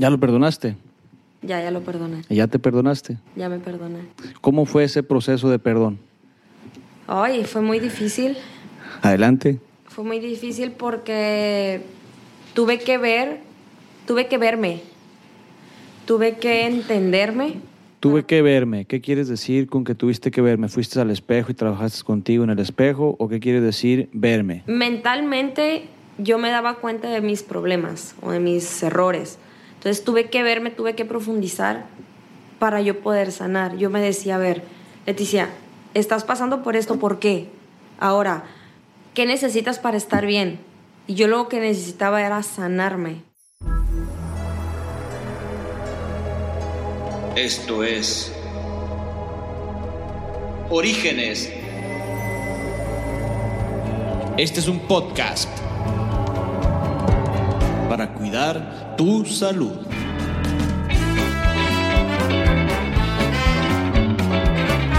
¿Ya 0.00 0.08
lo 0.08 0.18
perdonaste? 0.18 0.76
Ya, 1.42 1.60
ya 1.60 1.70
lo 1.70 1.82
perdoné. 1.82 2.22
¿Y 2.30 2.36
¿Ya 2.36 2.46
te 2.46 2.58
perdonaste? 2.58 3.18
Ya 3.36 3.50
me 3.50 3.58
perdoné. 3.58 3.98
¿Cómo 4.40 4.64
fue 4.64 4.84
ese 4.84 5.02
proceso 5.02 5.50
de 5.50 5.58
perdón? 5.58 5.98
Ay, 7.06 7.44
fue 7.44 7.60
muy 7.60 7.80
difícil. 7.80 8.38
Adelante. 9.02 9.58
Fue 9.88 10.02
muy 10.02 10.18
difícil 10.18 10.70
porque 10.70 11.82
tuve 12.54 12.78
que 12.78 12.96
ver, 12.96 13.40
tuve 14.06 14.26
que 14.26 14.38
verme, 14.38 14.80
tuve 16.06 16.38
que 16.38 16.66
entenderme. 16.66 17.56
Tuve 18.00 18.24
que 18.24 18.40
verme. 18.40 18.86
¿Qué 18.86 19.02
quieres 19.02 19.28
decir 19.28 19.66
con 19.66 19.84
que 19.84 19.94
tuviste 19.94 20.30
que 20.30 20.40
verme? 20.40 20.68
¿Fuiste 20.68 20.98
al 20.98 21.10
espejo 21.10 21.52
y 21.52 21.54
trabajaste 21.54 22.04
contigo 22.04 22.44
en 22.44 22.48
el 22.48 22.58
espejo? 22.58 23.16
¿O 23.18 23.28
qué 23.28 23.38
quiere 23.38 23.60
decir 23.60 24.08
verme? 24.14 24.62
Mentalmente 24.66 25.88
yo 26.16 26.38
me 26.38 26.48
daba 26.48 26.76
cuenta 26.76 27.10
de 27.10 27.20
mis 27.20 27.42
problemas 27.42 28.14
o 28.22 28.30
de 28.30 28.40
mis 28.40 28.82
errores. 28.82 29.38
Entonces 29.80 30.04
tuve 30.04 30.28
que 30.28 30.42
verme, 30.42 30.68
tuve 30.70 30.94
que 30.94 31.06
profundizar 31.06 31.86
para 32.58 32.82
yo 32.82 33.00
poder 33.00 33.32
sanar. 33.32 33.78
Yo 33.78 33.88
me 33.88 34.02
decía, 34.02 34.34
a 34.34 34.38
ver, 34.38 34.62
Leticia, 35.06 35.48
estás 35.94 36.22
pasando 36.24 36.62
por 36.62 36.76
esto, 36.76 36.98
¿por 36.98 37.18
qué? 37.18 37.48
Ahora, 37.98 38.44
¿qué 39.14 39.24
necesitas 39.24 39.78
para 39.78 39.96
estar 39.96 40.26
bien? 40.26 40.60
Y 41.06 41.14
yo 41.14 41.28
lo 41.28 41.48
que 41.48 41.60
necesitaba 41.60 42.20
era 42.20 42.42
sanarme. 42.42 43.22
Esto 47.34 47.82
es 47.82 48.30
Orígenes. 50.68 51.50
Este 54.36 54.60
es 54.60 54.68
un 54.68 54.80
podcast 54.80 55.48
para 57.90 58.14
cuidar 58.14 58.94
tu 58.96 59.26
salud. 59.26 59.72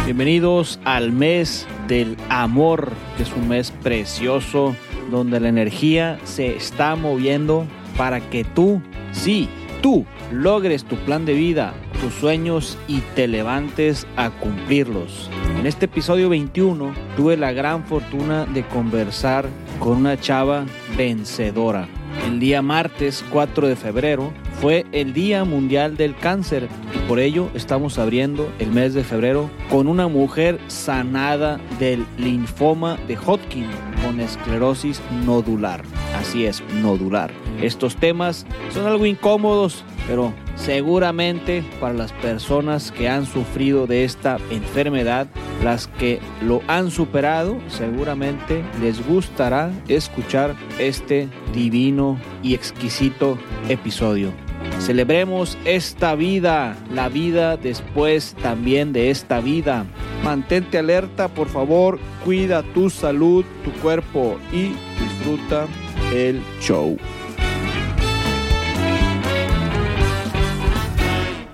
Bienvenidos 0.03 0.77
al 0.83 1.13
mes 1.13 1.65
del 1.87 2.17
amor, 2.27 2.91
que 3.15 3.23
es 3.23 3.31
un 3.31 3.47
mes 3.47 3.71
precioso 3.71 4.75
donde 5.09 5.39
la 5.39 5.47
energía 5.47 6.19
se 6.25 6.53
está 6.53 6.97
moviendo 6.97 7.65
para 7.95 8.19
que 8.29 8.43
tú, 8.43 8.81
sí, 9.13 9.47
tú, 9.81 10.05
logres 10.29 10.83
tu 10.83 10.97
plan 10.97 11.23
de 11.25 11.33
vida, 11.33 11.73
tus 12.01 12.13
sueños 12.15 12.77
y 12.89 12.99
te 13.15 13.29
levantes 13.29 14.05
a 14.17 14.31
cumplirlos. 14.31 15.29
En 15.57 15.65
este 15.65 15.85
episodio 15.85 16.27
21 16.27 16.93
tuve 17.15 17.37
la 17.37 17.53
gran 17.53 17.85
fortuna 17.85 18.45
de 18.47 18.67
conversar 18.67 19.47
con 19.79 19.95
una 19.95 20.19
chava 20.19 20.65
vencedora. 20.97 21.87
El 22.25 22.39
día 22.39 22.61
martes 22.61 23.23
4 23.31 23.67
de 23.67 23.75
febrero 23.75 24.31
fue 24.61 24.85
el 24.91 25.13
Día 25.13 25.43
Mundial 25.43 25.97
del 25.97 26.15
Cáncer 26.15 26.69
y 26.95 26.99
por 27.07 27.19
ello 27.19 27.49
estamos 27.55 27.97
abriendo 27.97 28.51
el 28.59 28.71
mes 28.71 28.93
de 28.93 29.03
febrero 29.03 29.49
con 29.69 29.87
una 29.87 30.07
mujer 30.07 30.59
sanada 30.67 31.59
del 31.79 32.05
linfoma 32.17 32.97
de 33.07 33.17
Hodgkin 33.17 33.67
con 34.03 34.19
esclerosis 34.19 35.01
nodular. 35.25 35.83
Así 36.15 36.45
es, 36.45 36.63
nodular. 36.81 37.31
Estos 37.61 37.95
temas 37.95 38.45
son 38.71 38.85
algo 38.85 39.05
incómodos, 39.05 39.83
pero 40.07 40.33
seguramente 40.55 41.63
para 41.79 41.93
las 41.93 42.11
personas 42.13 42.91
que 42.91 43.09
han 43.09 43.25
sufrido 43.25 43.87
de 43.87 44.03
esta 44.03 44.37
enfermedad, 44.49 45.27
las 45.63 45.87
que 45.87 46.19
lo 46.41 46.61
han 46.67 46.91
superado, 46.91 47.57
seguramente 47.67 48.63
les 48.81 49.05
gustará 49.05 49.71
escuchar 49.87 50.55
este 50.79 51.29
divino 51.53 52.19
y 52.43 52.53
exquisito 52.53 53.37
episodio. 53.69 54.31
Celebremos 54.79 55.57
esta 55.65 56.15
vida, 56.15 56.75
la 56.91 57.09
vida 57.09 57.57
después 57.57 58.35
también 58.41 58.93
de 58.93 59.11
esta 59.11 59.39
vida. 59.39 59.85
Mantente 60.23 60.77
alerta, 60.77 61.27
por 61.27 61.49
favor, 61.49 61.99
cuida 62.25 62.63
tu 62.63 62.89
salud, 62.89 63.45
tu 63.63 63.71
cuerpo 63.81 64.37
y 64.51 64.73
disfruta 64.99 65.67
el 66.13 66.41
show. 66.59 66.97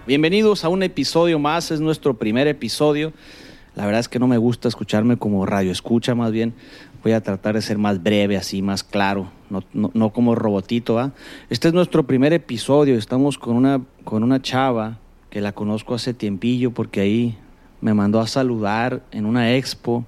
Bienvenidos 0.08 0.64
a 0.64 0.70
un 0.70 0.84
episodio 0.84 1.38
más, 1.38 1.70
es 1.70 1.82
nuestro 1.82 2.14
primer 2.14 2.48
episodio. 2.48 3.12
La 3.76 3.86
verdad 3.86 4.00
es 4.00 4.08
que 4.08 4.20
no 4.20 4.28
me 4.28 4.38
gusta 4.38 4.70
escucharme 4.70 5.18
como 5.18 5.46
radio 5.46 5.70
escucha, 5.70 6.16
más 6.16 6.32
bien 6.32 6.54
voy 7.04 7.12
a 7.12 7.20
tratar 7.20 7.56
de 7.56 7.62
ser 7.62 7.78
más 7.78 8.02
breve, 8.02 8.38
así, 8.38 8.62
más 8.62 8.86
claro, 8.86 9.30
no, 9.50 9.66
no, 9.74 9.92
no 9.94 10.14
como 10.14 10.34
robotito. 10.34 10.94
¿va? 10.94 11.12
Este 11.50 11.68
es 11.68 11.74
nuestro 11.74 12.08
primer 12.08 12.32
episodio, 12.32 12.96
estamos 12.98 13.38
con 13.38 13.58
una, 13.58 13.82
con 14.06 14.24
una 14.24 14.42
chava 14.42 14.98
que 15.30 15.42
la 15.42 15.52
conozco 15.52 15.96
hace 15.96 16.14
tiempillo 16.14 16.72
porque 16.72 17.02
ahí 17.02 17.38
me 17.82 17.94
mandó 17.94 18.22
a 18.22 18.28
saludar 18.28 19.04
en 19.12 19.26
una 19.26 19.56
expo, 19.56 20.06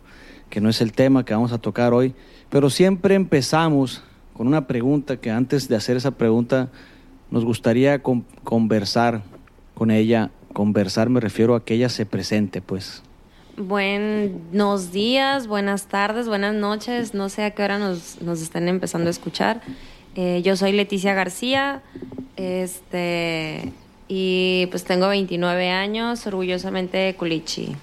que 0.49 0.61
no 0.61 0.69
es 0.69 0.79
el 0.79 0.93
tema 0.93 1.25
que 1.25 1.33
vamos 1.33 1.51
a 1.51 1.57
tocar 1.57 1.93
hoy, 1.93 2.15
pero 2.49 2.69
siempre 2.69 3.15
empezamos 3.15 4.01
con 4.31 4.47
una 4.47 4.65
pregunta 4.65 5.17
que 5.17 5.29
antes 5.29 5.67
de 5.67 5.75
hacer 5.75 5.97
esa 5.97 6.11
pregunta 6.11 6.69
nos 7.31 7.43
gustaría 7.43 8.01
con, 8.01 8.21
conversar 8.45 9.23
con 9.79 9.89
ella. 9.89 10.29
Conversar 10.53 11.09
me 11.09 11.19
refiero 11.19 11.55
a 11.55 11.63
que 11.63 11.73
ella 11.73 11.89
se 11.89 12.05
presente, 12.05 12.61
pues. 12.61 13.01
Buenos 13.57 14.91
días, 14.91 15.47
buenas 15.47 15.87
tardes, 15.87 16.27
buenas 16.27 16.53
noches. 16.53 17.13
No 17.13 17.29
sé 17.29 17.43
a 17.43 17.51
qué 17.51 17.63
hora 17.63 17.79
nos, 17.79 18.21
nos 18.21 18.41
están 18.41 18.67
empezando 18.67 19.07
a 19.07 19.11
escuchar. 19.11 19.61
Eh, 20.15 20.41
yo 20.43 20.55
soy 20.55 20.73
Leticia 20.73 21.13
García. 21.13 21.81
Este. 22.35 23.71
Y 24.07 24.67
pues 24.71 24.83
tengo 24.83 25.07
29 25.07 25.69
años, 25.69 26.25
orgullosamente 26.27 26.97
de 26.97 27.15
Culichi. 27.15 27.75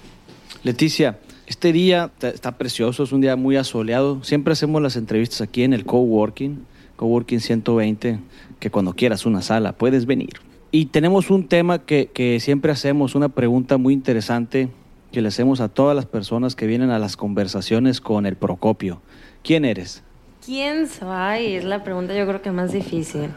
Leticia, 0.63 1.19
este 1.47 1.71
día 1.71 2.11
está 2.21 2.57
precioso, 2.57 3.03
es 3.03 3.11
un 3.11 3.21
día 3.21 3.35
muy 3.35 3.55
asoleado. 3.55 4.23
Siempre 4.23 4.53
hacemos 4.53 4.81
las 4.81 4.97
entrevistas 4.97 5.41
aquí 5.41 5.63
en 5.63 5.73
el 5.73 5.85
Coworking, 5.85 6.65
Coworking 6.97 7.39
120, 7.39 8.19
que 8.59 8.69
cuando 8.69 8.93
quieras 8.93 9.25
una 9.25 9.41
sala 9.41 9.71
puedes 9.71 10.05
venir. 10.05 10.46
Y 10.71 10.87
tenemos 10.87 11.29
un 11.29 11.47
tema 11.47 11.79
que, 11.85 12.07
que 12.13 12.39
siempre 12.39 12.71
hacemos, 12.71 13.15
una 13.15 13.29
pregunta 13.29 13.77
muy 13.77 13.93
interesante 13.93 14.69
que 15.11 15.21
le 15.21 15.29
hacemos 15.29 15.61
a 15.61 15.69
todas 15.69 15.95
las 15.95 16.05
personas 16.05 16.55
que 16.55 16.67
vienen 16.67 16.89
a 16.89 16.99
las 16.99 17.15
conversaciones 17.15 18.01
con 18.01 18.25
el 18.25 18.35
Procopio. 18.35 19.01
¿Quién 19.43 19.63
eres? 19.65 20.03
¿Quién 20.45 20.87
soy? 20.87 21.53
Es 21.55 21.63
la 21.63 21.83
pregunta 21.83 22.13
yo 22.15 22.27
creo 22.27 22.41
que 22.41 22.51
más 22.51 22.73
difícil. 22.73 23.29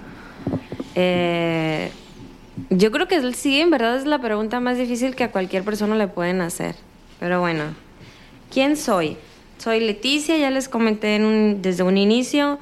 Eh, 0.97 1.91
yo 2.71 2.91
creo 2.91 3.07
que 3.07 3.33
sí, 3.33 3.61
en 3.61 3.71
verdad 3.71 3.97
es 3.97 4.07
la 4.07 4.19
pregunta 4.21 4.59
más 4.61 4.77
difícil 4.77 5.15
que 5.15 5.25
a 5.25 5.31
cualquier 5.31 5.63
persona 5.63 5.95
le 5.97 6.09
pueden 6.09 6.41
hacer. 6.41 6.75
Pero 7.21 7.41
bueno, 7.41 7.63
¿quién 8.53 8.77
soy? 8.77 9.17
Soy 9.59 9.81
Leticia, 9.81 10.37
ya 10.37 10.51
les 10.51 10.69
comenté 10.69 11.15
en 11.17 11.25
un- 11.25 11.63
desde 11.63 11.83
un 11.85 11.97
inicio. 11.97 12.59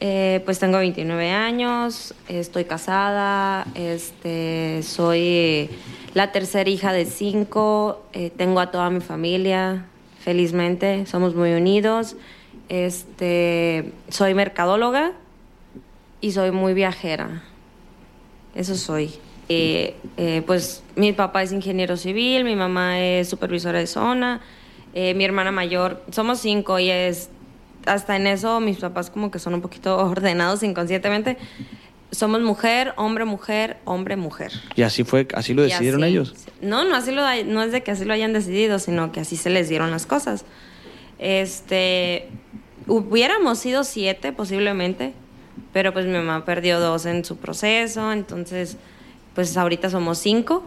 Eh, 0.00 0.42
pues 0.44 0.60
tengo 0.60 0.78
29 0.78 1.30
años, 1.30 2.14
estoy 2.28 2.64
casada, 2.64 3.66
este, 3.74 4.80
soy 4.84 5.70
la 6.14 6.32
tercera 6.32 6.68
hija 6.68 6.92
de 6.92 7.04
cinco, 7.04 8.02
eh, 8.12 8.30
tengo 8.36 8.60
a 8.60 8.70
toda 8.70 8.90
mi 8.90 9.00
familia, 9.00 9.86
felizmente, 10.20 11.06
somos 11.06 11.34
muy 11.34 11.52
unidos. 11.52 12.16
Este, 12.68 13.92
soy 14.08 14.34
mercadóloga 14.34 15.12
y 16.20 16.32
soy 16.32 16.50
muy 16.50 16.74
viajera. 16.74 17.42
Eso 18.54 18.74
soy. 18.74 19.14
Eh, 19.48 19.94
eh, 20.16 20.42
pues 20.46 20.82
mi 20.94 21.12
papá 21.12 21.42
es 21.42 21.52
ingeniero 21.52 21.96
civil, 21.96 22.44
mi 22.44 22.56
mamá 22.56 23.00
es 23.00 23.28
supervisora 23.28 23.78
de 23.78 23.86
zona, 23.86 24.40
mi 24.94 25.24
hermana 25.24 25.52
mayor, 25.52 26.02
somos 26.10 26.40
cinco 26.40 26.80
y 26.80 26.90
es 26.90 27.30
hasta 27.88 28.16
en 28.16 28.26
eso 28.26 28.60
mis 28.60 28.78
papás 28.78 29.10
como 29.10 29.30
que 29.30 29.38
son 29.38 29.54
un 29.54 29.60
poquito 29.60 29.96
ordenados 30.06 30.62
inconscientemente. 30.62 31.36
Somos 32.10 32.40
mujer, 32.40 32.94
hombre, 32.96 33.26
mujer, 33.26 33.76
hombre, 33.84 34.16
mujer. 34.16 34.50
Y 34.76 34.82
así 34.82 35.04
fue, 35.04 35.28
así 35.34 35.52
lo 35.52 35.62
Y 35.62 35.66
decidieron 35.70 36.02
así- 36.04 36.12
ellos. 36.12 36.34
No, 36.62 36.84
no, 36.84 36.94
así 36.96 37.10
lo, 37.12 37.22
no 37.44 37.62
es 37.62 37.70
de 37.72 37.82
que 37.82 37.90
así 37.90 38.04
lo 38.06 38.14
hayan 38.14 38.32
decidido, 38.32 38.78
sino 38.78 39.12
que 39.12 39.20
así 39.20 39.36
se 39.36 39.50
les 39.50 39.68
dieron 39.68 39.90
las 39.90 40.06
cosas. 40.06 40.46
Este, 41.18 42.28
hubiéramos 42.86 43.58
sido 43.58 43.84
siete 43.84 44.32
posiblemente, 44.32 45.12
pero 45.72 45.92
pues 45.92 46.06
mi 46.06 46.12
mamá 46.12 46.44
perdió 46.46 46.80
dos 46.80 47.04
en 47.06 47.24
su 47.24 47.36
proceso, 47.36 48.12
entonces 48.12 48.76
pues 49.34 49.56
ahorita 49.56 49.90
somos 49.90 50.18
cinco 50.18 50.64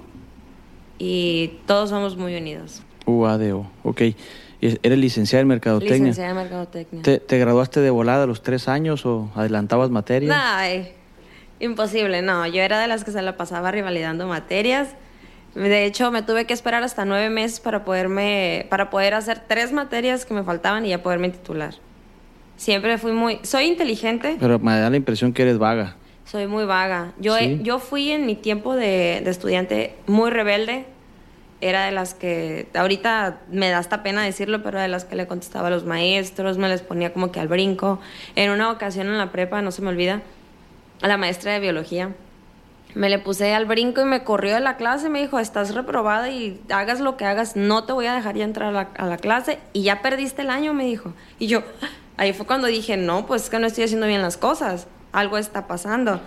y 0.99 1.53
todos 1.65 1.89
somos 1.89 2.15
muy 2.17 2.35
unidos. 2.35 2.83
UADO, 3.05 3.65
ok. 3.83 4.01
Eres 4.61 4.97
licenciada 4.99 5.41
en 5.41 5.47
Mercadotecnia. 5.47 5.97
Licenciada 5.97 6.29
en 6.29 6.35
Mercadotecnia. 6.37 7.01
¿Te, 7.01 7.19
te 7.19 7.39
graduaste 7.39 7.79
de 7.81 7.89
volada 7.89 8.23
a 8.23 8.27
los 8.27 8.43
tres 8.43 8.67
años 8.67 9.05
o 9.07 9.31
adelantabas 9.35 9.89
materias? 9.89 10.37
Ay, 10.39 10.91
imposible, 11.59 12.21
no. 12.21 12.45
Yo 12.47 12.61
era 12.61 12.79
de 12.79 12.87
las 12.87 13.03
que 13.03 13.11
se 13.11 13.21
la 13.21 13.37
pasaba 13.37 13.71
rivalidando 13.71 14.27
materias. 14.27 14.89
De 15.55 15.85
hecho, 15.85 16.11
me 16.11 16.21
tuve 16.21 16.45
que 16.45 16.53
esperar 16.53 16.83
hasta 16.83 17.05
nueve 17.05 17.29
meses 17.29 17.59
para 17.59 17.83
poderme, 17.83 18.67
para 18.69 18.89
poder 18.89 19.15
hacer 19.15 19.41
tres 19.47 19.73
materias 19.73 20.25
que 20.25 20.33
me 20.33 20.43
faltaban 20.43 20.85
y 20.85 20.89
ya 20.89 21.01
poderme 21.03 21.29
titular. 21.29 21.73
Siempre 22.55 22.97
fui 22.99 23.11
muy, 23.11 23.39
soy 23.43 23.65
inteligente. 23.65 24.37
Pero 24.39 24.59
me 24.59 24.79
da 24.79 24.89
la 24.89 24.95
impresión 24.95 25.33
que 25.33 25.41
eres 25.41 25.57
vaga. 25.57 25.95
Soy 26.25 26.45
muy 26.47 26.63
vaga. 26.65 27.11
Yo, 27.19 27.35
Sí. 27.35 27.59
yo 27.63 27.79
fui 27.79 28.11
en 28.11 28.25
mi 28.27 28.35
tiempo 28.35 28.75
de, 28.75 29.21
de 29.23 29.29
estudiante 29.31 29.95
muy 30.07 30.29
rebelde. 30.29 30.85
Era 31.61 31.85
de 31.85 31.91
las 31.91 32.15
que, 32.15 32.67
ahorita 32.73 33.41
me 33.51 33.69
da 33.69 33.77
hasta 33.77 34.01
pena 34.01 34.23
decirlo, 34.23 34.63
pero 34.63 34.79
de 34.79 34.87
las 34.87 35.05
que 35.05 35.15
le 35.15 35.27
contestaba 35.27 35.67
a 35.67 35.71
los 35.71 35.85
maestros, 35.85 36.57
me 36.57 36.67
les 36.67 36.81
ponía 36.81 37.13
como 37.13 37.31
que 37.31 37.39
al 37.39 37.47
brinco. 37.47 37.99
En 38.35 38.49
una 38.49 38.71
ocasión 38.71 39.07
en 39.07 39.17
la 39.17 39.31
prepa, 39.31 39.61
no 39.61 39.71
se 39.71 39.81
me 39.81 39.89
olvida, 39.89 40.21
a 41.01 41.07
la 41.07 41.17
maestra 41.17 41.53
de 41.53 41.59
biología, 41.59 42.11
me 42.93 43.09
le 43.09 43.19
puse 43.19 43.53
al 43.53 43.65
brinco 43.65 44.01
y 44.01 44.05
me 44.05 44.23
corrió 44.23 44.53
de 44.55 44.59
la 44.59 44.75
clase. 44.75 45.09
Me 45.09 45.21
dijo, 45.21 45.39
estás 45.39 45.73
reprobada 45.73 46.29
y 46.29 46.61
hagas 46.69 46.99
lo 46.99 47.15
que 47.15 47.25
hagas, 47.25 47.55
no 47.55 47.83
te 47.83 47.93
voy 47.93 48.05
a 48.05 48.13
dejar 48.13 48.35
ya 48.35 48.43
entrar 48.43 48.89
a 48.97 49.05
la, 49.05 49.17
clase 49.17 49.59
y 49.73 49.83
ya 49.83 50.01
perdiste 50.01 50.41
el 50.41 50.49
año, 50.49 50.73
me 50.73 50.85
dijo. 50.85 51.13
Y 51.39 51.47
yo, 51.47 51.63
ahí 52.17 52.33
fue 52.33 52.45
cuando 52.45 52.67
dije, 52.67 52.97
no, 52.97 53.25
pues 53.25 53.43
es 53.43 53.49
que 53.49 53.59
no 53.59 53.67
estoy 53.67 53.85
haciendo 53.85 54.07
bien 54.07 54.21
las 54.21 54.37
cosas, 54.37 54.87
algo 55.11 55.37
está 55.37 55.67
pasando. 55.67 56.21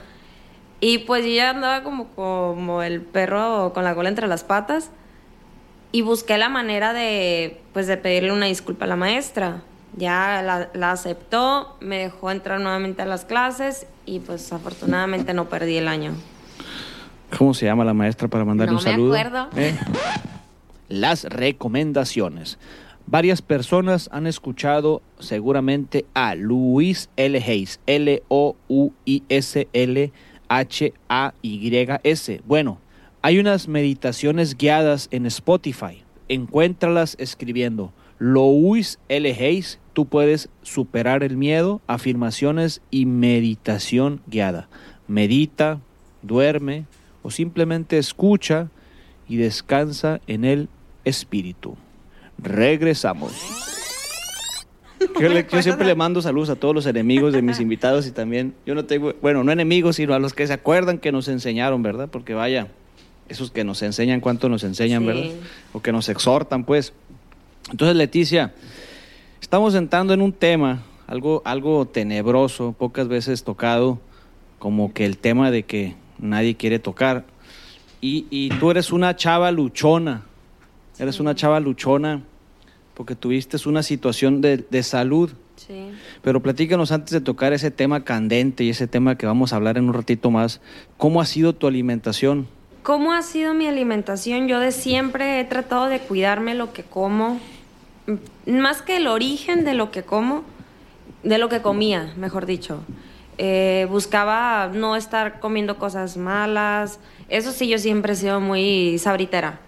Y 0.81 0.99
pues 0.99 1.25
yo 1.25 1.33
ya 1.33 1.51
andaba 1.51 1.83
como, 1.83 2.09
como 2.09 2.83
el 2.83 3.01
perro 3.01 3.73
con 3.75 3.85
la 3.85 3.95
cola 3.95 4.09
entre 4.09 4.27
las 4.27 4.45
patas 4.45 4.91
y 5.95 6.03
busqué 6.03 6.37
la 6.39 6.49
manera 6.49 6.93
de, 6.93 7.61
pues, 7.73 7.87
de 7.87 7.97
pedirle 7.97 8.33
una 8.33 8.47
disculpa 8.47 8.85
a 8.85 8.89
la 8.89 8.97
maestra. 8.97 9.63
Ya 9.97 10.43
la, 10.43 10.69
la 10.75 10.91
aceptó, 10.91 11.77
me 11.79 11.99
dejó 11.99 12.33
entrar 12.33 12.59
nuevamente 12.61 13.03
a 13.03 13.07
las 13.07 13.25
clases 13.25 13.87
y 14.05 14.19
pues 14.19 14.53
afortunadamente 14.53 15.35
no 15.35 15.49
perdí 15.49 15.77
el 15.77 15.87
año. 15.87 16.11
¿Cómo 17.39 17.55
se 17.55 17.67
llama 17.67 17.85
la 17.85 17.95
maestra 17.95 18.27
para 18.27 18.45
mandarle 18.45 18.73
No 18.73 18.79
un 18.79 18.85
me 18.85 18.91
saludo? 18.91 19.15
acuerdo. 19.15 19.49
¿Eh? 19.57 19.79
Las 20.89 21.23
recomendaciones. 21.27 22.59
Varias 23.07 23.41
personas 23.41 24.09
han 24.13 24.27
escuchado 24.27 25.01
seguramente 25.21 26.07
a 26.15 26.35
Luis 26.35 27.09
L. 27.15 27.39
Hayes, 27.39 27.79
L-O-U-I-S-L-H-A-Y-S. 31.05 32.43
Bueno, 32.47 32.79
hay 33.25 33.39
unas 33.39 33.69
meditaciones 33.69 34.55
guiadas 34.59 35.09
en 35.11 35.25
Spotify. 35.25 36.03
Encuéntralas 36.29 37.17
escribiendo 37.19 37.91
Louis 38.19 38.99
L. 39.09 39.33
Hayes. 39.33 39.79
Tú 39.95 40.05
puedes 40.05 40.51
superar 40.63 41.23
el 41.23 41.39
miedo, 41.39 41.81
afirmaciones 41.87 42.83
y 42.91 43.07
meditación 43.07 44.21
guiada. 44.27 44.69
Medita, 45.09 45.81
duerme 46.21 46.85
o 47.23 47.31
simplemente 47.31 47.97
escucha 47.97 48.69
y 49.27 49.37
descansa 49.37 50.21
en 50.27 50.45
el 50.45 50.69
espíritu. 51.07 51.77
Regresamos. 52.37 53.33
Yo, 55.19 55.29
le- 55.31 55.47
yo 55.51 55.63
siempre 55.63 55.87
le 55.87 55.95
mando 55.95 56.21
saludos 56.21 56.51
a 56.51 56.57
todos 56.57 56.75
los 56.75 56.85
enemigos 56.85 57.33
de 57.33 57.41
mis 57.41 57.59
invitados 57.67 58.07
y 58.07 58.11
también, 58.11 58.55
yo 58.67 58.75
no 58.75 58.85
tengo, 58.85 59.15
bueno, 59.23 59.45
no 59.45 59.51
enemigos, 59.53 59.97
sino 59.97 60.13
a 60.13 60.19
los 60.19 60.35
que 60.35 60.47
se 60.47 60.53
acuerdan 60.53 60.99
que 60.99 61.11
nos 61.11 61.29
enseñaron, 61.29 61.83
¿verdad? 61.83 62.09
Porque 62.11 62.35
vaya, 62.35 62.69
esos 63.29 63.51
que 63.51 63.65
nos 63.65 63.83
enseñan 63.83 64.21
cuánto 64.21 64.49
nos 64.49 64.65
enseñan, 64.65 65.03
Sí. 65.03 65.07
¿verdad? 65.07 65.31
O 65.73 65.81
que 65.83 65.93
nos 65.93 66.09
exhortan, 66.09 66.65
pues. 66.65 66.93
Entonces, 67.71 67.97
Leticia, 67.97 68.55
estamos 69.41 69.75
entrando 69.75 70.13
en 70.13 70.21
un 70.21 70.33
tema, 70.33 70.83
algo, 71.07 71.43
algo 71.45 71.87
tenebroso, 71.87 72.75
pocas 72.79 73.09
veces 73.09 73.45
tocado, 73.45 73.99
como 74.59 74.93
que 74.93 75.07
el 75.07 75.19
tema 75.19 75.51
de 75.51 75.63
que 75.65 75.95
nadie 76.19 76.57
quiere 76.57 76.79
tocar. 76.79 77.25
Y, 78.01 78.27
y 78.31 78.51
tú 78.61 78.71
eres 78.71 78.93
una 78.93 79.17
chava 79.17 79.51
luchona, 79.51 80.23
eres 80.99 81.21
una 81.21 81.35
chava 81.35 81.59
luchona 81.61 82.23
porque 82.93 83.17
tuviste 83.17 83.57
una 83.67 83.83
situación 83.83 84.41
de, 84.41 84.59
de 84.59 84.83
salud. 84.83 85.31
Sí. 85.57 85.91
Pero 86.23 86.43
platícanos 86.43 86.93
antes 86.93 87.11
de 87.13 87.21
tocar 87.21 87.53
ese 87.53 87.71
tema 87.71 88.05
candente 88.05 88.63
y 88.65 88.71
ese 88.71 88.87
tema 88.87 89.17
que 89.17 89.27
vamos 89.27 89.53
a 89.53 89.57
hablar 89.57 89.79
en 89.79 89.89
un 89.89 89.95
ratito 89.95 90.31
más, 90.31 90.61
¿cómo 90.99 91.21
ha 91.21 91.27
sido 91.27 91.55
tu 91.55 91.67
alimentación? 91.67 92.47
¿Cómo 92.85 93.15
ha 93.15 93.23
sido 93.23 93.55
mi 93.55 93.67
alimentación? 93.67 94.47
Yo 94.47 94.61
de 94.61 94.71
siempre 94.71 95.41
he 95.41 95.45
tratado 95.47 95.87
de 95.87 96.01
cuidarme 96.01 96.55
lo 96.55 96.75
que 96.75 96.83
como, 96.83 97.41
M- 98.07 98.19
más 98.61 98.83
que 98.83 98.99
el 98.99 99.07
origen 99.07 99.65
de 99.65 99.73
lo 99.73 99.91
que 99.91 100.03
como, 100.03 100.45
de 101.23 101.39
lo 101.39 101.49
que 101.49 101.63
comía, 101.63 102.13
mejor 102.19 102.45
dicho. 102.45 102.83
Eh, 103.39 103.87
buscaba 103.91 104.69
no 104.71 104.97
estar 104.97 105.41
comiendo 105.41 105.79
cosas 105.79 106.19
malas. 106.19 107.01
Eso 107.31 107.53
sí, 107.53 107.69
yo 107.69 107.79
siempre 107.79 108.13
he 108.13 108.17
sido 108.17 108.39
muy 108.41 108.99
sabritera. 108.99 109.61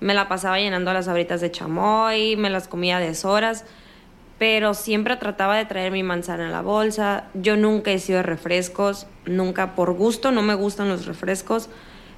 Me 0.00 0.12
la 0.12 0.26
pasaba 0.26 0.58
llenando 0.58 0.92
las 0.92 1.04
sabritas 1.04 1.40
de 1.40 1.52
chamoy, 1.52 2.34
me 2.34 2.50
las 2.50 2.66
comía 2.66 2.96
a 2.96 3.00
deshoras, 3.00 3.64
pero 4.36 4.74
siempre 4.74 5.14
trataba 5.14 5.56
de 5.56 5.64
traer 5.64 5.92
mi 5.92 6.02
manzana 6.02 6.46
en 6.46 6.50
la 6.50 6.60
bolsa. 6.60 7.26
Yo 7.34 7.56
nunca 7.56 7.92
he 7.92 8.00
sido 8.00 8.16
de 8.16 8.24
refrescos, 8.24 9.06
nunca 9.26 9.76
por 9.76 9.92
gusto, 9.92 10.32
no 10.32 10.42
me 10.42 10.56
gustan 10.56 10.88
los 10.88 11.06
refrescos. 11.06 11.70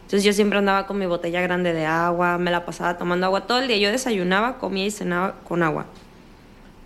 Entonces 0.07 0.23
yo 0.23 0.33
siempre 0.33 0.57
andaba 0.57 0.87
con 0.87 1.01
mi 1.01 1.07
botella 1.07 1.41
grande 1.41 1.73
de 1.73 1.85
agua, 1.85 2.39
me 2.39 2.53
la 2.53 2.65
pasaba 2.65 2.97
tomando 2.97 3.27
agua 3.27 3.49
todo 3.49 3.59
el 3.59 3.67
día. 3.67 3.77
Yo 3.77 3.91
desayunaba, 3.91 4.59
comía 4.59 4.87
y 4.87 4.93
cenaba 4.93 5.35
con 5.43 5.65
agua. 5.65 5.87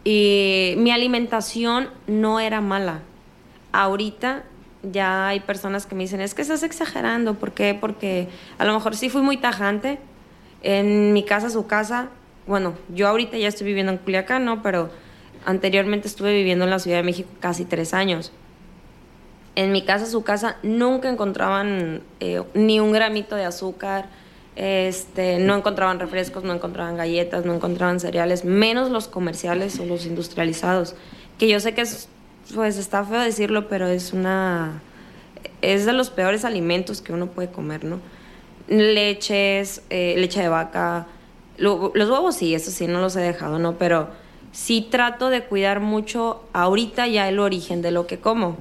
Y 0.05 0.73
mi 0.79 0.91
alimentación 0.91 1.91
no 2.07 2.41
era 2.41 2.63
mala. 2.63 3.01
Ahorita 3.73 4.45
ya 4.83 5.29
hay 5.29 5.41
personas 5.41 5.85
que 5.85 5.95
me 5.95 6.05
dicen, 6.05 6.23
es 6.23 6.33
que 6.35 6.41
estás 6.41 6.63
exagerando. 6.63 7.35
¿Por 7.35 7.53
qué? 7.53 7.77
Porque 7.79 8.31
a 8.57 8.65
lo 8.65 8.73
mejor 8.73 8.97
sí 8.97 9.11
fui 9.11 9.21
muy 9.21 9.37
tajante. 9.37 9.99
En 10.63 11.13
mi 11.13 11.23
casa, 11.23 11.51
su 11.51 11.67
casa, 11.67 12.09
bueno, 12.47 12.73
yo 12.89 13.07
ahorita 13.07 13.37
ya 13.37 13.49
estoy 13.49 13.67
viviendo 13.67 13.93
en 13.93 13.99
Culiacán, 13.99 14.47
¿no? 14.47 14.63
Pero 14.63 14.89
anteriormente 15.45 16.09
estuve 16.09 16.33
viviendo 16.33 16.65
en 16.65 16.71
la 16.71 16.79
Ciudad 16.79 16.97
de 16.97 17.03
México 17.03 17.29
casi 17.39 17.67
tres 17.67 17.93
años. 17.93 18.33
En 19.57 19.73
mi 19.73 19.83
casa, 19.83 20.07
su 20.07 20.23
casa, 20.23 20.57
nunca 20.63 21.09
encontraban 21.11 22.03
eh, 22.21 22.43
ni 22.55 22.81
un 22.81 22.93
gramito 22.93 23.35
de 23.37 23.45
azúcar, 23.45 24.07
este, 24.57 25.39
no 25.39 25.57
encontraban 25.57 25.99
refrescos, 25.99 26.45
no 26.45 26.53
encontraban 26.55 26.97
galletas, 26.97 27.45
no 27.45 27.55
encontraban 27.55 27.99
cereales, 28.01 28.45
menos 28.45 28.91
los 28.91 29.09
comerciales 29.09 29.79
o 29.81 29.85
los 29.87 30.07
industrializados. 30.07 30.95
Que 31.39 31.49
yo 31.49 31.59
sé 31.61 31.75
que 31.75 31.81
es, 31.83 32.09
pues 32.55 32.77
está 32.79 33.05
feo 33.05 33.21
decirlo, 33.21 33.69
pero 33.69 33.87
es 33.89 34.13
una, 34.13 34.81
es 35.63 35.85
de 35.85 35.93
los 35.93 36.11
peores 36.11 36.45
alimentos 36.45 37.01
que 37.03 37.13
uno 37.13 37.27
puede 37.27 37.51
comer, 37.51 37.85
¿no? 37.85 37.99
Leches, 38.69 39.83
eh, 39.91 40.15
leche 40.17 40.41
de 40.43 40.49
vaca, 40.49 41.07
lo- 41.59 41.91
los 41.95 42.09
huevos 42.09 42.37
sí, 42.37 42.55
eso 42.55 42.71
sí, 42.71 42.87
no 42.87 43.01
los 43.01 43.17
he 43.17 43.21
dejado, 43.21 43.59
¿no? 43.59 43.77
Pero 43.79 44.09
sí 44.53 44.87
trato 44.91 45.29
de 45.29 45.43
cuidar 45.45 45.81
mucho 45.81 46.43
ahorita 46.53 47.07
ya 47.09 47.29
el 47.29 47.39
origen 47.41 47.83
de 47.83 47.91
lo 47.91 48.07
que 48.07 48.19
como. 48.21 48.57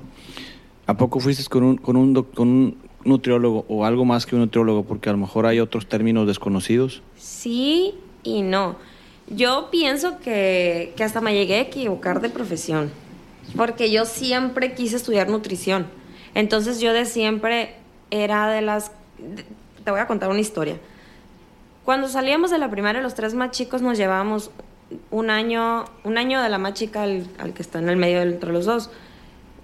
¿A 0.89 0.97
poco 0.97 1.19
fuiste 1.19 1.47
con 1.47 1.61
un, 1.61 1.77
con 1.77 1.95
un, 1.95 2.15
con 2.15 2.47
un 2.47 2.77
nutriólogo 3.05 3.63
o 3.69 3.85
algo 3.85 4.05
más 4.05 4.25
que 4.25 4.33
un 4.33 4.41
nutriólogo? 4.41 4.85
Porque 4.85 5.07
a 5.09 5.11
lo 5.11 5.19
mejor 5.19 5.45
hay 5.45 5.59
otros 5.59 5.87
términos 5.87 6.25
desconocidos. 6.25 7.03
Sí 7.15 7.93
y 8.23 8.41
no. 8.41 8.75
Yo 9.27 9.67
pienso 9.69 10.17
que, 10.17 10.93
que 10.97 11.03
hasta 11.03 11.21
me 11.21 11.35
llegué 11.35 11.57
a 11.57 11.61
equivocar 11.61 12.21
de 12.21 12.29
profesión, 12.31 12.89
porque 13.55 13.91
yo 13.91 14.05
siempre 14.05 14.73
quise 14.73 14.95
estudiar 14.95 15.29
nutrición. 15.29 15.85
Entonces 16.33 16.79
yo 16.79 16.91
de 16.91 17.05
siempre 17.05 17.75
era 18.09 18.49
de 18.49 18.63
las... 18.63 18.91
te 19.83 19.91
voy 19.91 19.99
a 19.99 20.07
contar 20.07 20.31
una 20.31 20.39
historia. 20.39 20.79
Cuando 21.85 22.07
salíamos 22.07 22.49
de 22.49 22.57
la 22.57 22.71
primaria, 22.71 22.99
los 22.99 23.13
tres 23.13 23.35
más 23.35 23.51
chicos 23.51 23.83
nos 23.83 23.95
llevábamos 23.95 24.49
un 25.11 25.29
año, 25.29 25.85
un 26.03 26.17
año 26.17 26.41
de 26.41 26.49
la 26.49 26.57
más 26.57 26.73
chica 26.73 27.03
al, 27.03 27.53
que 27.53 27.61
está 27.61 27.77
en 27.77 27.89
el 27.89 27.97
medio 27.97 28.23
entre 28.23 28.51
los 28.51 28.65
dos. 28.65 28.89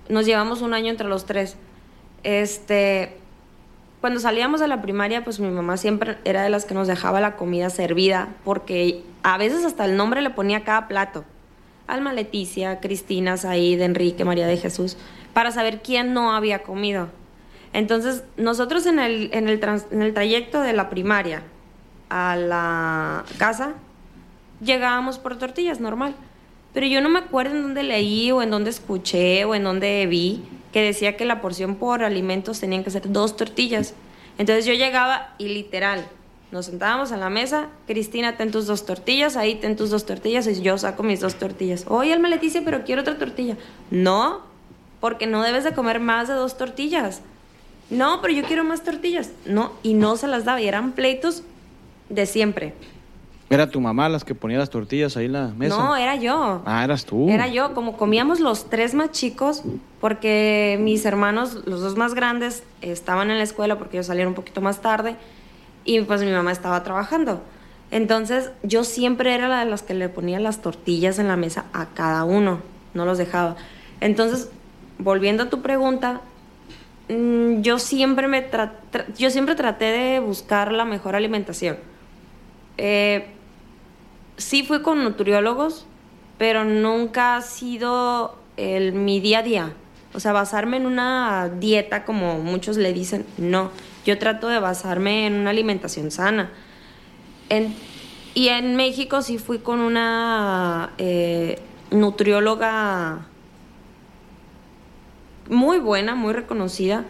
Nos 0.09 0.25
llevamos 0.25 0.61
un 0.61 0.73
año 0.73 0.89
entre 0.91 1.07
los 1.07 1.25
tres. 1.25 1.55
Este, 2.23 3.17
cuando 4.01 4.19
salíamos 4.19 4.59
de 4.59 4.67
la 4.67 4.81
primaria, 4.81 5.23
pues 5.23 5.39
mi 5.39 5.49
mamá 5.49 5.77
siempre 5.77 6.17
era 6.25 6.43
de 6.43 6.49
las 6.49 6.65
que 6.65 6.73
nos 6.73 6.87
dejaba 6.87 7.21
la 7.21 7.35
comida 7.35 7.69
servida, 7.69 8.29
porque 8.43 9.03
a 9.23 9.37
veces 9.37 9.65
hasta 9.65 9.85
el 9.85 9.97
nombre 9.97 10.21
le 10.21 10.29
ponía 10.29 10.63
cada 10.63 10.87
plato. 10.87 11.23
Alma 11.87 12.13
Leticia, 12.13 12.79
Cristina, 12.79 13.37
Said, 13.37 13.81
Enrique, 13.81 14.25
María 14.25 14.47
de 14.47 14.57
Jesús, 14.57 14.97
para 15.33 15.51
saber 15.51 15.81
quién 15.83 16.13
no 16.13 16.33
había 16.33 16.63
comido. 16.63 17.09
Entonces, 17.73 18.23
nosotros 18.37 18.85
en 18.85 18.99
el, 18.99 19.29
en 19.33 19.49
el, 19.49 19.59
trans- 19.59 19.85
en 19.91 20.01
el 20.01 20.13
trayecto 20.13 20.61
de 20.61 20.73
la 20.73 20.89
primaria 20.89 21.43
a 22.09 22.35
la 22.35 23.23
casa, 23.37 23.73
llegábamos 24.61 25.19
por 25.19 25.37
tortillas, 25.37 25.79
normal. 25.79 26.15
Pero 26.75 26.87
yo 26.87 27.01
no 27.01 27.09
me 27.09 27.19
acuerdo 27.19 27.55
en 27.55 27.63
dónde 27.63 27.83
leí 27.83 28.31
o 28.31 28.41
en 28.43 28.51
dónde 28.51 28.69
escuché 28.69 29.45
o 29.45 29.55
en 29.55 29.63
dónde 29.63 30.05
vi 30.07 30.43
que 30.73 30.83
decía 30.83 31.15
que 31.15 31.23
la 31.23 31.39
porción 31.39 31.75
por 31.75 32.03
alimentos 32.03 32.59
tenían 32.59 32.83
que 32.83 32.91
ser 32.91 33.09
dos 33.09 33.37
tortillas. 33.37 33.93
Entonces 34.37 34.65
yo 34.65 34.73
llegaba 34.73 35.33
y 35.37 35.47
literal, 35.47 36.05
nos 36.51 36.65
sentábamos 36.65 37.13
a 37.13 37.17
la 37.17 37.29
mesa, 37.29 37.69
Cristina, 37.87 38.35
ten 38.35 38.51
tus 38.51 38.67
dos 38.67 38.85
tortillas, 38.85 39.37
ahí 39.37 39.55
ten 39.55 39.77
tus 39.77 39.89
dos 39.89 40.05
tortillas 40.05 40.47
y 40.47 40.61
yo 40.61 40.77
saco 40.77 41.01
mis 41.01 41.21
dos 41.21 41.35
tortillas. 41.35 41.85
Oye, 41.87 42.11
Alma 42.11 42.27
Leticia, 42.27 42.61
pero 42.65 42.83
quiero 42.83 43.03
otra 43.03 43.17
tortilla. 43.17 43.55
No, 43.89 44.41
porque 44.99 45.27
no 45.27 45.43
debes 45.43 45.63
de 45.63 45.73
comer 45.73 46.01
más 46.01 46.27
de 46.27 46.33
dos 46.33 46.57
tortillas. 46.57 47.21
No, 47.89 48.21
pero 48.21 48.33
yo 48.33 48.43
quiero 48.43 48.65
más 48.65 48.83
tortillas. 48.83 49.31
No, 49.45 49.71
y 49.81 49.93
no 49.93 50.17
se 50.17 50.27
las 50.27 50.43
daba 50.43 50.59
y 50.59 50.67
eran 50.67 50.91
pleitos 50.91 51.43
de 52.09 52.25
siempre. 52.25 52.73
¿Era 53.49 53.69
tu 53.69 53.79
mamá 53.79 54.09
las 54.09 54.23
que 54.23 54.33
ponía 54.33 54.57
las 54.57 54.71
tortillas 54.71 55.15
ahí 55.17 55.25
en 55.25 55.33
la 55.33 55.47
mesa? 55.49 55.77
No, 55.77 55.95
era 55.95 56.15
yo. 56.15 56.63
Ah, 56.65 56.83
eras 56.83 57.05
tú. 57.05 57.29
Era 57.29 57.47
yo, 57.47 57.73
como 57.75 57.95
comíamos 57.95 58.39
los 58.39 58.69
tres 58.71 58.95
más 58.95 59.11
chicos, 59.11 59.61
porque 60.01 60.79
mis 60.81 61.05
hermanos, 61.05 61.61
los 61.65 61.81
dos 61.81 61.95
más 61.95 62.15
grandes, 62.15 62.63
estaban 62.81 63.29
en 63.29 63.37
la 63.37 63.43
escuela 63.43 63.77
porque 63.77 63.97
ellos 63.97 64.07
salieron 64.07 64.31
un 64.31 64.35
poquito 64.35 64.61
más 64.61 64.81
tarde 64.81 65.15
y 65.83 66.01
pues 66.01 66.21
mi 66.23 66.31
mamá 66.31 66.51
estaba 66.51 66.81
trabajando. 66.83 67.41
Entonces 67.91 68.49
yo 68.63 68.83
siempre 68.83 69.35
era 69.35 69.47
la 69.47 69.59
de 69.63 69.69
las 69.69 69.83
que 69.83 69.93
le 69.93 70.09
ponía 70.09 70.39
las 70.39 70.61
tortillas 70.63 71.19
en 71.19 71.27
la 71.27 71.35
mesa 71.37 71.65
a 71.71 71.85
cada 71.93 72.23
uno, 72.23 72.61
no 72.95 73.05
los 73.05 73.19
dejaba. 73.19 73.57
Entonces, 74.01 74.49
volviendo 74.97 75.43
a 75.43 75.49
tu 75.51 75.61
pregunta, 75.61 76.21
mm, 77.09 77.61
yo 77.61 77.77
siempre 77.77 78.27
me 78.27 78.49
tra- 78.49 78.71
tra- 78.91 79.05
yo 79.15 79.29
siempre 79.29 79.53
traté 79.53 79.85
de 79.85 80.19
buscar 80.19 80.71
la 80.71 80.83
mejor 80.83 81.15
alimentación. 81.15 81.77
Eh, 82.77 83.27
sí 84.37 84.63
fui 84.63 84.81
con 84.81 85.03
nutriólogos, 85.03 85.85
pero 86.37 86.65
nunca 86.65 87.37
ha 87.37 87.41
sido 87.41 88.35
el, 88.57 88.93
mi 88.93 89.19
día 89.19 89.39
a 89.39 89.43
día. 89.43 89.73
O 90.13 90.19
sea, 90.19 90.31
basarme 90.31 90.77
en 90.77 90.85
una 90.85 91.49
dieta, 91.59 92.05
como 92.05 92.39
muchos 92.39 92.77
le 92.77 92.93
dicen, 92.93 93.25
no. 93.37 93.71
Yo 94.05 94.17
trato 94.17 94.47
de 94.47 94.59
basarme 94.59 95.27
en 95.27 95.33
una 95.33 95.49
alimentación 95.49 96.09
sana. 96.11 96.51
Y 98.33 98.47
en 98.49 98.75
México 98.75 99.21
sí 99.21 99.37
fui 99.37 99.59
con 99.59 99.79
una 99.79 100.93
eh, 100.97 101.59
nutrióloga 101.91 103.27
muy 105.49 105.79
buena, 105.79 106.15
muy 106.15 106.33
reconocida, 106.33 107.05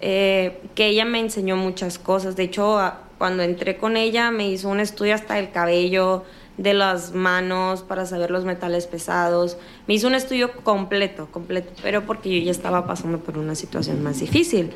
eh, 0.00 0.60
que 0.74 0.86
ella 0.86 1.04
me 1.04 1.20
enseñó 1.20 1.56
muchas 1.56 1.98
cosas. 1.98 2.36
De 2.36 2.44
hecho, 2.44 2.80
cuando 3.18 3.42
entré 3.42 3.76
con 3.76 3.96
ella 3.96 4.30
me 4.30 4.48
hizo 4.48 4.68
un 4.68 4.80
estudio 4.80 5.14
hasta 5.14 5.34
del 5.34 5.50
cabello, 5.50 6.24
de 6.58 6.74
las 6.74 7.12
manos, 7.12 7.82
para 7.82 8.06
saber 8.06 8.30
los 8.30 8.44
metales 8.44 8.86
pesados. 8.86 9.58
Me 9.86 9.94
hizo 9.94 10.06
un 10.06 10.14
estudio 10.14 10.52
completo, 10.62 11.28
completo, 11.30 11.72
pero 11.82 12.06
porque 12.06 12.38
yo 12.38 12.44
ya 12.44 12.50
estaba 12.50 12.86
pasando 12.86 13.18
por 13.18 13.38
una 13.38 13.54
situación 13.54 14.02
más 14.02 14.20
difícil. 14.20 14.70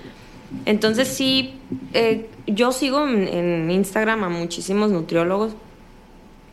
Entonces 0.67 1.09
sí, 1.09 1.59
eh, 1.95 2.29
yo 2.47 2.73
sigo 2.73 3.07
en, 3.07 3.71
Instagram 3.71 4.25
a 4.25 4.29
muchísimos 4.29 4.91
nutriólogos 4.91 5.53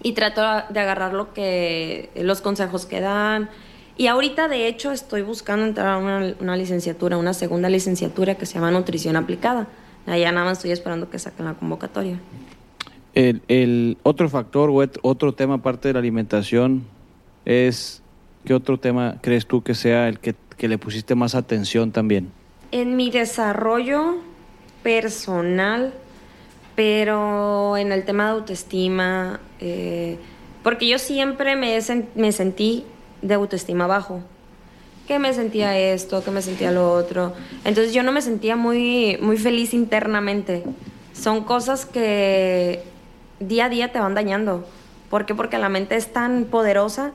y 0.04 0.14
trato 0.14 0.42
de 0.72 0.80
agarrar 0.80 1.14
lo 1.14 1.34
que 1.34 2.12
los 2.16 2.42
consejos 2.42 2.86
que 2.86 3.02
dan 3.02 3.50
y 3.98 4.06
ahorita 4.06 4.48
de 4.48 4.68
hecho 4.68 4.92
estoy 4.92 5.24
buscando 5.24 5.66
entrar 5.66 5.88
a 5.88 5.98
una, 5.98 6.36
una 6.40 6.56
licenciatura 6.56 7.18
una 7.18 7.34
segunda 7.34 7.68
licenciatura 7.68 8.36
que 8.36 8.46
se 8.46 8.54
llama 8.54 8.70
nutrición 8.70 9.16
aplicada 9.16 9.68
allá 10.06 10.32
nada 10.32 10.46
más 10.46 10.60
estoy 10.60 10.70
esperando 10.70 11.10
que 11.10 11.18
saquen 11.18 11.46
la 11.48 11.56
convocatoria 11.56 12.20
El, 13.18 13.98
otro 14.04 14.30
factor 14.30 14.70
o 14.70 14.86
otro 15.02 15.34
tema 15.34 15.56
aparte 15.56 15.88
de 15.88 15.94
la 15.94 16.00
alimentación 16.00 16.84
es, 17.46 18.04
¿qué 18.46 18.54
otro 18.54 18.80
tema 18.80 19.18
crees 19.22 19.48
tú 19.48 19.64
que 19.64 19.74
sea 19.74 20.08
el 20.08 20.20
que, 20.20 20.36
que 20.58 20.68
le 20.68 20.78
pusiste 20.78 21.16
más 21.16 21.34
atención 21.34 21.92
también? 21.92 22.32
en 22.72 22.96
mi 22.96 23.10
desarrollo 23.10 24.18
personal 24.84 25.94
pero 26.76 27.78
en 27.78 27.92
el 27.92 28.06
tema 28.06 28.26
de 28.26 28.32
autoestima 28.32 29.40
eh, 29.60 30.18
porque 30.64 30.88
yo 30.88 31.00
siempre 31.00 31.56
me, 31.56 31.80
me 32.16 32.32
sentí 32.32 32.86
de 33.22 33.34
autoestima 33.34 33.88
bajo 33.88 34.22
que 35.08 35.20
me 35.20 35.34
sentía 35.34 35.78
esto, 35.80 36.22
que 36.22 36.32
me 36.32 36.42
sentía 36.42 36.70
lo 36.70 36.92
otro. 36.92 37.32
Entonces 37.64 37.94
yo 37.94 38.04
no 38.04 38.12
me 38.12 38.22
sentía 38.22 38.58
muy, 38.58 39.18
muy 39.22 39.38
feliz 39.38 39.74
internamente. 39.74 40.64
Son 41.14 41.46
cosas 41.46 41.86
que 41.86 42.84
día 43.40 43.66
a 43.66 43.70
día 43.70 43.92
te 43.92 44.00
van 44.00 44.16
dañando. 44.16 44.66
¿Por 45.10 45.26
qué? 45.26 45.36
Porque 45.36 45.58
la 45.58 45.70
mente 45.70 45.96
es 45.96 46.12
tan 46.12 46.46
poderosa 46.46 47.14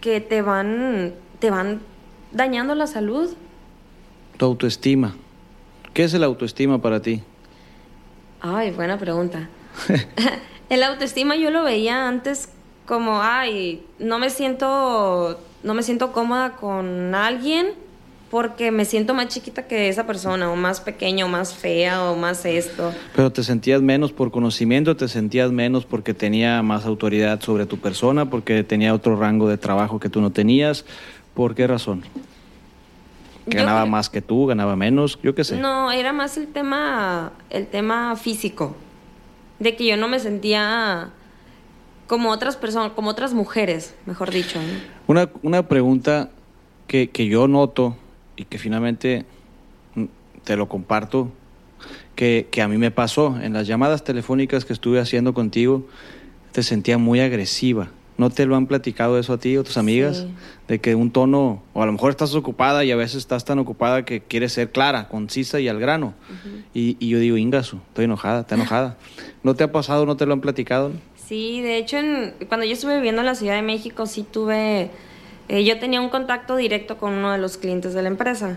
que 0.00 0.20
te 0.20 0.42
van, 0.42 1.14
te 1.38 1.50
van 1.50 1.80
dañando 2.32 2.74
la 2.74 2.86
salud. 2.86 3.30
Tu 4.36 4.44
autoestima. 4.44 5.14
¿Qué 5.94 6.04
es 6.04 6.14
el 6.14 6.24
autoestima 6.24 6.80
para 6.80 7.00
ti? 7.00 7.22
Ay, 8.40 8.70
buena 8.70 8.98
pregunta. 8.98 9.48
el 10.68 10.82
autoestima 10.82 11.36
yo 11.36 11.50
lo 11.50 11.64
veía 11.64 12.08
antes 12.08 12.48
como, 12.86 13.22
ay, 13.22 13.86
no 13.98 14.18
me 14.18 14.30
siento, 14.30 15.40
no 15.62 15.74
me 15.74 15.82
siento 15.82 16.12
cómoda 16.12 16.56
con 16.56 17.14
alguien 17.14 17.68
porque 18.32 18.70
me 18.70 18.86
siento 18.86 19.12
más 19.12 19.28
chiquita 19.28 19.66
que 19.66 19.90
esa 19.90 20.06
persona, 20.06 20.50
o 20.50 20.56
más 20.56 20.80
pequeña, 20.80 21.26
o 21.26 21.28
más 21.28 21.54
fea, 21.54 22.10
o 22.10 22.16
más 22.16 22.46
esto. 22.46 22.94
¿Pero 23.14 23.30
te 23.30 23.44
sentías 23.44 23.82
menos 23.82 24.10
por 24.10 24.30
conocimiento, 24.30 24.96
te 24.96 25.06
sentías 25.06 25.52
menos 25.52 25.84
porque 25.84 26.14
tenía 26.14 26.62
más 26.62 26.86
autoridad 26.86 27.42
sobre 27.42 27.66
tu 27.66 27.76
persona, 27.76 28.30
porque 28.30 28.64
tenía 28.64 28.94
otro 28.94 29.16
rango 29.16 29.50
de 29.50 29.58
trabajo 29.58 30.00
que 30.00 30.08
tú 30.08 30.22
no 30.22 30.30
tenías? 30.30 30.86
¿Por 31.34 31.54
qué 31.54 31.66
razón? 31.66 32.04
¿Ganaba 33.44 33.84
más 33.84 34.08
que 34.08 34.22
tú, 34.22 34.46
ganaba 34.46 34.76
menos? 34.76 35.18
Yo 35.22 35.34
qué 35.34 35.44
sé. 35.44 35.58
No, 35.58 35.92
era 35.92 36.14
más 36.14 36.38
el 36.38 36.46
tema, 36.46 37.32
el 37.50 37.66
tema 37.66 38.16
físico, 38.16 38.74
de 39.58 39.76
que 39.76 39.86
yo 39.86 39.98
no 39.98 40.08
me 40.08 40.18
sentía 40.18 41.10
como 42.06 42.30
otras 42.30 42.56
personas, 42.56 42.92
como 42.92 43.10
otras 43.10 43.34
mujeres, 43.34 43.94
mejor 44.06 44.30
dicho. 44.30 44.58
Una, 45.06 45.28
una 45.42 45.68
pregunta 45.68 46.30
que, 46.86 47.10
que 47.10 47.26
yo 47.26 47.46
noto 47.46 47.98
y 48.42 48.44
que 48.44 48.58
finalmente 48.58 49.24
mm, 49.94 50.04
te 50.44 50.56
lo 50.56 50.68
comparto, 50.68 51.30
que, 52.14 52.48
que 52.50 52.60
a 52.62 52.68
mí 52.68 52.76
me 52.76 52.90
pasó 52.90 53.38
en 53.40 53.52
las 53.52 53.66
llamadas 53.66 54.04
telefónicas 54.04 54.64
que 54.64 54.72
estuve 54.72 55.00
haciendo 55.00 55.32
contigo, 55.34 55.86
te 56.52 56.62
sentía 56.62 56.98
muy 56.98 57.20
agresiva. 57.20 57.90
¿No 58.18 58.28
te 58.28 58.44
lo 58.44 58.56
han 58.56 58.66
platicado 58.66 59.18
eso 59.18 59.32
a 59.32 59.38
ti 59.38 59.56
o 59.56 59.64
tus 59.64 59.78
amigas? 59.78 60.18
Sí. 60.18 60.34
De 60.68 60.80
que 60.80 60.94
un 60.94 61.10
tono, 61.10 61.62
o 61.72 61.82
a 61.82 61.86
lo 61.86 61.92
mejor 61.92 62.10
estás 62.10 62.34
ocupada 62.34 62.84
y 62.84 62.90
a 62.90 62.96
veces 62.96 63.16
estás 63.16 63.44
tan 63.44 63.58
ocupada 63.58 64.04
que 64.04 64.20
quieres 64.20 64.52
ser 64.52 64.70
clara, 64.70 65.08
concisa 65.08 65.60
y 65.60 65.68
al 65.68 65.80
grano. 65.80 66.14
y, 66.74 66.96
y 67.00 67.08
yo 67.08 67.18
digo, 67.18 67.36
Ingasu, 67.38 67.78
estoy 67.88 68.04
enojada, 68.04 68.40
está 68.42 68.54
enojada. 68.56 68.96
¿No 69.42 69.54
te 69.54 69.64
ha 69.64 69.72
pasado, 69.72 70.04
no 70.04 70.16
te 70.16 70.26
lo 70.26 70.34
han 70.34 70.40
platicado? 70.42 70.92
Sí, 71.16 71.62
de 71.62 71.78
hecho, 71.78 71.96
en- 71.98 72.34
cuando 72.48 72.66
yo 72.66 72.74
estuve 72.74 72.96
viviendo 72.96 73.22
en 73.22 73.26
la 73.26 73.34
Ciudad 73.34 73.54
de 73.54 73.62
México, 73.62 74.04
sí 74.06 74.24
tuve, 74.30 74.90
eh, 75.52 75.64
yo 75.64 75.78
tenía 75.78 76.00
un 76.00 76.08
contacto 76.08 76.56
directo 76.56 76.96
con 76.96 77.12
uno 77.12 77.30
de 77.30 77.36
los 77.36 77.58
clientes 77.58 77.92
de 77.92 78.00
la 78.00 78.08
empresa. 78.08 78.56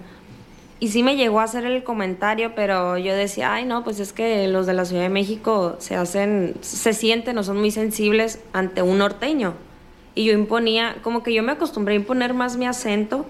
Y 0.79 0.87
sí 0.87 1.03
me 1.03 1.17
llegó 1.17 1.41
a 1.41 1.43
hacer 1.43 1.65
el 1.65 1.83
comentario, 1.83 2.55
pero 2.55 2.97
yo 2.97 3.13
decía, 3.13 3.53
ay, 3.53 3.65
no, 3.65 3.83
pues 3.83 3.99
es 3.99 4.13
que 4.13 4.47
los 4.47 4.65
de 4.65 4.73
la 4.73 4.85
Ciudad 4.85 5.03
de 5.03 5.09
México 5.09 5.75
se 5.79 5.97
hacen, 5.97 6.55
se 6.61 6.93
sienten 6.93 7.37
o 7.37 7.43
son 7.43 7.57
muy 7.57 7.71
sensibles 7.71 8.39
ante 8.53 8.81
un 8.81 8.99
norteño. 8.99 9.55
Y 10.15 10.23
yo 10.23 10.31
imponía, 10.31 10.95
como 11.01 11.21
que 11.21 11.33
yo 11.33 11.43
me 11.43 11.51
acostumbré 11.51 11.95
a 11.95 11.97
imponer 11.97 12.33
más 12.33 12.55
mi 12.55 12.65
acento, 12.65 13.25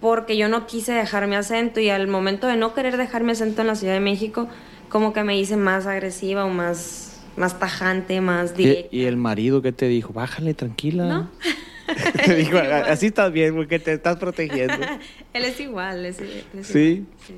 porque 0.00 0.36
yo 0.36 0.48
no 0.48 0.66
quise 0.66 0.92
dejar 0.92 1.28
mi 1.28 1.36
acento 1.36 1.78
y 1.78 1.90
al 1.90 2.08
momento 2.08 2.48
de 2.48 2.56
no 2.56 2.74
querer 2.74 2.96
dejar 2.96 3.22
mi 3.22 3.30
acento 3.30 3.60
en 3.60 3.68
la 3.68 3.76
Ciudad 3.76 3.94
de 3.94 4.00
México, 4.00 4.48
como 4.88 5.12
que 5.12 5.22
me 5.22 5.38
hice 5.38 5.56
más 5.56 5.86
agresiva 5.86 6.44
o 6.44 6.48
más, 6.48 7.20
más 7.36 7.60
tajante, 7.60 8.20
más 8.20 8.50
¿Y, 8.52 8.64
directa. 8.64 8.88
y 8.90 9.04
el 9.04 9.16
marido 9.16 9.62
qué 9.62 9.70
te 9.70 9.86
dijo? 9.86 10.12
Bájale, 10.12 10.54
tranquila. 10.54 11.04
¿No? 11.06 11.30
te 12.24 12.34
dijo, 12.36 12.58
así 12.58 13.06
estás 13.06 13.32
bien 13.32 13.54
porque 13.54 13.78
te 13.78 13.92
estás 13.92 14.16
protegiendo. 14.16 14.74
Él 15.32 15.44
es 15.44 15.60
igual, 15.60 16.04
es, 16.06 16.18
él 16.20 16.42
es 16.58 16.66
Sí. 16.66 16.78
igual, 16.78 17.06
sí. 17.26 17.34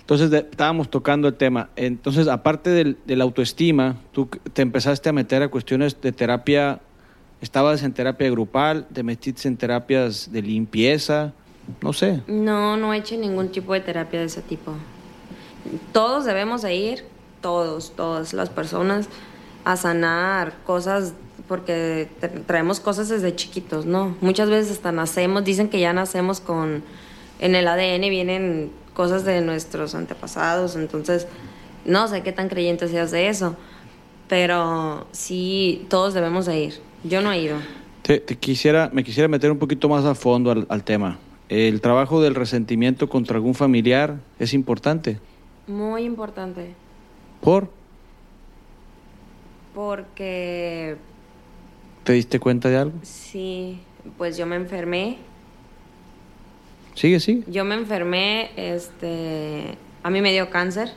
Entonces 0.00 0.30
de- 0.30 0.38
estábamos 0.50 0.90
tocando 0.90 1.28
el 1.28 1.34
tema. 1.34 1.70
Entonces, 1.76 2.28
aparte 2.28 2.70
del, 2.70 2.98
de 3.06 3.16
la 3.16 3.24
autoestima, 3.24 3.96
tú 4.12 4.28
te 4.52 4.62
empezaste 4.62 5.08
a 5.08 5.12
meter 5.12 5.42
a 5.42 5.48
cuestiones 5.48 6.00
de 6.00 6.12
terapia. 6.12 6.80
¿Estabas 7.40 7.82
en 7.82 7.92
terapia 7.92 8.30
grupal? 8.30 8.86
¿Te 8.92 9.02
metiste 9.02 9.48
en 9.48 9.56
terapias 9.56 10.30
de 10.32 10.42
limpieza? 10.42 11.32
No 11.80 11.92
sé. 11.92 12.20
No, 12.26 12.76
no 12.76 12.92
he 12.92 12.98
hecho 12.98 13.16
ningún 13.16 13.48
tipo 13.50 13.72
de 13.72 13.80
terapia 13.80 14.20
de 14.20 14.26
ese 14.26 14.42
tipo. 14.42 14.74
Todos 15.92 16.24
debemos 16.24 16.62
de 16.62 16.74
ir, 16.74 17.04
todos, 17.40 17.92
todas 17.96 18.32
las 18.32 18.48
personas, 18.50 19.08
a 19.64 19.76
sanar 19.76 20.54
cosas, 20.64 21.14
porque 21.52 22.08
tra- 22.18 22.46
traemos 22.46 22.80
cosas 22.80 23.10
desde 23.10 23.36
chiquitos, 23.36 23.84
¿no? 23.84 24.16
Muchas 24.22 24.48
veces 24.48 24.72
hasta 24.72 24.90
nacemos, 24.90 25.44
dicen 25.44 25.68
que 25.68 25.80
ya 25.80 25.92
nacemos 25.92 26.40
con, 26.40 26.82
en 27.40 27.54
el 27.54 27.68
ADN 27.68 28.08
vienen 28.08 28.70
cosas 28.94 29.24
de 29.26 29.42
nuestros 29.42 29.94
antepasados, 29.94 30.76
entonces 30.76 31.26
no 31.84 32.08
sé 32.08 32.22
qué 32.22 32.32
tan 32.32 32.48
creyente 32.48 32.88
seas 32.88 33.10
de 33.10 33.28
eso, 33.28 33.54
pero 34.28 35.06
sí, 35.12 35.84
todos 35.90 36.14
debemos 36.14 36.46
de 36.46 36.58
ir. 36.58 36.74
Yo 37.04 37.20
no 37.20 37.30
he 37.32 37.42
ido. 37.42 37.58
Te, 38.00 38.18
te 38.18 38.34
quisiera, 38.36 38.88
me 38.90 39.04
quisiera 39.04 39.28
meter 39.28 39.50
un 39.52 39.58
poquito 39.58 39.90
más 39.90 40.06
a 40.06 40.14
fondo 40.14 40.50
al, 40.52 40.66
al 40.70 40.84
tema. 40.84 41.18
¿El 41.50 41.82
trabajo 41.82 42.22
del 42.22 42.34
resentimiento 42.34 43.10
contra 43.10 43.36
algún 43.36 43.54
familiar 43.54 44.20
es 44.38 44.54
importante? 44.54 45.18
Muy 45.66 46.04
importante. 46.04 46.74
¿Por? 47.42 47.68
Porque 49.74 50.96
¿Te 52.04 52.12
diste 52.14 52.40
cuenta 52.40 52.68
de 52.68 52.76
algo? 52.78 52.98
sí, 53.02 53.80
pues 54.18 54.36
yo 54.36 54.46
me 54.46 54.56
enfermé. 54.56 55.18
Sigue, 56.94 57.20
sigue. 57.20 57.44
Yo 57.46 57.64
me 57.64 57.74
enfermé, 57.74 58.50
este, 58.56 59.76
a 60.02 60.10
mí 60.10 60.20
me 60.20 60.32
dio 60.32 60.50
cáncer. 60.50 60.92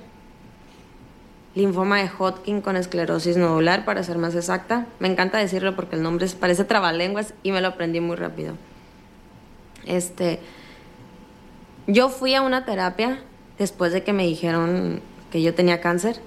linfoma 1.54 2.00
de 2.00 2.10
Hodgkin 2.10 2.60
con 2.60 2.76
esclerosis 2.76 3.38
nodular, 3.38 3.86
para 3.86 4.04
ser 4.04 4.18
más 4.18 4.36
exacta. 4.36 4.88
Me 5.00 5.08
encanta 5.08 5.38
decirlo 5.38 5.76
porque 5.76 5.96
el 5.96 6.04
nombre 6.04 6.28
parece 6.38 6.66
trabalenguas 6.66 7.34
y 7.44 7.52
me 7.52 7.62
lo 7.62 7.70
aprendí 7.70 8.02
muy 8.02 8.18
rápido. 8.18 8.56
Este, 9.86 10.40
yo 11.88 12.10
fui 12.10 12.34
a 12.34 12.42
una 12.42 12.66
terapia 12.66 13.20
después 13.58 13.94
de 13.94 14.04
que 14.04 14.12
me 14.12 14.26
dijeron 14.26 15.02
que 15.32 15.42
yo 15.42 15.54
tenía 15.54 15.80
cáncer. 15.80 16.20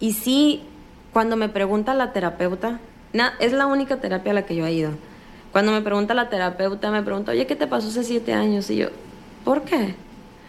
Y 0.00 0.14
sí, 0.14 0.64
cuando 1.12 1.36
me 1.36 1.48
pregunta 1.48 1.94
la 1.94 2.12
terapeuta, 2.12 2.80
es 3.38 3.52
la 3.52 3.66
única 3.66 4.00
terapia 4.00 4.32
a 4.32 4.34
la 4.34 4.46
que 4.46 4.56
yo 4.56 4.66
he 4.66 4.72
ido. 4.72 4.90
Cuando 5.52 5.70
me 5.72 5.82
pregunta 5.82 6.14
la 6.14 6.28
terapeuta, 6.28 6.90
me 6.90 7.02
pregunta, 7.02 7.32
oye, 7.32 7.46
¿qué 7.46 7.54
te 7.54 7.66
pasó 7.66 7.88
hace 7.88 8.02
siete 8.02 8.32
años? 8.32 8.68
Y 8.70 8.76
yo, 8.76 8.88
¿por 9.44 9.62
qué? 9.62 9.94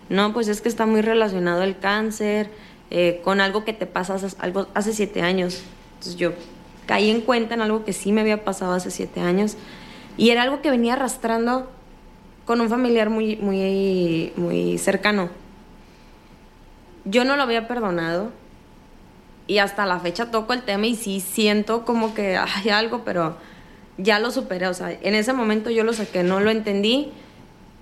No, 0.10 0.34
pues 0.34 0.48
es 0.48 0.62
que 0.62 0.70
está 0.70 0.86
muy 0.86 1.02
relacionado 1.02 1.62
el 1.64 1.78
cáncer 1.78 2.50
eh, 2.90 3.22
con 3.24 3.40
algo 3.40 3.66
que 3.66 3.74
te 3.74 3.86
pasa 3.86 4.16
hace, 4.16 4.36
algo, 4.40 4.68
hace 4.74 4.94
siete 4.94 5.22
años. 5.22 5.64
Entonces 5.94 6.16
yo 6.16 6.34
caí 6.88 7.10
en 7.10 7.22
cuenta 7.22 7.54
en 7.54 7.62
algo 7.62 7.86
que 7.86 7.94
sí 7.94 8.12
me 8.12 8.22
había 8.22 8.44
pasado 8.44 8.74
hace 8.74 8.92
siete 8.92 9.22
años 9.22 9.58
y 10.18 10.30
era 10.30 10.44
algo 10.44 10.62
que 10.62 10.70
venía 10.70 10.94
arrastrando 10.94 11.70
con 12.46 12.62
un 12.62 12.70
familiar 12.70 13.10
muy, 13.10 13.36
muy, 13.38 14.34
muy 14.36 14.78
cercano. 14.78 15.30
Yo 17.04 17.26
no 17.26 17.36
lo 17.36 17.44
había 17.44 17.68
perdonado 17.68 18.32
y 19.48 19.60
hasta 19.60 19.86
la 19.86 20.00
fecha 20.00 20.32
toco 20.32 20.54
el 20.54 20.64
tema 20.64 20.88
y 20.88 20.96
sí 20.96 21.20
siento 21.20 21.86
como 21.86 22.14
que 22.14 22.38
hay 22.38 22.70
algo, 22.70 23.04
pero 23.04 23.38
ya 23.98 24.20
lo 24.20 24.32
superé. 24.32 24.68
O 24.68 24.74
sea, 24.74 24.92
en 24.92 25.16
ese 25.16 25.34
momento 25.34 25.70
yo 25.70 25.84
lo 25.84 25.94
saqué, 25.94 26.24
no 26.24 26.40
lo 26.40 26.50
entendí 26.50 27.12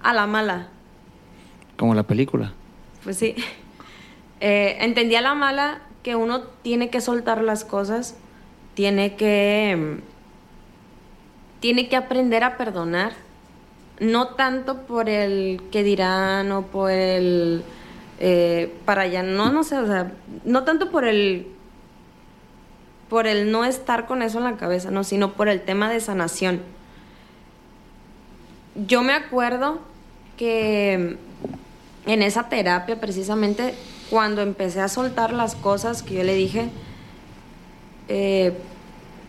a 0.01 0.13
la 0.13 0.27
mala. 0.27 0.67
Como 1.77 1.95
la 1.95 2.03
película. 2.03 2.53
Pues 3.03 3.17
sí. 3.17 3.35
Eh, 4.45 4.77
entendí 4.81 5.15
a 5.15 5.21
la 5.21 5.35
mala 5.35 5.81
que 6.03 6.15
uno 6.17 6.41
tiene 6.41 6.89
que 6.89 6.99
soltar 6.99 7.41
las 7.41 7.63
cosas, 7.63 8.17
tiene 8.73 9.15
que. 9.15 9.99
Tiene 11.61 11.87
que 11.87 11.95
aprender 11.95 12.43
a 12.43 12.57
perdonar. 12.57 13.13
No 14.01 14.29
tanto 14.29 14.81
por 14.81 15.07
el 15.07 15.61
que 15.71 15.83
dirán 15.83 16.51
o 16.51 16.63
por 16.63 16.91
el. 16.91 17.63
Eh, 18.19 18.73
para 18.83 19.03
allá, 19.03 19.23
no, 19.23 19.51
no 19.51 19.63
sé, 19.63 19.77
o 19.77 19.87
sea, 19.87 20.11
no 20.43 20.63
tanto 20.63 20.91
por 20.91 21.05
el 21.05 21.52
por 23.13 23.27
el 23.27 23.51
no 23.51 23.63
estar 23.63 24.07
con 24.07 24.23
eso 24.23 24.39
en 24.39 24.45
la 24.45 24.57
cabeza, 24.57 24.89
no, 24.89 25.03
sino 25.03 25.33
por 25.33 25.47
el 25.47 25.61
tema 25.61 25.87
de 25.87 25.99
sanación. 25.99 26.63
Yo 28.87 29.03
me 29.03 29.13
acuerdo 29.13 29.81
que 30.35 31.17
en 32.07 32.21
esa 32.23 32.49
terapia 32.49 32.99
precisamente 32.99 33.75
cuando 34.09 34.41
empecé 34.41 34.81
a 34.81 34.87
soltar 34.87 35.31
las 35.31 35.53
cosas 35.53 36.01
que 36.01 36.15
yo 36.15 36.23
le 36.23 36.33
dije, 36.33 36.71
eh, 38.07 38.57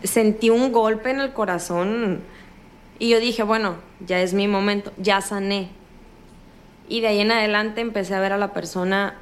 sentí 0.03 0.49
un 0.49 0.71
golpe 0.71 1.11
en 1.11 1.19
el 1.19 1.31
corazón 1.31 2.21
y 2.97 3.09
yo 3.09 3.19
dije, 3.19 3.43
bueno, 3.43 3.75
ya 4.03 4.19
es 4.19 4.33
mi 4.33 4.47
momento, 4.47 4.93
ya 4.97 5.21
sané. 5.21 5.69
Y 6.89 7.01
de 7.01 7.09
ahí 7.09 7.19
en 7.19 7.31
adelante 7.31 7.81
empecé 7.81 8.15
a 8.15 8.19
ver 8.19 8.33
a 8.33 8.39
la 8.39 8.51
persona 8.51 9.13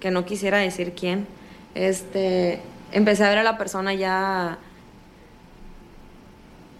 que 0.00 0.10
no 0.10 0.24
quisiera 0.24 0.58
decir 0.58 0.94
quién, 0.98 1.28
este, 1.76 2.60
empecé 2.92 3.24
a 3.24 3.28
ver 3.28 3.38
a 3.38 3.42
la 3.42 3.58
persona 3.58 3.94
ya 3.94 4.58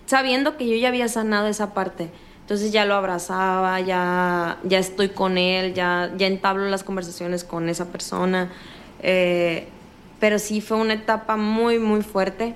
sabiendo 0.07 0.57
que 0.57 0.69
yo 0.69 0.76
ya 0.76 0.88
había 0.88 1.09
sanado 1.09 1.47
esa 1.47 1.75
parte. 1.75 2.11
Entonces 2.42 2.73
ya 2.73 2.85
lo 2.85 2.95
abrazaba, 2.95 3.81
ya, 3.81 4.59
ya 4.64 4.78
estoy 4.78 5.09
con 5.09 5.38
él, 5.38 5.75
ya, 5.75 6.12
ya 6.16 6.26
entablo 6.26 6.69
las 6.69 6.85
conversaciones 6.85 7.45
con 7.45 7.69
esa 7.69 7.87
persona. 7.87 8.50
Eh, 9.00 9.69
pero 10.21 10.38
sí 10.38 10.61
fue 10.61 10.76
una 10.76 10.95
etapa 10.95 11.37
muy, 11.37 11.78
muy 11.78 12.02
fuerte 12.02 12.54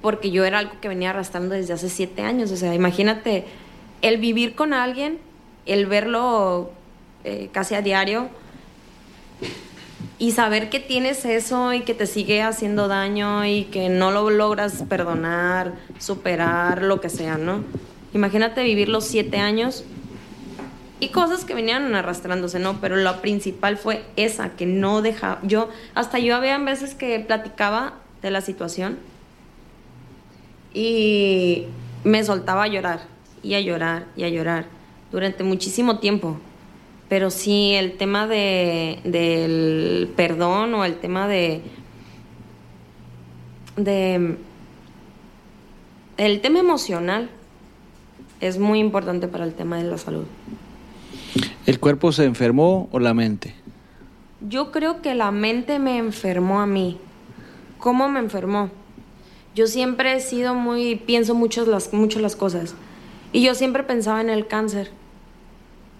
porque 0.00 0.30
yo 0.30 0.44
era 0.44 0.58
algo 0.58 0.72
que 0.80 0.88
venía 0.88 1.10
arrastrando 1.10 1.54
desde 1.54 1.74
hace 1.74 1.88
siete 1.88 2.22
años. 2.22 2.50
O 2.52 2.56
sea, 2.56 2.74
imagínate 2.74 3.44
el 4.02 4.18
vivir 4.18 4.54
con 4.54 4.72
alguien, 4.72 5.18
el 5.66 5.86
verlo 5.86 6.70
eh, 7.24 7.48
casi 7.52 7.74
a 7.74 7.82
diario, 7.82 8.28
y 10.18 10.32
saber 10.32 10.70
que 10.70 10.80
tienes 10.80 11.24
eso 11.24 11.72
y 11.72 11.80
que 11.80 11.94
te 11.94 12.06
sigue 12.06 12.42
haciendo 12.42 12.88
daño 12.88 13.44
y 13.44 13.64
que 13.64 13.88
no 13.88 14.10
lo 14.10 14.30
logras 14.30 14.84
perdonar, 14.88 15.74
superar, 15.98 16.82
lo 16.82 17.00
que 17.00 17.08
sea, 17.08 17.38
¿no? 17.38 17.64
Imagínate 18.12 18.62
vivir 18.62 18.88
los 18.88 19.04
siete 19.04 19.38
años 19.38 19.84
y 21.00 21.08
cosas 21.08 21.44
que 21.44 21.54
venían 21.54 21.94
arrastrándose, 21.94 22.58
¿no? 22.58 22.80
Pero 22.80 22.96
lo 22.96 23.20
principal 23.20 23.76
fue 23.76 24.04
esa, 24.16 24.50
que 24.50 24.66
no 24.66 25.02
dejaba, 25.02 25.40
yo, 25.42 25.68
hasta 25.94 26.18
yo 26.18 26.36
había 26.36 26.56
veces 26.58 26.94
que 26.94 27.18
platicaba 27.20 27.94
de 28.22 28.30
la 28.30 28.40
situación 28.40 28.98
y 30.72 31.66
me 32.04 32.24
soltaba 32.24 32.64
a 32.64 32.68
llorar 32.68 33.00
y 33.42 33.54
a 33.54 33.60
llorar 33.60 34.06
y 34.16 34.24
a 34.24 34.28
llorar 34.28 34.66
durante 35.10 35.44
muchísimo 35.44 35.98
tiempo. 35.98 36.38
Pero 37.08 37.30
sí, 37.30 37.72
el 37.74 37.96
tema 37.96 38.26
de, 38.26 39.00
del 39.04 40.10
perdón 40.16 40.74
o 40.74 40.84
el 40.84 40.96
tema 40.96 41.28
de, 41.28 41.62
de... 43.76 44.36
El 46.16 46.40
tema 46.40 46.60
emocional 46.60 47.28
es 48.40 48.58
muy 48.58 48.78
importante 48.78 49.28
para 49.28 49.44
el 49.44 49.54
tema 49.54 49.78
de 49.78 49.84
la 49.84 49.98
salud. 49.98 50.24
¿El 51.66 51.80
cuerpo 51.80 52.12
se 52.12 52.24
enfermó 52.24 52.88
o 52.92 53.00
la 53.00 53.14
mente? 53.14 53.54
Yo 54.40 54.70
creo 54.70 55.02
que 55.02 55.14
la 55.14 55.30
mente 55.30 55.78
me 55.78 55.98
enfermó 55.98 56.60
a 56.60 56.66
mí. 56.66 56.98
¿Cómo 57.78 58.08
me 58.08 58.20
enfermó? 58.20 58.70
Yo 59.54 59.66
siempre 59.66 60.14
he 60.14 60.20
sido 60.20 60.54
muy, 60.54 60.96
pienso 60.96 61.34
mucho 61.34 61.64
las, 61.66 61.92
mucho 61.92 62.20
las 62.20 62.36
cosas. 62.36 62.74
Y 63.32 63.42
yo 63.42 63.54
siempre 63.54 63.82
pensaba 63.82 64.20
en 64.20 64.30
el 64.30 64.46
cáncer 64.46 64.90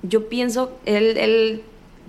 yo 0.07 0.29
pienso, 0.29 0.73
el, 0.85 1.63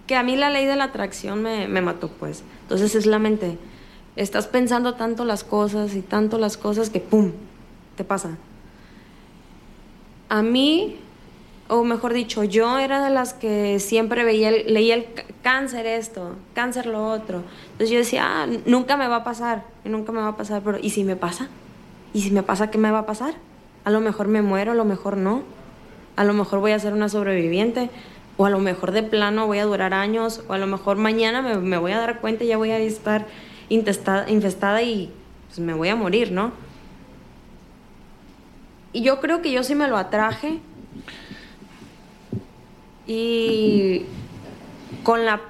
que 0.06 0.16
a 0.16 0.24
mí 0.24 0.36
la 0.36 0.50
ley 0.50 0.66
de 0.66 0.76
la 0.76 0.86
atracción 0.86 1.42
me, 1.42 1.68
me 1.68 1.82
mató, 1.82 2.10
pues. 2.10 2.44
Entonces 2.64 2.94
es 2.96 3.06
la 3.06 3.20
mente. 3.20 3.58
Estás 4.16 4.48
pensando 4.48 4.96
tanto 4.96 5.26
las 5.26 5.44
cosas 5.44 5.96
y 5.96 6.02
tanto 6.02 6.38
las 6.38 6.58
cosas 6.58 6.90
que 6.90 7.00
¡pum! 7.00 7.32
te 7.96 8.04
pasa. 8.04 8.38
A 10.30 10.42
mí, 10.42 10.98
o 11.68 11.84
mejor 11.84 12.14
dicho, 12.14 12.44
yo 12.44 12.78
era 12.80 13.04
de 13.04 13.10
las 13.10 13.34
que 13.34 13.80
siempre 13.80 14.24
veía, 14.24 14.52
leía 14.52 14.96
el 14.96 15.08
cáncer 15.42 15.86
esto, 15.86 16.36
cáncer 16.54 16.86
lo 16.86 17.10
otro. 17.10 17.44
Entonces 17.72 17.90
yo 17.90 17.98
decía, 17.98 18.24
ah, 18.26 18.48
nunca 18.66 18.98
me 18.98 19.08
va 19.08 19.18
a 19.18 19.24
pasar, 19.24 19.64
y 19.86 19.90
nunca 19.90 20.12
me 20.12 20.20
va 20.20 20.30
a 20.30 20.38
pasar, 20.38 20.62
pero 20.64 20.80
¿y 20.82 20.90
si 20.90 21.04
me 21.04 21.16
pasa? 21.16 21.48
¿Y 22.14 22.22
si 22.22 22.32
me 22.32 22.44
pasa, 22.44 22.72
qué 22.72 22.78
me 22.78 22.92
va 22.92 23.00
a 23.00 23.06
pasar? 23.06 23.36
A 23.84 23.92
lo 23.92 24.02
mejor 24.02 24.28
me 24.28 24.42
muero, 24.42 24.72
a 24.72 24.76
lo 24.76 24.86
mejor 24.86 25.18
no 25.18 25.44
a 26.16 26.24
lo 26.24 26.34
mejor 26.34 26.60
voy 26.60 26.72
a 26.72 26.80
ser 26.80 26.94
una 26.94 27.10
sobreviviente, 27.10 27.90
o 28.38 28.46
a 28.46 28.50
lo 28.50 28.60
mejor 28.60 28.92
de 28.92 29.04
plano 29.04 29.48
voy 29.48 29.60
a 29.60 29.66
durar 29.66 29.94
años, 29.94 30.44
o 30.48 30.54
a 30.54 30.58
lo 30.58 30.68
mejor 30.68 30.98
mañana 30.98 31.42
me, 31.42 31.78
voy 31.78 31.92
a 31.92 32.00
dar 32.00 32.20
cuenta 32.20 32.44
y 32.44 32.48
ya 32.48 32.58
voy 32.58 32.72
a 32.72 32.80
estar 32.80 33.26
infestada 33.70 34.82
y 34.82 35.12
pues, 35.48 35.60
me 35.60 35.74
voy 35.74 35.90
a 35.90 35.96
morir, 35.96 36.32
¿no? 36.32 36.52
Y 38.92 39.02
yo 39.02 39.20
creo 39.20 39.42
que 39.42 39.52
yo 39.52 39.64
sí 39.64 39.76
me 39.76 39.88
lo 39.90 39.98
atraje. 39.98 40.60
Y 43.06 44.04
con 45.04 45.26
la... 45.26 45.42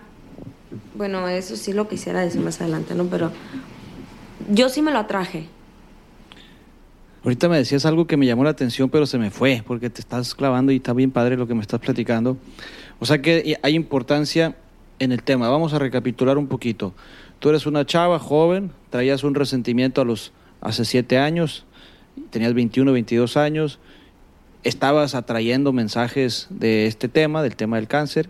Bueno, 0.96 1.28
eso 1.28 1.56
sí 1.56 1.72
lo 1.72 1.88
quisiera 1.88 2.22
decir 2.22 2.42
más 2.42 2.60
adelante, 2.60 2.96
¿no? 2.96 3.06
Pero 3.06 3.32
yo 4.50 4.70
sí 4.70 4.82
me 4.82 4.92
lo 4.92 4.98
atraje. 4.98 5.48
Ahorita 7.26 7.50
me 7.50 7.58
decías 7.58 7.88
algo 7.88 8.06
que 8.06 8.18
me 8.18 8.28
llamó 8.28 8.44
la 8.44 8.52
atención, 8.52 8.92
pero 8.92 9.08
se 9.08 9.18
me 9.18 9.32
fue, 9.32 9.64
porque 9.66 9.90
te 9.90 10.00
estás 10.00 10.36
clavando 10.36 10.72
y 10.72 10.76
está 10.76 10.94
bien 10.94 11.10
padre 11.10 11.38
lo 11.38 11.48
que 11.48 11.56
me 11.56 11.62
estás 11.62 11.80
platicando. 11.80 12.38
O 13.00 13.08
sea 13.08 13.20
que 13.20 13.58
hay 13.64 13.74
importancia 13.74 14.56
en 15.00 15.12
el 15.12 15.24
tema. 15.24 15.50
Vamos 15.50 15.74
a 15.74 15.80
recapitular 15.80 16.38
un 16.38 16.46
poquito. 16.46 16.94
Tú 17.40 17.50
eres 17.50 17.66
una 17.66 17.84
chava 17.84 18.20
joven, 18.20 18.70
traías 18.92 19.24
un 19.24 19.34
resentimiento 19.34 20.02
a 20.02 20.06
los 20.06 20.34
hace 20.62 20.86
siete 20.86 21.18
años, 21.18 21.66
tenías 22.30 22.54
21, 22.54 22.92
22 22.92 23.38
años, 23.38 23.80
estabas 24.64 25.16
atrayendo 25.16 25.74
mensajes 25.74 26.46
de 26.52 26.86
este 26.86 27.08
tema, 27.10 27.42
del 27.42 27.56
tema 27.56 27.78
del 27.78 27.88
cáncer, 27.88 28.30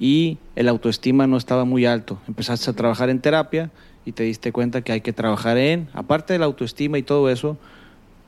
y 0.00 0.38
el 0.56 0.68
autoestima 0.68 1.26
no 1.26 1.36
estaba 1.36 1.66
muy 1.66 1.84
alto. 1.84 2.18
Empezaste 2.26 2.70
a 2.70 2.72
trabajar 2.72 3.10
en 3.10 3.20
terapia 3.20 3.70
y 4.06 4.12
te 4.12 4.22
diste 4.22 4.52
cuenta 4.52 4.80
que 4.80 4.92
hay 4.92 5.02
que 5.02 5.12
trabajar 5.12 5.58
en, 5.58 5.90
aparte 5.92 6.32
de 6.32 6.38
la 6.38 6.46
autoestima 6.46 6.96
y 6.96 7.02
todo 7.02 7.28
eso, 7.28 7.58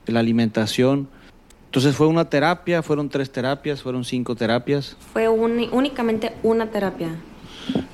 la 0.07 0.21
alimentación. 0.21 1.09
Entonces 1.67 1.97
fue 1.97 2.07
una 2.07 2.29
terapia, 2.31 2.83
fueron 2.83 3.09
tres 3.09 3.33
terapias, 3.33 3.83
fueron 3.83 4.05
cinco 4.05 4.37
terapias. 4.37 4.97
Fue 5.13 5.29
únicamente 5.29 6.33
una 6.43 6.71
terapia. 6.71 7.17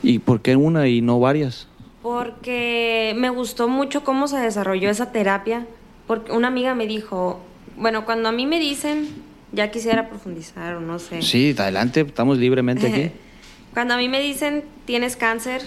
¿Y 0.03 0.19
por 0.19 0.43
qué 0.43 0.57
una 0.57 0.89
y 0.89 1.01
no 1.01 1.19
varias? 1.21 1.67
Porque 2.03 3.15
me 3.17 3.31
gustó 3.31 3.69
mucho 3.69 4.05
cómo 4.05 4.29
se 4.29 4.39
desarrolló 4.39 4.91
esa 4.91 5.13
terapia, 5.13 5.67
porque 6.07 6.33
una 6.33 6.49
amiga 6.49 6.75
me 6.75 6.87
dijo, 6.87 7.41
bueno, 7.77 8.05
cuando 8.05 8.29
a 8.29 8.33
mí 8.33 8.47
me 8.47 8.59
dicen, 8.59 9.09
ya 9.53 9.71
quisiera 9.71 10.09
profundizar 10.09 10.77
o 10.77 10.81
no 10.81 10.99
sé. 10.99 11.23
Sí, 11.23 11.55
adelante, 11.57 12.01
estamos 12.01 12.39
libremente 12.39 12.87
aquí. 12.87 13.11
cuando 13.75 13.95
a 13.95 13.97
mí 13.97 14.09
me 14.09 14.21
dicen, 14.21 14.65
tienes 14.85 15.17
cáncer, 15.17 15.63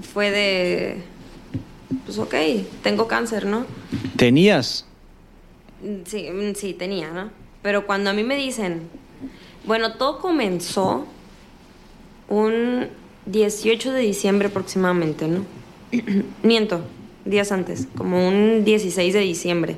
fue 0.00 0.30
de, 0.30 1.02
pues 2.04 2.18
ok, 2.18 2.34
tengo 2.82 3.08
cáncer, 3.08 3.46
¿no? 3.46 3.66
¿Tenías? 4.16 4.86
Sí, 6.04 6.28
mm, 6.30 6.54
sí, 6.54 6.72
tenía, 6.74 7.10
¿no? 7.10 7.30
Pero 7.62 7.86
cuando 7.86 8.10
a 8.10 8.12
mí 8.12 8.22
me 8.24 8.36
dicen, 8.36 8.82
bueno, 9.66 9.94
todo 9.94 10.18
comenzó 10.20 11.06
un 12.28 12.86
18 13.26 13.92
de 13.92 14.00
diciembre 14.00 14.48
aproximadamente, 14.48 15.28
¿no? 15.28 15.44
Miento, 16.42 16.80
días 17.24 17.52
antes, 17.52 17.88
como 17.96 18.26
un 18.28 18.64
16 18.64 19.12
de 19.14 19.20
diciembre. 19.20 19.76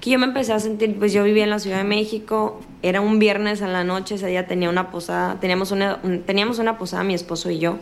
Que 0.00 0.10
yo 0.10 0.18
me 0.18 0.26
empecé 0.26 0.52
a 0.52 0.58
sentir, 0.58 0.96
pues 0.98 1.12
yo 1.12 1.22
vivía 1.24 1.44
en 1.44 1.50
la 1.50 1.58
Ciudad 1.60 1.78
de 1.78 1.84
México, 1.84 2.60
era 2.82 3.00
un 3.00 3.18
viernes 3.18 3.62
a 3.62 3.68
la 3.68 3.84
noche, 3.84 4.16
ese 4.16 4.26
día 4.26 4.46
tenía 4.48 4.68
una 4.68 4.90
posada, 4.90 5.38
teníamos 5.40 5.70
una, 5.70 6.00
un- 6.02 6.22
teníamos 6.22 6.58
una 6.58 6.76
posada 6.76 7.04
mi 7.04 7.14
esposo 7.14 7.50
y 7.50 7.58
yo. 7.58 7.78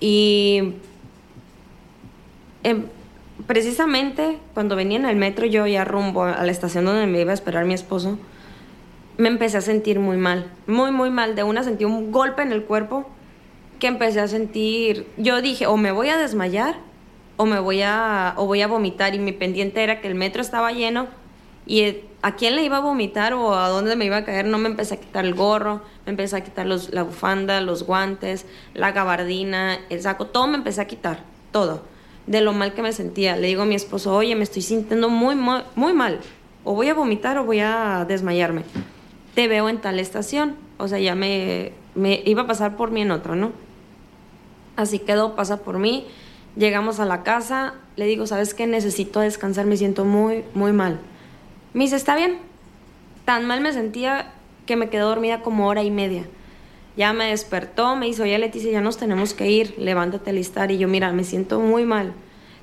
Y 0.00 0.72
em, 2.62 2.84
precisamente 3.46 4.38
cuando 4.54 4.76
venía 4.76 4.98
en 4.98 5.06
el 5.06 5.16
metro 5.16 5.46
yo 5.46 5.66
ya 5.66 5.84
rumbo 5.84 6.24
a 6.24 6.42
la 6.42 6.50
estación 6.50 6.84
donde 6.84 7.06
me 7.06 7.20
iba 7.20 7.30
a 7.30 7.34
esperar 7.34 7.64
mi 7.64 7.74
esposo, 7.74 8.18
me 9.18 9.28
empecé 9.28 9.58
a 9.58 9.62
sentir 9.62 9.98
muy 9.98 10.16
mal, 10.16 10.50
muy, 10.66 10.90
muy 10.90 11.10
mal. 11.10 11.34
De 11.34 11.42
una 11.42 11.62
sentí 11.62 11.84
un 11.84 12.12
golpe 12.12 12.42
en 12.42 12.52
el 12.52 12.64
cuerpo 12.64 13.08
que 13.78 13.86
empecé 13.86 14.20
a 14.20 14.28
sentir, 14.28 15.06
yo 15.16 15.42
dije, 15.42 15.66
o 15.66 15.76
me 15.76 15.92
voy 15.92 16.08
a 16.08 16.16
desmayar 16.16 16.76
o 17.36 17.44
me 17.44 17.60
voy 17.60 17.82
a, 17.82 18.34
o 18.36 18.46
voy 18.46 18.62
a 18.62 18.66
vomitar 18.66 19.14
y 19.14 19.18
mi 19.18 19.32
pendiente 19.32 19.82
era 19.82 20.00
que 20.00 20.08
el 20.08 20.14
metro 20.14 20.40
estaba 20.40 20.72
lleno 20.72 21.06
y 21.66 21.80
eh, 21.80 22.04
a 22.22 22.36
quién 22.36 22.56
le 22.56 22.64
iba 22.64 22.78
a 22.78 22.80
vomitar 22.80 23.34
o 23.34 23.54
a 23.54 23.68
dónde 23.68 23.96
me 23.96 24.04
iba 24.04 24.18
a 24.18 24.24
caer, 24.24 24.46
no 24.46 24.58
me 24.58 24.68
empecé 24.68 24.94
a 24.94 25.00
quitar 25.00 25.24
el 25.24 25.34
gorro, 25.34 25.82
me 26.06 26.10
empecé 26.10 26.36
a 26.36 26.40
quitar 26.42 26.66
los, 26.66 26.92
la 26.92 27.02
bufanda, 27.02 27.60
los 27.60 27.84
guantes, 27.84 28.46
la 28.74 28.92
gabardina, 28.92 29.78
el 29.90 30.00
saco, 30.00 30.26
todo 30.26 30.46
me 30.46 30.56
empecé 30.56 30.80
a 30.80 30.86
quitar, 30.86 31.24
todo, 31.52 31.82
de 32.26 32.40
lo 32.40 32.52
mal 32.52 32.74
que 32.74 32.82
me 32.82 32.92
sentía. 32.92 33.36
Le 33.36 33.48
digo 33.48 33.62
a 33.62 33.66
mi 33.66 33.74
esposo, 33.74 34.14
oye, 34.14 34.34
me 34.34 34.42
estoy 34.42 34.62
sintiendo 34.62 35.08
muy, 35.08 35.34
muy, 35.34 35.60
muy 35.74 35.92
mal, 35.92 36.20
o 36.64 36.74
voy 36.74 36.88
a 36.88 36.94
vomitar 36.94 37.38
o 37.38 37.44
voy 37.44 37.60
a 37.60 38.04
desmayarme. 38.08 38.62
Te 39.34 39.48
veo 39.48 39.68
en 39.68 39.80
tal 39.80 39.98
estación, 40.00 40.56
o 40.78 40.88
sea, 40.88 40.98
ya 40.98 41.14
me, 41.14 41.72
me 41.94 42.22
iba 42.24 42.42
a 42.42 42.46
pasar 42.46 42.76
por 42.76 42.90
mí 42.90 43.02
en 43.02 43.10
otra, 43.10 43.36
¿no? 43.36 43.52
Así 44.76 44.98
quedó, 44.98 45.34
pasa 45.36 45.58
por 45.58 45.78
mí. 45.78 46.06
Llegamos 46.56 47.00
a 47.00 47.04
la 47.04 47.22
casa, 47.22 47.74
le 47.96 48.06
digo, 48.06 48.26
¿sabes 48.26 48.54
qué? 48.54 48.66
Necesito 48.66 49.20
descansar, 49.20 49.66
me 49.66 49.76
siento 49.76 50.04
muy, 50.04 50.44
muy 50.54 50.72
mal. 50.72 50.98
Me 51.74 51.84
dice, 51.84 51.96
está 51.96 52.16
bien. 52.16 52.38
Tan 53.24 53.46
mal 53.46 53.60
me 53.60 53.72
sentía 53.72 54.32
que 54.64 54.76
me 54.76 54.88
quedé 54.88 55.02
dormida 55.02 55.42
como 55.42 55.68
hora 55.68 55.82
y 55.82 55.90
media. 55.90 56.24
Ya 56.96 57.12
me 57.12 57.26
despertó, 57.26 57.94
me 57.96 58.06
dice, 58.06 58.22
oye 58.22 58.38
Leticia, 58.38 58.72
ya 58.72 58.80
nos 58.80 58.96
tenemos 58.96 59.34
que 59.34 59.50
ir, 59.50 59.74
levántate 59.78 60.30
a 60.30 60.32
listar. 60.32 60.70
Y 60.70 60.78
yo, 60.78 60.88
mira, 60.88 61.12
me 61.12 61.24
siento 61.24 61.60
muy 61.60 61.84
mal. 61.84 62.14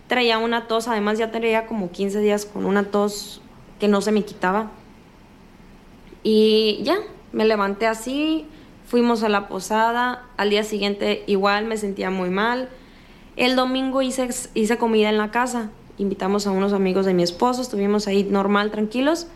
Traía 0.07 0.39
una 0.39 0.67
tos, 0.67 0.87
además 0.87 1.17
ya 1.17 1.31
traía 1.31 1.65
como 1.67 1.91
15 1.91 2.19
días 2.19 2.45
con 2.45 2.65
una 2.65 2.85
tos 2.85 3.41
que 3.79 3.87
no 3.87 4.01
se 4.01 4.11
me 4.11 4.23
quitaba. 4.23 4.71
Y 6.23 6.79
ya, 6.83 6.97
me 7.31 7.45
levanté 7.45 7.85
así, 7.85 8.47
fuimos 8.87 9.23
a 9.23 9.29
la 9.29 9.47
posada, 9.47 10.23
al 10.37 10.49
día 10.49 10.63
siguiente 10.63 11.23
igual 11.27 11.65
me 11.65 11.77
sentía 11.77 12.09
muy 12.09 12.29
mal. 12.29 12.69
El 13.35 13.55
domingo 13.55 14.01
hice, 14.01 14.29
hice 14.53 14.77
comida 14.77 15.09
en 15.09 15.17
la 15.17 15.31
casa, 15.31 15.69
invitamos 15.97 16.47
a 16.47 16.51
unos 16.51 16.73
amigos 16.73 17.05
de 17.05 17.13
mi 17.13 17.23
esposo, 17.23 17.61
estuvimos 17.61 18.07
ahí 18.07 18.23
normal, 18.23 18.71
tranquilos. 18.71 19.27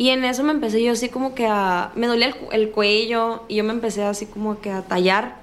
Y 0.00 0.08
en 0.08 0.24
eso 0.24 0.42
me 0.44 0.52
empecé 0.52 0.82
yo 0.82 0.92
así 0.92 1.10
como 1.10 1.34
que 1.34 1.46
a... 1.46 1.92
Me 1.94 2.06
dolía 2.06 2.28
el, 2.28 2.34
el 2.52 2.70
cuello 2.70 3.42
y 3.48 3.56
yo 3.56 3.64
me 3.64 3.74
empecé 3.74 4.02
así 4.02 4.24
como 4.24 4.58
que 4.62 4.70
a 4.70 4.80
tallar, 4.80 5.42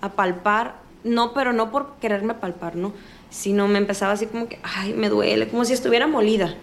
a 0.00 0.08
palpar. 0.08 0.74
No, 1.04 1.32
pero 1.34 1.52
no 1.52 1.70
por 1.70 1.92
quererme 2.00 2.34
palpar, 2.34 2.74
¿no? 2.74 2.92
Sino 3.30 3.68
me 3.68 3.78
empezaba 3.78 4.10
así 4.10 4.26
como 4.26 4.48
que, 4.48 4.58
ay, 4.64 4.92
me 4.92 5.08
duele, 5.08 5.46
como 5.46 5.64
si 5.64 5.72
estuviera 5.72 6.08
molida. 6.08 6.56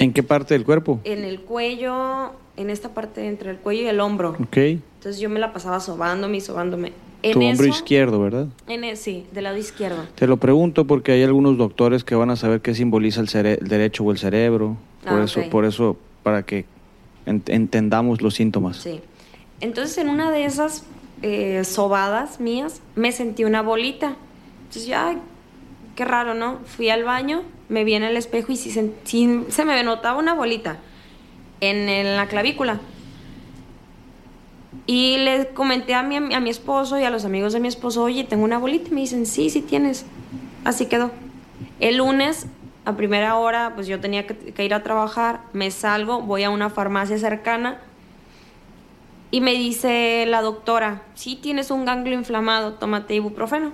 ¿En 0.00 0.12
qué 0.12 0.24
parte 0.24 0.54
del 0.54 0.64
cuerpo? 0.64 0.98
En 1.04 1.22
el 1.22 1.42
cuello, 1.42 2.32
en 2.56 2.70
esta 2.70 2.88
parte 2.88 3.24
entre 3.28 3.52
el 3.52 3.58
cuello 3.58 3.82
y 3.82 3.86
el 3.86 4.00
hombro. 4.00 4.30
Ok. 4.42 4.56
Entonces 4.56 5.20
yo 5.20 5.30
me 5.30 5.38
la 5.38 5.52
pasaba 5.52 5.78
sobándome 5.78 6.38
y 6.38 6.40
sobándome. 6.40 6.92
En 7.22 7.34
Tu 7.34 7.40
hombro 7.44 7.66
eso- 7.66 7.74
izquierdo, 7.76 8.20
¿verdad? 8.20 8.48
En 8.66 8.82
e- 8.82 8.96
sí, 8.96 9.26
del 9.30 9.44
lado 9.44 9.56
izquierdo. 9.58 10.02
Te 10.16 10.26
lo 10.26 10.38
pregunto 10.38 10.86
porque 10.88 11.12
hay 11.12 11.22
algunos 11.22 11.56
doctores 11.56 12.02
que 12.02 12.16
van 12.16 12.30
a 12.30 12.36
saber 12.36 12.62
qué 12.62 12.74
simboliza 12.74 13.20
el, 13.20 13.28
cere- 13.28 13.58
el 13.60 13.68
derecho 13.68 14.02
o 14.02 14.10
el 14.10 14.18
cerebro. 14.18 14.76
Por 15.04 15.20
Ah, 15.20 15.24
eso, 15.24 15.40
por 15.50 15.64
eso, 15.64 15.96
para 16.24 16.42
que 16.42 16.64
ent- 17.26 17.48
entendamos 17.52 18.22
los 18.22 18.34
síntomas. 18.34 18.76
Sí. 18.78 19.00
Entonces 19.60 19.98
en 19.98 20.08
una 20.08 20.30
de 20.30 20.44
esas 20.44 20.84
eh, 21.22 21.64
sobadas 21.64 22.40
mías 22.40 22.80
me 22.94 23.12
sentí 23.12 23.44
una 23.44 23.62
bolita. 23.62 24.16
Entonces 24.62 24.86
yo, 24.86 24.96
ay, 24.98 25.18
qué 25.96 26.04
raro, 26.04 26.34
¿no? 26.34 26.58
Fui 26.64 26.88
al 26.90 27.04
baño, 27.04 27.42
me 27.68 27.84
vi 27.84 27.94
en 27.94 28.02
el 28.04 28.16
espejo 28.16 28.52
y 28.52 28.56
sí, 28.56 28.70
se 28.70 29.64
me 29.64 29.82
notaba 29.84 30.18
una 30.18 30.34
bolita 30.34 30.78
en, 31.60 31.88
en 31.88 32.16
la 32.16 32.26
clavícula. 32.26 32.80
Y 34.86 35.18
le 35.18 35.48
comenté 35.48 35.94
a 35.94 36.02
mi, 36.02 36.16
a 36.16 36.40
mi 36.40 36.50
esposo 36.50 36.98
y 36.98 37.04
a 37.04 37.10
los 37.10 37.24
amigos 37.24 37.52
de 37.52 37.60
mi 37.60 37.68
esposo, 37.68 38.02
oye, 38.02 38.24
tengo 38.24 38.44
una 38.44 38.58
bolita. 38.58 38.88
Y 38.88 38.92
me 38.92 39.00
dicen, 39.00 39.26
sí, 39.26 39.50
sí 39.50 39.62
tienes. 39.62 40.04
Así 40.64 40.86
quedó. 40.86 41.10
El 41.80 41.98
lunes, 41.98 42.46
a 42.84 42.96
primera 42.96 43.36
hora, 43.36 43.72
pues 43.74 43.86
yo 43.86 44.00
tenía 44.00 44.26
que, 44.26 44.36
que 44.36 44.64
ir 44.64 44.74
a 44.74 44.82
trabajar, 44.82 45.40
me 45.52 45.70
salgo, 45.70 46.22
voy 46.22 46.44
a 46.44 46.50
una 46.50 46.70
farmacia 46.70 47.18
cercana 47.18 47.78
y 49.30 49.40
me 49.40 49.52
dice 49.52 50.26
la 50.26 50.42
doctora, 50.42 51.02
sí 51.14 51.38
tienes 51.40 51.70
un 51.70 51.84
ganglio 51.84 52.14
inflamado, 52.14 52.74
tómate 52.74 53.14
ibuprofeno. 53.14 53.72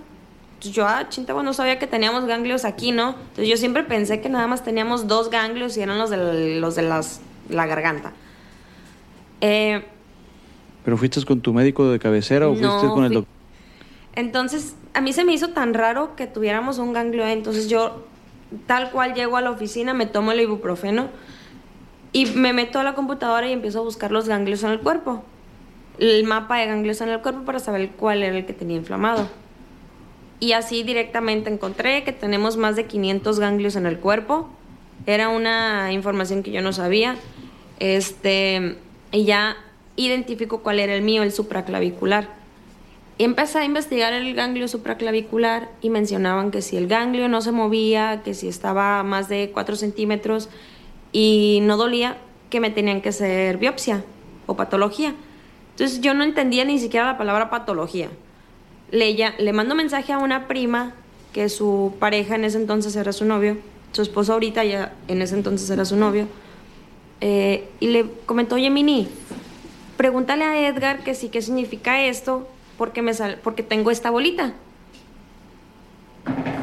Entonces 0.54 0.72
yo, 0.72 0.86
ah, 0.86 1.08
chinta, 1.08 1.32
bueno, 1.32 1.50
no 1.50 1.54
sabía 1.54 1.78
que 1.78 1.86
teníamos 1.86 2.24
ganglios 2.24 2.64
aquí, 2.64 2.92
¿no? 2.92 3.10
Entonces 3.10 3.48
yo 3.48 3.56
siempre 3.56 3.82
pensé 3.82 4.20
que 4.20 4.28
nada 4.28 4.46
más 4.46 4.64
teníamos 4.64 5.06
dos 5.06 5.30
ganglios 5.30 5.76
y 5.76 5.82
eran 5.82 5.98
los 5.98 6.10
de, 6.10 6.58
los 6.60 6.74
de 6.74 6.82
las, 6.82 7.20
la 7.48 7.66
garganta. 7.66 8.12
Eh, 9.40 9.84
¿Pero 10.84 10.96
fuiste 10.96 11.22
con 11.24 11.40
tu 11.40 11.52
médico 11.52 11.88
de 11.90 11.98
cabecera 11.98 12.48
o 12.48 12.54
No, 12.54 12.78
fuiste 12.78 12.94
con 12.94 13.04
el 13.04 13.12
doctor? 13.12 13.34
Entonces, 14.14 14.74
a 14.94 15.00
mí 15.02 15.12
se 15.12 15.24
me 15.24 15.34
hizo 15.34 15.48
tan 15.48 15.74
raro 15.74 16.16
que 16.16 16.26
tuviéramos 16.26 16.78
un 16.78 16.94
ganglio. 16.94 17.26
Entonces 17.26 17.68
yo, 17.68 18.06
tal 18.66 18.90
cual 18.90 19.14
llego 19.14 19.37
a 19.37 19.40
la 19.40 19.50
oficina, 19.50 19.94
me 19.94 20.06
tomo 20.06 20.32
el 20.32 20.40
ibuprofeno 20.40 21.09
y 22.12 22.26
me 22.26 22.52
meto 22.52 22.78
a 22.78 22.85
la 22.85 22.94
computadora 22.94 23.48
y 23.48 23.52
empiezo 23.52 23.80
a 23.80 23.82
buscar 23.82 24.11
los 24.11 24.28
ganglios 24.28 24.62
en 24.62 24.70
el 24.70 24.80
cuerpo. 24.80 25.22
El 25.98 26.24
mapa 26.24 26.59
de 26.59 26.66
ganglios 26.66 27.00
en 27.00 27.09
el 27.09 27.20
cuerpo 27.20 27.44
para 27.44 27.59
saber 27.59 27.90
cuál 27.90 28.22
era 28.22 28.37
el 28.37 28.46
que 28.46 28.52
tenía 28.52 28.76
inflamado. 28.76 29.28
Y 30.38 30.52
así 30.52 30.82
directamente 30.82 31.50
encontré 31.50 32.04
que 32.04 32.12
tenemos 32.12 32.56
más 32.56 32.76
de 32.76 32.87
500 32.87 33.40
ganglios 33.40 33.76
en 33.76 33.87
el 33.87 33.98
cuerpo. 33.98 34.48
Era 35.06 35.28
una 35.28 35.92
información 35.92 36.42
que 36.42 36.50
yo 36.50 36.61
no 36.61 36.72
sabía. 36.72 37.16
Este, 37.78 38.76
y 39.12 39.24
ya 39.24 39.56
identifico 39.96 40.62
cuál 40.62 40.78
era 40.78 40.94
el 40.94 41.02
mío, 41.02 41.22
el 41.22 41.32
supraclavicular. 41.32 42.36
Y 43.18 43.24
empecé 43.24 43.59
a 43.61 43.64
investigar 43.64 44.12
el 44.12 44.35
ganglio 44.35 44.68
supraclavicular 44.68 45.70
y 45.81 45.88
mencionaban 45.88 46.50
que 46.50 46.61
si 46.61 46.76
el 46.76 46.87
ganglio 46.87 47.29
no 47.29 47.40
se 47.40 47.50
movía, 47.52 48.20
que 48.22 48.35
si 48.35 48.46
estaba 48.48 49.00
a 49.00 49.02
más 49.02 49.29
de 49.29 49.50
4 49.55 49.74
centímetros 49.76 50.50
y 51.12 51.61
no 51.62 51.79
dolía, 51.79 52.18
que 52.50 52.61
me 52.61 52.70
tenían 52.70 53.00
que 53.00 53.09
hacer 53.09 53.57
biopsia 53.57 54.05
o 54.46 54.55
patología. 54.55 55.14
Entonces 55.70 56.00
yo 56.02 56.12
no 56.12 56.24
entendía 56.24 56.64
ni 56.66 56.79
siquiera 56.79 57.07
la 57.07 57.16
palabra 57.18 57.48
patología. 57.48 58.09
Le, 58.90 59.14
ya- 59.14 59.35
le 59.38 59.52
mando 59.55 59.74
mensaje 59.74 60.12
a 60.12 60.18
una 60.18 60.46
prima 60.46 60.92
que 61.33 61.48
su 61.48 61.94
pareja 61.98 62.35
en 62.35 62.44
ese 62.44 62.59
entonces 62.59 62.94
era 62.96 63.12
su 63.12 63.24
novio, 63.24 63.57
su 63.92 64.02
esposo 64.02 64.35
ahorita 64.35 64.62
ya 64.64 64.94
en 65.09 65.22
ese 65.22 65.35
entonces 65.35 65.68
era 65.70 65.85
su 65.85 65.96
novio, 65.96 66.29
eh, 67.20 67.68
y 67.81 67.88
le 67.88 68.07
comentó, 68.26 68.55
oye 68.57 68.70
Mini, 68.70 69.09
pregúntale 69.96 70.44
a 70.44 70.68
Edgar 70.68 71.00
que 71.02 71.14
sí 71.14 71.29
qué 71.31 71.42
significa 71.42 72.02
esto, 72.05 72.48
porque, 72.78 73.02
me 73.02 73.14
sal- 73.14 73.38
porque 73.42 73.62
tengo 73.62 73.90
esta 73.90 74.10
bolita. 74.10 74.52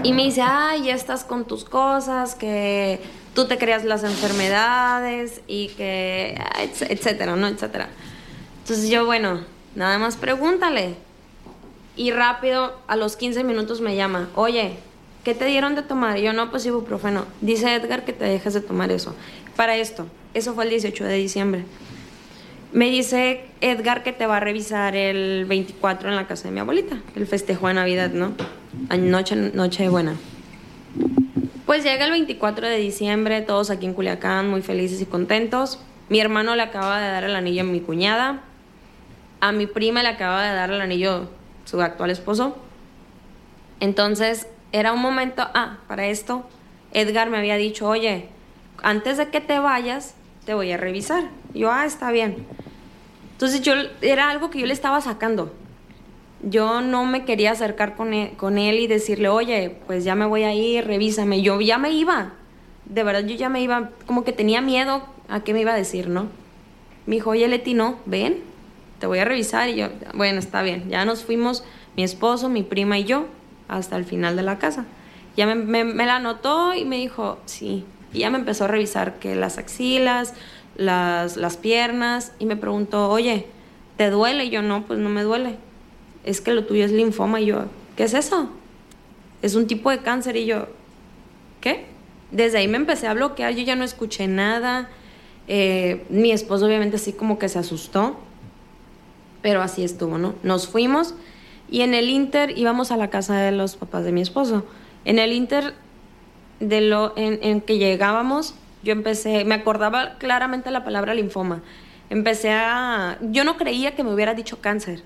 Y 0.04 0.12
me 0.14 0.24
dice, 0.24 0.42
ay, 0.42 0.84
ya 0.86 0.94
estás 0.96 1.24
con 1.24 1.46
tus 1.46 1.64
cosas, 1.64 2.36
que 2.36 3.00
tú 3.34 3.48
te 3.48 3.58
creas 3.58 3.86
las 3.86 4.04
enfermedades 4.04 5.42
y 5.48 5.70
que, 5.70 6.36
etc- 6.60 6.88
etcétera, 6.90 7.36
¿no? 7.38 7.48
Etcétera. 7.48 7.88
Entonces 8.62 8.90
yo, 8.90 9.06
bueno, 9.06 9.42
nada 9.76 9.98
más 9.98 10.18
pregúntale. 10.18 10.96
Y 11.96 12.12
rápido, 12.12 12.78
a 12.88 12.96
los 12.98 13.16
15 13.16 13.44
minutos 13.44 13.80
me 13.80 13.96
llama, 13.96 14.30
oye, 14.36 14.78
¿qué 15.24 15.34
te 15.36 15.46
dieron 15.46 15.76
de 15.76 15.84
tomar? 15.84 16.18
Yo, 16.18 16.34
no, 16.34 16.50
pues 16.52 16.66
ibuprofeno. 16.66 17.26
Dice 17.40 17.74
Edgar 17.74 18.04
que 18.04 18.14
te 18.14 18.26
dejes 18.26 18.54
de 18.54 18.62
tomar 18.62 18.92
eso. 18.92 19.16
Para 19.56 19.78
esto, 19.78 20.08
eso 20.34 20.54
fue 20.54 20.66
el 20.66 20.72
18 20.72 21.04
de 21.06 21.14
diciembre. 21.16 21.64
Me 22.74 22.90
dice 22.90 23.46
Edgar 23.62 24.02
que 24.02 24.14
te 24.14 24.26
va 24.26 24.38
a 24.38 24.40
revisar 24.40 24.96
el 24.96 25.46
24 25.46 26.10
en 26.10 26.16
la 26.16 26.26
casa 26.26 26.46
de 26.46 26.56
mi 26.56 26.60
abuelita, 26.60 26.98
el 27.16 27.28
festejo 27.28 27.68
de 27.68 27.76
Navidad, 27.76 28.10
¿no? 28.10 28.34
Noche, 28.98 29.36
noche 29.36 29.90
buena. 29.90 30.16
Pues 31.68 31.84
llega 31.84 32.06
el 32.06 32.12
24 32.12 32.68
de 32.68 32.78
diciembre, 32.78 33.44
todos 33.44 33.70
aquí 33.70 33.86
en 33.86 33.94
Culiacán 33.94 34.50
muy 34.50 34.64
felices 34.64 35.00
y 35.02 35.06
contentos. 35.06 35.80
Mi 36.10 36.20
hermano 36.20 36.56
le 36.56 36.64
acaba 36.64 37.00
de 37.00 37.10
dar 37.10 37.24
el 37.24 37.36
anillo 37.36 37.62
a 37.62 37.66
mi 37.66 37.80
cuñada. 37.80 38.42
A 39.40 39.52
mi 39.52 39.68
prima 39.68 40.02
le 40.02 40.10
acaba 40.10 40.44
de 40.44 40.56
dar 40.56 40.72
el 40.72 40.82
anillo 40.82 41.30
su 41.66 41.80
actual 41.80 42.10
esposo. 42.10 42.58
Entonces, 43.82 44.48
era 44.72 44.94
un 44.94 45.02
momento, 45.02 45.44
ah, 45.54 45.78
para 45.88 46.08
esto, 46.08 46.50
Edgar 46.92 47.30
me 47.30 47.38
había 47.38 47.56
dicho, 47.56 47.88
oye, 47.88 48.30
antes 48.82 49.18
de 49.18 49.30
que 49.30 49.42
te 49.42 49.60
vayas, 49.60 50.16
te 50.48 50.56
voy 50.56 50.72
a 50.72 50.78
revisar. 50.78 51.26
Yo, 51.54 51.72
ah, 51.72 51.86
está 51.86 52.12
bien. 52.12 52.46
Entonces 53.34 53.62
yo, 53.62 53.74
era 54.02 54.30
algo 54.30 54.50
que 54.50 54.60
yo 54.60 54.66
le 54.66 54.74
estaba 54.74 55.02
sacando. 55.02 55.54
Yo 56.42 56.82
no 56.82 57.06
me 57.06 57.26
quería 57.26 57.52
acercar 57.52 57.96
con 57.96 58.14
él, 58.14 58.32
con 58.38 58.58
él 58.58 58.80
y 58.80 58.88
decirle, 58.88 59.30
oye, 59.30 59.78
pues 59.88 60.04
ya 60.04 60.16
me 60.16 60.26
voy 60.26 60.44
a 60.44 60.54
ir, 60.54 60.86
revísame. 60.86 61.42
Yo 61.42 61.60
ya 61.62 61.78
me 61.78 61.92
iba. 61.92 62.34
De 62.86 63.04
verdad, 63.04 63.26
yo 63.26 63.36
ya 63.36 63.50
me 63.50 63.62
iba, 63.62 63.92
como 64.06 64.24
que 64.24 64.34
tenía 64.34 64.62
miedo 64.62 65.04
a 65.30 65.42
qué 65.42 65.54
me 65.54 65.62
iba 65.62 65.74
a 65.74 65.78
decir, 65.78 66.10
¿no? 66.10 66.28
Me 67.06 67.16
dijo, 67.16 67.32
oye, 67.32 67.48
Leti, 67.48 67.74
no, 67.74 68.00
ven, 68.06 68.44
te 69.00 69.08
voy 69.08 69.20
a 69.20 69.26
revisar. 69.26 69.70
Y 69.70 69.76
yo, 69.76 69.88
bueno, 70.14 70.40
está 70.40 70.62
bien. 70.62 70.90
Ya 70.90 71.06
nos 71.06 71.24
fuimos, 71.24 71.64
mi 71.96 72.04
esposo, 72.04 72.50
mi 72.50 72.64
prima 72.64 73.00
y 73.00 73.06
yo, 73.06 73.28
hasta 73.68 73.96
el 73.96 74.06
final 74.06 74.36
de 74.36 74.44
la 74.44 74.60
casa. 74.60 74.86
Ya 75.36 75.48
me, 75.48 75.84
me, 75.84 76.06
la 76.06 76.18
anotó 76.18 76.74
y 76.74 76.86
me 76.86 76.98
dijo, 76.98 77.40
sí. 77.46 77.86
Y 78.14 78.20
ya 78.20 78.30
me 78.30 78.38
empezó 78.38 78.66
a 78.66 78.68
revisar 78.68 79.16
que 79.16 79.36
las 79.36 79.58
axilas, 79.58 80.34
las, 80.76 81.38
las 81.38 81.58
piernas, 81.58 82.34
y 82.40 82.46
me 82.46 82.56
preguntó, 82.56 83.10
oye, 83.10 83.48
¿te 83.98 84.10
duele? 84.10 84.46
Y 84.46 84.50
yo, 84.50 84.62
no, 84.62 84.86
pues 84.86 85.00
no 85.00 85.10
me 85.10 85.24
duele. 85.24 85.58
Es 86.24 86.42
que 86.42 86.54
lo 86.54 86.66
tuyo 86.66 86.86
es 86.86 86.92
linfoma. 86.92 87.42
Y 87.42 87.48
yo, 87.48 87.66
¿qué 87.96 88.04
es 88.04 88.14
eso? 88.14 88.50
Es 89.42 89.56
un 89.56 89.68
tipo 89.68 89.90
de 89.90 90.00
cáncer. 90.00 90.36
Y 90.38 90.46
yo, 90.46 90.68
¿qué? 91.62 91.86
Desde 92.32 92.58
ahí 92.58 92.68
me 92.68 92.78
empecé 92.78 93.08
a 93.08 93.14
bloquear, 93.14 93.54
yo 93.54 93.64
ya 93.64 93.76
no 93.76 93.84
escuché 93.84 94.28
nada. 94.28 94.90
Eh, 95.48 96.06
mi 96.10 96.32
esposo 96.32 96.66
obviamente 96.66 96.96
así 96.96 97.14
como 97.14 97.38
que 97.38 97.50
se 97.50 97.60
asustó, 97.60 98.18
pero 99.42 99.62
así 99.62 99.84
estuvo, 99.84 100.18
¿no? 100.18 100.36
Nos 100.42 100.68
fuimos 100.68 101.16
y 101.70 101.82
en 101.82 101.94
el 101.94 102.10
Inter 102.10 102.58
íbamos 102.58 102.92
a 102.92 102.98
la 102.98 103.10
casa 103.10 103.38
de 103.38 103.52
los 103.52 103.76
papás 103.76 104.04
de 104.04 104.12
mi 104.12 104.22
esposo. 104.22 104.64
En 105.06 105.20
el 105.20 105.34
Inter 105.34 105.74
de 106.60 106.82
lo 106.82 107.14
en, 107.16 107.62
que 107.62 107.78
llegábamos, 107.78 108.56
yo 108.84 108.92
empecé, 108.92 109.46
me 109.46 109.56
acordaba 109.56 110.18
claramente 110.18 110.72
la 110.72 110.84
palabra 110.84 111.14
linfoma. 111.14 111.62
Empecé 112.10 112.52
a, 112.52 113.18
yo 113.22 113.44
no 113.44 113.58
creía 113.58 113.96
que 113.96 114.04
me 114.04 114.14
hubiera 114.14 114.34
dicho 114.34 114.62
cáncer. 114.62 115.04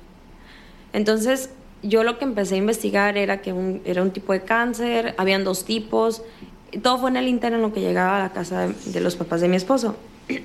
Entonces, 0.94 1.52
yo 1.84 2.04
lo 2.04 2.18
que 2.18 2.26
empecé 2.26 2.56
a 2.56 2.58
investigar 2.58 3.18
era 3.18 3.42
que 3.42 3.82
era 3.86 4.02
un 4.02 4.12
tipo 4.12 4.34
de 4.34 4.42
cáncer, 4.42 5.14
habían 5.18 5.44
dos 5.44 5.66
tipos. 5.66 6.24
Todo 6.82 6.98
fue 6.98 7.10
en 7.10 7.18
el 7.18 7.28
Inter 7.28 7.54
en 7.54 7.62
lo 7.62 7.72
que 7.72 7.82
llegaba 7.82 8.18
a 8.18 8.22
la 8.22 8.34
casa 8.34 8.68
de 8.68 9.00
los 9.00 9.16
papás 9.16 9.42
de 9.42 9.48
mi 9.48 9.56
esposo. 9.56 9.96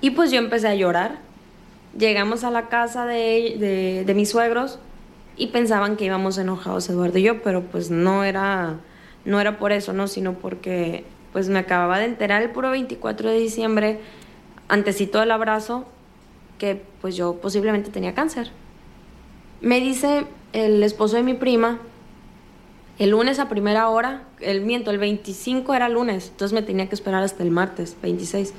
y 0.00 0.10
pues 0.10 0.30
yo 0.30 0.38
empecé 0.38 0.68
a 0.68 0.74
llorar. 0.74 1.18
Llegamos 1.96 2.44
a 2.44 2.50
la 2.50 2.68
casa 2.68 3.06
de, 3.06 4.04
de, 4.04 4.14
mis 4.14 4.28
suegros 4.28 4.78
y 5.38 5.46
pensaban 5.46 5.96
que 5.96 6.04
íbamos 6.04 6.36
enojados 6.36 6.90
Eduardo 6.90 7.18
y 7.18 7.22
yo, 7.22 7.42
pero 7.42 7.62
pues 7.62 7.90
no 7.90 8.22
era, 8.22 8.74
no 9.24 9.40
era 9.40 9.58
por 9.58 9.72
eso, 9.72 9.94
¿no? 9.94 10.06
Sino 10.06 10.34
porque 10.34 11.04
pues 11.36 11.50
me 11.50 11.58
acababa 11.58 11.98
de 11.98 12.06
enterar 12.06 12.40
el 12.40 12.48
puro 12.48 12.70
24 12.70 13.28
de 13.28 13.38
diciembre, 13.38 14.00
antesito 14.68 15.20
del 15.20 15.30
abrazo, 15.30 15.84
que 16.56 16.82
pues 17.02 17.14
yo 17.14 17.34
posiblemente 17.42 17.90
tenía 17.90 18.14
cáncer. 18.14 18.52
Me 19.60 19.78
dice 19.80 20.24
el 20.54 20.82
esposo 20.82 21.16
de 21.16 21.22
mi 21.22 21.34
prima, 21.34 21.78
el 22.98 23.10
lunes 23.10 23.38
a 23.38 23.50
primera 23.50 23.90
hora, 23.90 24.22
el 24.40 24.62
miento, 24.62 24.90
el 24.90 24.96
25 24.96 25.74
era 25.74 25.90
lunes, 25.90 26.28
entonces 26.30 26.54
me 26.54 26.62
tenía 26.62 26.88
que 26.88 26.94
esperar 26.94 27.22
hasta 27.22 27.42
el 27.42 27.50
martes, 27.50 27.98
26. 28.00 28.54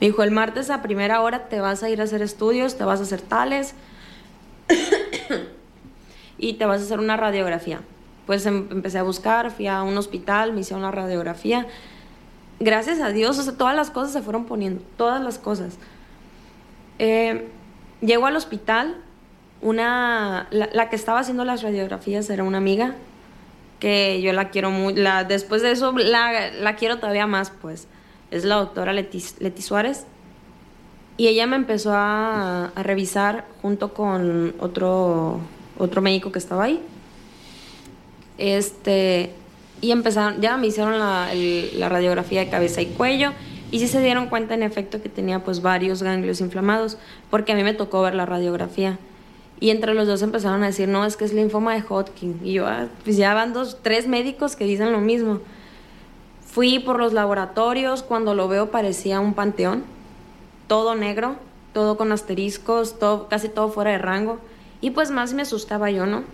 Me 0.00 0.06
dijo, 0.06 0.22
el 0.22 0.30
martes 0.30 0.70
a 0.70 0.80
primera 0.80 1.20
hora 1.20 1.50
te 1.50 1.60
vas 1.60 1.82
a 1.82 1.90
ir 1.90 2.00
a 2.00 2.04
hacer 2.04 2.22
estudios, 2.22 2.78
te 2.78 2.84
vas 2.84 3.00
a 3.00 3.02
hacer 3.02 3.20
tales 3.20 3.74
y 6.38 6.54
te 6.54 6.64
vas 6.64 6.80
a 6.80 6.84
hacer 6.84 6.98
una 6.98 7.18
radiografía. 7.18 7.82
Pues 8.24 8.46
em, 8.46 8.68
empecé 8.70 8.96
a 8.96 9.02
buscar, 9.02 9.50
fui 9.50 9.66
a 9.66 9.82
un 9.82 9.98
hospital, 9.98 10.54
me 10.54 10.62
hice 10.62 10.74
una 10.74 10.90
radiografía. 10.90 11.66
Gracias 12.60 13.00
a 13.00 13.10
Dios, 13.10 13.38
o 13.38 13.42
sea, 13.42 13.54
todas 13.54 13.74
las 13.74 13.90
cosas 13.90 14.12
se 14.12 14.22
fueron 14.22 14.44
poniendo, 14.44 14.82
todas 14.96 15.22
las 15.22 15.38
cosas. 15.38 15.78
Eh, 16.98 17.48
llego 18.00 18.26
al 18.26 18.36
hospital, 18.36 18.96
una, 19.60 20.48
la, 20.50 20.88
que 20.88 20.96
estaba 20.96 21.20
haciendo 21.20 21.44
las 21.44 21.62
radiografías 21.62 22.28
era 22.30 22.44
una 22.44 22.58
amiga, 22.58 22.94
que 23.80 24.20
yo 24.22 24.32
la 24.32 24.50
quiero 24.50 24.70
muy, 24.70 24.94
después 25.26 25.62
de 25.62 25.72
eso 25.72 25.92
la, 25.92 26.50
la, 26.52 26.76
quiero 26.76 26.98
todavía 26.98 27.26
más, 27.26 27.50
pues, 27.50 27.88
es 28.30 28.44
la 28.44 28.56
doctora 28.56 28.92
Leti, 28.92 29.24
Leti 29.40 29.62
Suárez. 29.62 30.06
Y 31.16 31.28
ella 31.28 31.46
me 31.46 31.56
empezó 31.56 31.92
a, 31.92 32.66
a, 32.74 32.82
revisar 32.82 33.44
junto 33.60 33.92
con 33.92 34.54
otro, 34.60 35.40
otro 35.78 36.00
médico 36.00 36.32
que 36.32 36.38
estaba 36.38 36.64
ahí. 36.64 36.82
Este, 38.38 39.34
y 39.82 39.90
empezaron, 39.90 40.40
ya 40.40 40.56
me 40.56 40.68
hicieron 40.68 40.98
la, 40.98 41.28
radiografía 41.88 42.40
de 42.40 42.48
cabeza 42.48 42.80
y 42.80 42.86
cuello 42.86 43.32
y 43.72 43.80
sí 43.80 43.88
se 43.88 44.00
dieron 44.00 44.28
cuenta 44.28 44.54
en 44.54 44.62
efecto 44.62 45.02
que 45.02 45.08
tenía 45.08 45.44
pues 45.44 45.60
varios 45.60 46.02
ganglios 46.02 46.40
inflamados, 46.40 46.98
porque 47.30 47.52
a 47.52 47.56
mí 47.56 47.64
me 47.64 47.74
tocó 47.74 48.00
ver 48.00 48.14
la 48.14 48.24
radiografía. 48.24 48.98
Y 49.60 49.70
entre 49.70 49.94
los 49.94 50.06
dos 50.06 50.22
empezaron 50.22 50.62
a 50.62 50.66
decir, 50.66 50.88
no, 50.88 51.04
es 51.04 51.16
que 51.16 51.24
es 51.24 51.32
linfoma 51.32 51.74
de 51.74 51.82
Hodgkin. 51.88 52.40
Y 52.44 52.52
yo, 52.52 52.66
ah, 52.66 52.86
pues 53.04 53.16
ya 53.16 53.32
van 53.32 53.52
dos, 53.52 53.78
tres 53.82 54.06
médicos 54.06 54.56
que 54.56 54.64
dicen 54.64 54.92
lo 54.92 55.00
mismo. 55.00 55.40
Fui 56.46 56.78
por 56.80 56.98
los 56.98 57.12
laboratorios, 57.12 58.02
cuando 58.02 58.34
lo 58.34 58.46
veo 58.46 58.70
parecía 58.70 59.20
un 59.20 59.34
panteón, 59.34 59.84
todo 60.68 60.94
negro, 60.94 61.36
todo 61.72 61.96
con 61.96 62.12
asteriscos, 62.12 62.98
todo, 62.98 63.28
casi 63.28 63.48
todo 63.48 63.70
fuera 63.70 63.92
de 63.92 63.98
rango. 63.98 64.38
Y 64.82 64.90
pues 64.90 65.10
más 65.10 65.32
me 65.32 65.40
asustaba 65.42 65.90
yo, 65.90 66.04
¿no? 66.04 66.24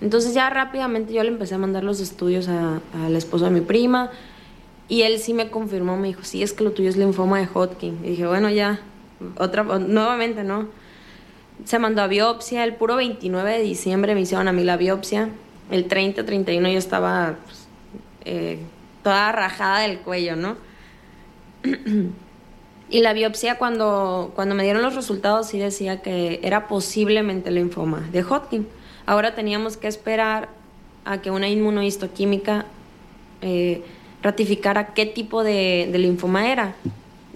Entonces 0.00 0.34
ya 0.34 0.48
rápidamente 0.50 1.12
yo 1.12 1.22
le 1.24 1.30
empecé 1.30 1.56
a 1.56 1.58
mandar 1.58 1.82
los 1.82 1.98
estudios 2.00 2.46
al 2.48 3.16
esposo 3.16 3.46
de 3.46 3.50
mi 3.50 3.60
prima 3.60 4.12
y 4.88 5.02
él 5.02 5.18
sí 5.18 5.34
me 5.34 5.50
confirmó, 5.50 5.96
me 5.96 6.08
dijo, 6.08 6.22
sí, 6.22 6.42
es 6.42 6.52
que 6.52 6.62
lo 6.62 6.70
tuyo 6.70 6.88
es 6.88 6.96
linfoma 6.96 7.40
de 7.40 7.48
Hodgkin. 7.52 7.98
Y 8.04 8.10
dije, 8.10 8.26
bueno, 8.26 8.50
ya, 8.50 8.80
otra, 9.38 9.64
nuevamente, 9.64 10.44
¿no? 10.44 10.68
se 11.64 11.78
mandó 11.78 12.02
a 12.02 12.08
biopsia, 12.08 12.64
el 12.64 12.74
puro 12.74 12.96
29 12.96 13.52
de 13.52 13.62
diciembre 13.62 14.14
me 14.14 14.22
hicieron 14.22 14.48
a 14.48 14.52
mí 14.52 14.64
la 14.64 14.76
biopsia, 14.76 15.30
el 15.70 15.86
30, 15.86 16.24
31 16.24 16.68
yo 16.68 16.78
estaba 16.78 17.36
pues, 17.44 17.68
eh, 18.24 18.58
toda 19.02 19.32
rajada 19.32 19.80
del 19.80 20.00
cuello, 20.00 20.36
¿no? 20.36 20.56
y 22.94 23.00
la 23.00 23.12
biopsia 23.12 23.58
cuando, 23.58 24.30
cuando 24.36 24.54
me 24.54 24.62
dieron 24.62 24.80
los 24.80 24.94
resultados 24.94 25.48
sí 25.48 25.58
decía 25.58 26.00
que 26.00 26.38
era 26.44 26.68
posiblemente 26.68 27.50
linfoma 27.50 28.08
de 28.12 28.22
Hodgkin. 28.22 28.68
Ahora 29.04 29.34
teníamos 29.34 29.76
que 29.76 29.88
esperar 29.88 30.48
a 31.04 31.20
que 31.20 31.32
una 31.32 31.48
inmunohistoquímica 31.48 32.66
eh, 33.42 33.82
ratificara 34.22 34.94
qué 34.94 35.06
tipo 35.06 35.42
de, 35.42 35.90
linfoma 35.92 36.52
era. 36.52 36.76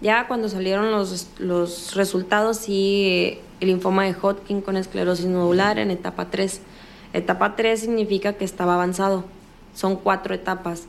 Ya 0.01 0.29
cuando 0.29 0.49
salieron 0.49 0.93
los, 0.93 1.27
los 1.41 1.97
resultados 1.97 2.59
sí 2.59 3.41
el 3.59 3.67
linfoma 3.67 4.05
de 4.05 4.15
Hodgkin 4.15 4.61
con 4.61 4.77
esclerosis 4.77 5.27
nodular 5.27 5.81
en 5.81 5.91
etapa 5.91 6.31
3. 6.31 6.61
Etapa 7.15 7.57
3 7.57 7.81
significa 7.81 8.35
que 8.35 8.45
estaba 8.45 8.75
avanzado. 8.75 9.25
Son 9.75 9.97
cuatro 9.97 10.37
etapas. 10.37 10.85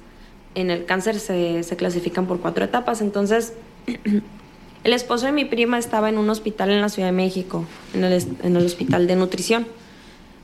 En 0.54 0.70
el 0.70 0.86
cáncer 0.86 1.20
se, 1.20 1.64
clasifican 1.76 2.28
por 2.28 2.40
cuatro 2.40 2.64
etapas. 2.64 3.02
Entonces, 3.02 3.54
el 4.84 4.94
esposo 4.94 5.26
de 5.26 5.32
mi 5.32 5.46
prima 5.46 5.78
estaba 5.78 6.10
en 6.10 6.18
un 6.18 6.30
hospital 6.30 6.70
en 6.72 6.82
la 6.82 6.90
Ciudad 6.90 7.10
de 7.10 7.14
México, 7.14 7.66
en 7.94 8.04
el, 8.04 8.66
hospital 8.66 9.08
de 9.08 9.16
nutrición. 9.16 9.68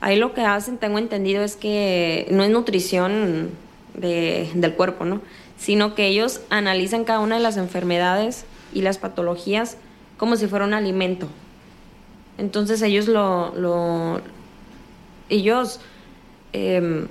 Ahí 0.02 0.18
lo 0.18 0.34
que 0.34 0.42
hacen, 0.42 0.78
tengo 0.78 0.98
entendido, 0.98 1.44
es 1.44 1.56
que 1.56 2.28
no 2.32 2.44
es 2.44 2.50
nutrición 2.50 3.52
del 3.94 4.74
cuerpo, 4.76 5.06
¿no? 5.06 5.22
Sino 5.58 5.96
que 5.96 6.08
ellos 6.08 6.42
analizan 6.50 7.06
cada 7.06 7.20
una 7.20 7.36
de 7.36 7.42
las 7.42 7.56
enfermedades 7.56 8.46
y 8.74 8.82
las 8.82 8.98
patologías 8.98 9.78
como 10.18 10.36
si 10.36 10.48
fuera 10.48 10.66
un 10.66 10.74
alimento. 10.74 11.28
Entonces 12.38 12.82
ellos 12.82 13.08
lo, 13.08 13.56
lo 13.56 14.20
ellos, 15.30 15.80
em, 16.52 17.08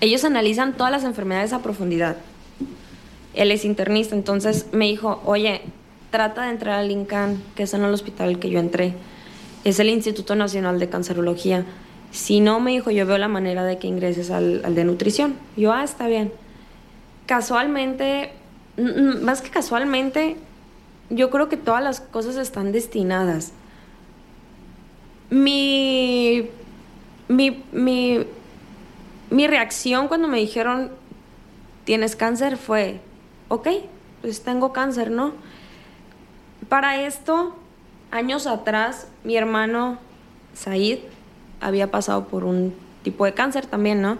ellos 0.00 0.24
analizan 0.24 0.72
todas 0.72 0.90
las 0.90 1.04
enfermedades 1.04 1.52
a 1.52 1.60
profundidad. 1.60 2.16
Él 3.34 3.52
es 3.52 3.64
internista, 3.64 4.14
entonces 4.14 4.66
me 4.72 4.86
dijo, 4.86 5.20
oye, 5.24 5.62
trata 6.10 6.42
de 6.42 6.50
entrar 6.50 6.80
al 6.80 6.90
INCAN, 6.90 7.42
que 7.54 7.64
es 7.64 7.74
en 7.74 7.84
el 7.84 7.92
hospital 7.92 8.38
que 8.38 8.50
yo 8.50 8.58
entré. 8.58 8.94
Es 9.64 9.78
el 9.78 9.88
Instituto 9.88 10.34
Nacional 10.34 10.78
de 10.80 10.88
Cancerología. 10.88 11.64
Si 12.10 12.40
no, 12.40 12.58
me 12.60 12.72
dijo, 12.72 12.90
yo 12.90 13.06
veo 13.06 13.18
la 13.18 13.28
manera 13.28 13.64
de 13.64 13.78
que 13.78 13.86
ingreses 13.86 14.30
al, 14.30 14.62
al 14.64 14.74
de 14.74 14.84
nutrición. 14.84 15.36
Yo, 15.56 15.72
ah, 15.72 15.84
está 15.84 16.08
bien. 16.08 16.32
Casualmente, 17.26 18.32
más 19.22 19.42
que 19.42 19.50
casualmente, 19.50 20.36
yo 21.10 21.30
creo 21.30 21.48
que 21.48 21.56
todas 21.56 21.82
las 21.82 22.00
cosas 22.00 22.36
están 22.36 22.72
destinadas. 22.72 23.52
Mi, 25.28 26.48
mi, 27.28 27.62
mi, 27.70 28.24
mi 29.30 29.46
reacción 29.46 30.08
cuando 30.08 30.26
me 30.26 30.38
dijeron, 30.38 30.90
tienes 31.84 32.16
cáncer, 32.16 32.56
fue, 32.56 33.00
ok, 33.50 33.68
pues 34.22 34.42
tengo 34.42 34.72
cáncer, 34.72 35.10
¿no? 35.10 35.32
Para 36.68 37.04
esto, 37.04 37.56
años 38.12 38.46
atrás, 38.46 39.08
mi 39.24 39.36
hermano 39.36 39.98
Said 40.54 41.00
había 41.60 41.90
pasado 41.90 42.28
por 42.28 42.44
un 42.44 42.72
tipo 43.02 43.24
de 43.24 43.34
cáncer 43.34 43.66
también, 43.66 44.00
¿no? 44.00 44.18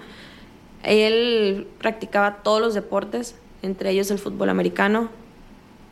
Él 0.82 1.68
practicaba 1.78 2.42
todos 2.42 2.60
los 2.60 2.74
deportes, 2.74 3.36
entre 3.62 3.90
ellos 3.90 4.10
el 4.10 4.18
fútbol 4.18 4.48
americano, 4.48 5.10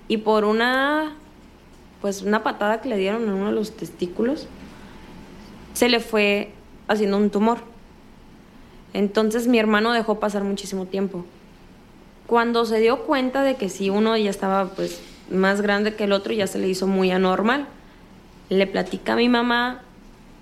y 0.09 0.17
por 0.17 0.45
una, 0.45 1.15
pues 2.01 2.23
una 2.23 2.43
patada 2.43 2.81
que 2.81 2.89
le 2.89 2.97
dieron 2.97 3.23
en 3.23 3.31
uno 3.31 3.47
de 3.47 3.53
los 3.53 3.77
testículos, 3.77 4.49
se 5.75 5.89
le 5.89 6.01
fue 6.01 6.51
haciendo 6.89 7.19
un 7.19 7.31
tumor. 7.31 7.59
Entonces 8.95 9.47
mi 9.47 9.61
hermano 9.61 9.93
dejó 9.93 10.19
pasar 10.19 10.43
muchísimo 10.43 10.87
tiempo. 10.87 11.25
Cuando 12.29 12.67
se 12.67 12.79
dio 12.79 13.05
cuenta 13.05 13.43
de 13.43 13.57
que 13.57 13.71
si 13.71 13.89
uno 13.89 14.17
ya 14.17 14.29
estaba 14.29 14.69
pues 14.69 15.01
más 15.31 15.63
grande 15.63 15.95
que 15.95 16.05
el 16.05 16.13
otro, 16.13 16.33
ya 16.33 16.47
se 16.47 16.59
le 16.59 16.69
hizo 16.69 16.87
muy 16.87 17.11
anormal. 17.11 17.67
Le 18.51 18.67
platica 18.67 19.15
a 19.15 19.17
mi 19.17 19.31
mamá 19.31 19.81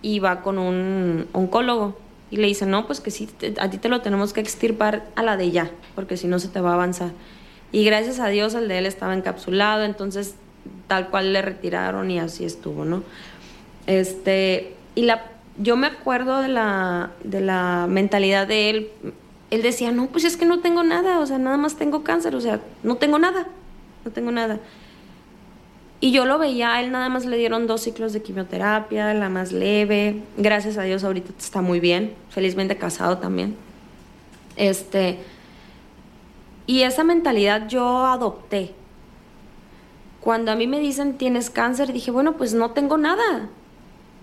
y 0.02 0.18
va 0.18 0.42
con 0.42 0.58
un 0.58 1.28
oncólogo 1.32 1.96
y 2.30 2.38
le 2.38 2.48
dice, 2.48 2.66
no, 2.66 2.86
pues 2.86 3.00
que 3.00 3.10
sí, 3.10 3.28
a 3.60 3.70
ti 3.70 3.78
te 3.78 3.88
lo 3.88 4.00
tenemos 4.00 4.32
que 4.32 4.40
extirpar 4.40 5.06
a 5.14 5.22
la 5.22 5.36
de 5.36 5.52
ya, 5.52 5.70
porque 5.94 6.16
si 6.16 6.26
no 6.26 6.40
se 6.40 6.48
te 6.48 6.60
va 6.60 6.70
a 6.70 6.74
avanzar. 6.74 7.12
Y 7.70 7.84
gracias 7.84 8.18
a 8.18 8.28
Dios 8.28 8.54
el 8.54 8.68
de 8.68 8.78
él 8.78 8.86
estaba 8.86 9.14
encapsulado, 9.14 9.84
entonces 9.84 10.34
tal 10.88 11.08
cual 11.10 11.32
le 11.32 11.40
retiraron 11.40 12.10
y 12.10 12.18
así 12.18 12.44
estuvo, 12.44 12.84
¿no? 12.84 13.04
Este, 13.86 14.74
y 14.96 15.02
la, 15.02 15.26
yo 15.58 15.76
me 15.76 15.86
acuerdo 15.86 16.40
de 16.40 16.48
la, 16.48 17.12
de 17.22 17.40
la 17.40 17.86
mentalidad 17.88 18.48
de 18.48 18.70
él. 18.70 18.90
Él 19.50 19.62
decía, 19.62 19.92
no, 19.92 20.06
pues 20.06 20.24
es 20.24 20.36
que 20.36 20.44
no 20.44 20.60
tengo 20.60 20.82
nada, 20.82 21.20
o 21.20 21.26
sea, 21.26 21.38
nada 21.38 21.56
más 21.56 21.76
tengo 21.76 22.02
cáncer, 22.02 22.34
o 22.34 22.40
sea, 22.40 22.60
no 22.82 22.96
tengo 22.96 23.18
nada, 23.18 23.46
no 24.04 24.10
tengo 24.10 24.32
nada. 24.32 24.58
Y 26.00 26.10
yo 26.12 26.26
lo 26.26 26.38
veía, 26.38 26.74
a 26.74 26.80
él 26.82 26.90
nada 26.90 27.08
más 27.08 27.24
le 27.24 27.38
dieron 27.38 27.66
dos 27.66 27.82
ciclos 27.82 28.12
de 28.12 28.22
quimioterapia, 28.22 29.14
la 29.14 29.28
más 29.28 29.52
leve. 29.52 30.22
Gracias 30.36 30.76
a 30.76 30.82
Dios 30.82 31.04
ahorita 31.04 31.32
está 31.38 31.62
muy 31.62 31.80
bien, 31.80 32.14
felizmente 32.28 32.76
casado 32.76 33.18
también. 33.18 33.56
Este, 34.56 35.18
y 36.66 36.82
esa 36.82 37.02
mentalidad 37.04 37.68
yo 37.68 38.04
adopté. 38.06 38.74
Cuando 40.20 40.50
a 40.50 40.56
mí 40.56 40.66
me 40.66 40.80
dicen 40.80 41.16
tienes 41.16 41.50
cáncer, 41.50 41.92
dije, 41.92 42.10
bueno, 42.10 42.36
pues 42.36 42.52
no 42.52 42.72
tengo 42.72 42.98
nada. 42.98 43.48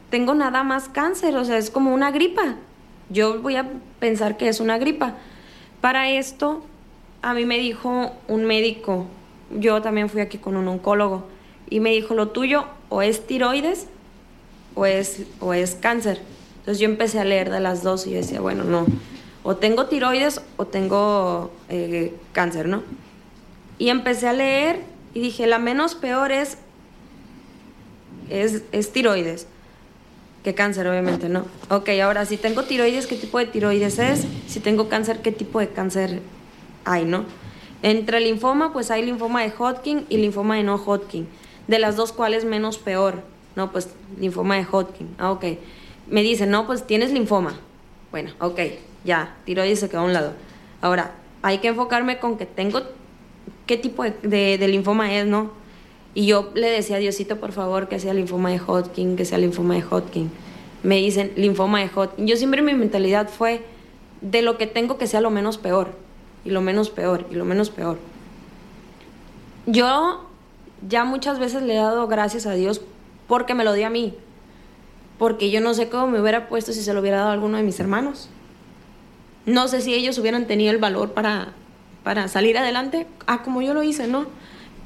Tengo 0.10 0.36
nada 0.36 0.64
más 0.64 0.90
cáncer, 0.90 1.36
o 1.38 1.46
sea, 1.46 1.58
es 1.58 1.72
como 1.72 1.94
una 1.94 2.12
gripa. 2.12 2.58
Yo 3.10 3.42
voy 3.42 3.56
a 3.56 3.70
pensar 4.00 4.38
que 4.38 4.48
es 4.48 4.60
una 4.60 4.78
gripa. 4.78 5.16
Para 5.82 6.10
esto, 6.10 6.64
a 7.22 7.34
mí 7.34 7.46
me 7.46 7.58
dijo 7.58 8.12
un 8.28 8.46
médico, 8.46 9.08
yo 9.52 9.82
también 9.82 10.10
fui 10.10 10.22
aquí 10.22 10.38
con 10.38 10.56
un 10.56 10.68
oncólogo, 10.68 11.26
y 11.70 11.80
me 11.80 11.92
dijo, 11.92 12.14
lo 12.14 12.30
tuyo 12.30 12.66
o 12.90 13.02
es 13.02 13.26
tiroides 13.26 13.88
o 14.76 14.86
es, 14.86 15.24
o 15.40 15.54
es 15.54 15.76
cáncer. 15.76 16.22
Entonces 16.60 16.80
yo 16.80 16.86
empecé 16.86 17.20
a 17.20 17.26
leer 17.26 17.50
de 17.50 17.60
las 17.60 17.84
dos 17.84 18.08
y 18.08 18.12
yo 18.12 18.18
decía, 18.18 18.40
bueno, 18.40 18.64
no, 18.64 18.86
o 19.44 19.56
tengo 19.56 19.88
tiroides 19.88 20.42
o 20.58 20.66
tengo 20.66 21.52
eh, 21.70 22.14
cáncer, 22.32 22.68
¿no? 22.68 22.84
Y 23.78 23.90
empecé 23.90 24.28
a 24.28 24.34
leer 24.34 24.82
y 25.14 25.22
dije, 25.22 25.48
la 25.48 25.60
menos 25.60 25.96
peor 25.96 26.32
es, 26.32 26.58
es, 28.30 28.64
es 28.72 28.92
tiroides 28.94 29.48
que 30.44 30.54
cáncer, 30.54 30.88
obviamente, 30.88 31.30
¿no? 31.30 31.46
Ok, 31.70 31.90
ahora, 32.04 32.26
si 32.26 32.38
tengo 32.38 32.64
tiroides, 32.64 33.08
¿qué 33.08 33.16
tipo 33.16 33.40
de 33.40 33.46
tiroides 33.46 33.98
es? 34.00 34.28
Si 34.48 34.60
tengo 34.60 34.90
cáncer, 34.90 35.22
¿qué 35.22 35.32
tipo 35.32 35.60
de 35.60 35.70
cáncer 35.70 36.22
hay, 36.86 37.06
no? 37.06 37.26
Entre 37.82 38.20
linfoma, 38.20 38.74
pues 38.74 38.92
hay 38.92 39.06
linfoma 39.06 39.42
de 39.42 39.54
Hodgkin 39.58 40.06
y 40.10 40.18
linfoma 40.18 40.56
de 40.58 40.64
no 40.64 40.76
Hodgkin. 40.76 41.28
De 41.68 41.80
las 41.80 41.96
dos, 41.96 42.12
¿cuál 42.12 42.34
es 42.34 42.46
menos 42.46 42.78
peor? 42.78 43.24
No, 43.56 43.72
pues 43.72 43.90
linfoma 44.20 44.56
de 44.56 44.66
Hodgkin. 44.70 45.16
Ah, 45.18 45.32
ok. 45.32 45.46
Me 46.08 46.24
dicen, 46.24 46.50
no, 46.50 46.66
pues 46.68 46.86
tienes 46.86 47.12
linfoma. 47.12 47.60
Bueno, 48.12 48.32
ok, 48.40 48.60
ya, 49.06 49.36
tiroides 49.46 49.80
se 49.80 49.90
quedó 49.90 50.02
a 50.02 50.06
un 50.06 50.14
lado. 50.14 50.34
Ahora, 50.82 51.12
hay 51.42 51.60
que 51.60 51.70
enfocarme 51.70 52.20
con 52.20 52.38
que 52.38 52.46
tengo 52.46 52.82
qué 53.66 53.78
tipo 53.78 54.04
de, 54.04 54.58
de, 54.58 54.68
linfoma 54.68 55.14
es, 55.14 55.26
¿no? 55.26 55.52
Y 56.16 56.26
yo 56.28 56.52
le 56.54 56.70
decía 56.70 56.98
Diosito, 56.98 57.38
por 57.40 57.52
favor, 57.52 57.88
que 57.88 58.00
sea 58.00 58.14
linfoma 58.14 58.52
de 58.52 58.60
Hodgkin, 58.60 59.16
que 59.16 59.26
sea 59.26 59.38
linfoma 59.38 59.76
de 59.76 59.84
Hodgkin. 59.84 60.32
Me 60.84 60.98
dicen 60.98 61.32
linfoma 61.36 61.80
de 61.80 61.90
Hodgkin. 61.94 62.28
Yo 62.28 62.36
siempre 62.38 62.62
mi 62.62 62.74
mentalidad 62.74 63.30
fue 63.30 63.64
de 64.22 64.42
lo 64.42 64.58
que 64.58 64.68
tengo 64.68 64.98
que 64.98 65.08
sea 65.08 65.22
lo 65.22 65.32
menos 65.32 65.58
peor, 65.58 65.92
y 66.46 66.52
lo 66.52 66.62
menos 66.62 66.90
peor, 66.90 67.26
y 67.32 67.36
lo 67.36 67.46
menos 67.46 67.70
peor. 67.70 67.98
Yo 69.66 70.26
ya 70.88 71.04
muchas 71.04 71.40
veces 71.40 71.64
le 71.64 71.74
he 71.74 71.78
dado 71.78 72.08
gracias 72.08 72.46
a 72.46 72.54
Dios 72.54 72.82
porque 73.28 73.54
me 73.54 73.64
lo 73.64 73.74
dio 73.74 73.88
a 73.88 73.90
mí. 73.90 74.14
Porque 75.18 75.52
yo 75.52 75.62
no 75.62 75.74
sé 75.74 75.90
cómo 75.90 76.08
me 76.08 76.22
hubiera 76.22 76.50
puesto 76.50 76.74
si 76.74 76.82
se 76.82 76.94
lo 76.94 77.00
hubiera 77.00 77.18
dado 77.18 77.30
a 77.30 77.34
alguno 77.34 77.58
de 77.58 77.64
mis 77.64 77.80
hermanos. 77.80 78.30
No 79.46 79.68
sé 79.68 79.82
si 79.82 79.94
ellos 79.94 80.18
hubieran 80.18 80.48
tenido 80.48 80.72
el 80.72 80.78
valor 80.78 81.12
para, 81.12 81.54
para 82.04 82.28
salir 82.28 82.58
adelante, 82.58 83.08
ah, 83.28 83.44
como 83.44 83.62
yo 83.62 83.74
lo 83.74 83.84
hice, 83.84 84.08
¿no? 84.08 84.26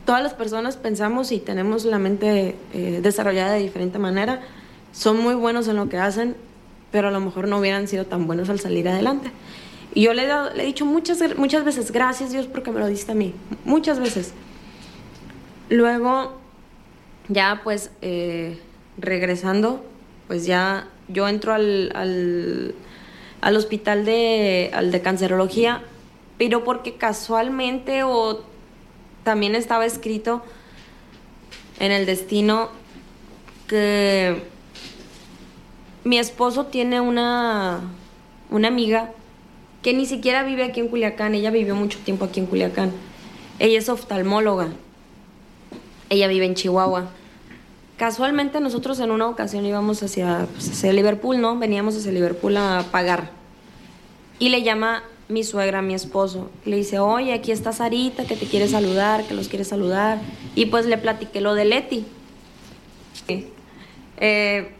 Todas 0.08 0.24
las 0.24 0.34
personas 0.34 0.78
pensamos 0.78 1.34
y 1.34 1.40
tenemos 1.40 1.84
la 1.84 2.00
mente 2.00 2.56
eh, 2.74 3.02
desarrollada 3.04 3.56
de 3.56 3.60
diferente 3.60 4.00
manera, 4.00 4.40
son 4.94 5.20
muy 5.20 5.36
buenos 5.36 5.68
en 5.68 5.76
lo 5.76 5.90
que 5.90 5.98
hacen, 5.98 6.38
pero 6.94 7.10
a 7.10 7.12
lo 7.12 7.20
mejor 7.20 7.50
no 7.50 7.58
hubieran 7.60 7.90
sido 7.90 8.06
tan 8.06 8.26
buenos 8.26 8.50
al 8.50 8.58
salir 8.58 8.88
adelante. 8.88 9.32
Y 9.94 10.04
yo 10.04 10.14
le 10.14 10.24
he, 10.24 10.28
dado, 10.28 10.54
le 10.54 10.64
he 10.64 10.66
dicho 10.66 10.86
muchas, 10.86 11.20
muchas 11.38 11.66
veces, 11.66 11.92
gracias 11.92 12.32
Dios 12.32 12.46
porque 12.48 12.72
me 12.72 12.80
lo 12.80 12.88
diste 12.88 13.12
a 13.12 13.16
mí, 13.16 13.34
muchas 13.66 14.00
veces. 14.00 14.34
Luego, 15.68 16.38
ya 17.28 17.60
pues 17.66 17.92
eh, 18.02 18.58
regresando, 18.98 19.84
pues 20.30 20.46
ya 20.46 20.88
yo 21.10 21.28
entro 21.28 21.54
al, 21.54 21.92
al, 21.96 22.76
al 23.42 23.58
hospital 23.58 24.06
de, 24.06 24.72
al 24.74 24.90
de 24.90 25.02
cancerología, 25.02 25.84
pero 26.38 26.64
porque 26.64 26.96
casualmente 26.96 28.04
o 28.06 28.56
también 29.28 29.56
estaba 29.56 29.86
escrito 29.86 30.42
en 31.82 31.92
el 31.92 32.06
destino 32.06 32.70
que 33.68 34.42
mi 36.06 36.18
esposo 36.18 36.68
tiene 36.68 37.02
una, 37.02 37.82
una 38.50 38.70
amiga 38.70 39.12
que 39.82 39.94
ni 39.94 40.06
siquiera 40.06 40.44
vive 40.44 40.64
aquí 40.64 40.80
en 40.80 40.88
Culiacán, 40.88 41.36
ella 41.36 41.52
vivió 41.52 41.76
mucho 41.76 42.00
tiempo 42.00 42.24
aquí 42.24 42.40
en 42.40 42.46
Culiacán. 42.46 42.94
Ella 43.60 43.80
es 43.80 43.90
oftalmóloga. 43.90 44.70
Ella 46.10 46.30
vive 46.30 46.46
en 46.46 46.56
Chihuahua. 46.56 47.10
Casualmente 47.98 48.62
nosotros 48.62 48.98
en 49.02 49.12
una 49.12 49.28
ocasión 49.28 49.66
íbamos 49.66 50.02
hacia, 50.04 50.48
pues, 50.54 50.72
hacia 50.72 50.94
Liverpool, 50.94 51.42
¿no? 51.42 51.60
Veníamos 51.60 51.98
hacia 51.98 52.14
Liverpool 52.14 52.56
a 52.56 52.86
pagar. 52.92 53.32
Y 54.40 54.48
le 54.48 54.64
llama 54.64 55.04
mi 55.30 55.44
suegra, 55.44 55.82
mi 55.82 55.94
esposo. 55.94 56.50
Le 56.66 56.78
dice, 56.78 57.00
oye, 57.00 57.34
aquí 57.34 57.52
está 57.52 57.72
Sarita, 57.72 58.26
que 58.26 58.36
te 58.36 58.46
quiere 58.46 58.68
saludar, 58.68 59.24
que 59.26 59.34
los 59.34 59.48
quiere 59.48 59.66
saludar. 59.66 60.20
Y 60.56 60.68
pues 60.68 60.86
le 60.86 60.98
platiqué 60.98 61.42
lo 61.42 61.54
de 61.54 61.66
Leti. 61.66 62.06
Eh, 64.20 64.72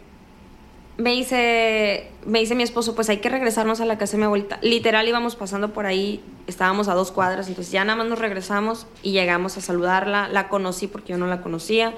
me 0.96 1.12
dice, 1.12 2.10
me 2.26 2.40
dice 2.40 2.54
mi 2.54 2.62
esposo, 2.62 2.94
pues 2.94 3.08
hay 3.08 3.18
que 3.18 3.28
regresarnos 3.28 3.80
a 3.80 3.84
la 3.84 3.98
casa 3.98 4.12
de 4.12 4.18
mi 4.18 4.24
abuelita. 4.24 4.58
Literal 4.62 5.06
íbamos 5.06 5.36
pasando 5.36 5.72
por 5.72 5.86
ahí, 5.86 6.20
estábamos 6.46 6.88
a 6.88 6.94
dos 6.94 7.12
cuadras, 7.12 7.46
entonces 7.48 7.72
ya 7.72 7.84
nada 7.84 7.98
más 7.98 8.08
nos 8.08 8.18
regresamos 8.18 8.86
y 9.02 9.12
llegamos 9.12 9.56
a 9.56 9.60
saludarla. 9.60 10.28
La 10.28 10.48
conocí 10.48 10.88
porque 10.88 11.12
yo 11.12 11.18
no 11.18 11.26
la 11.26 11.40
conocía. 11.40 11.94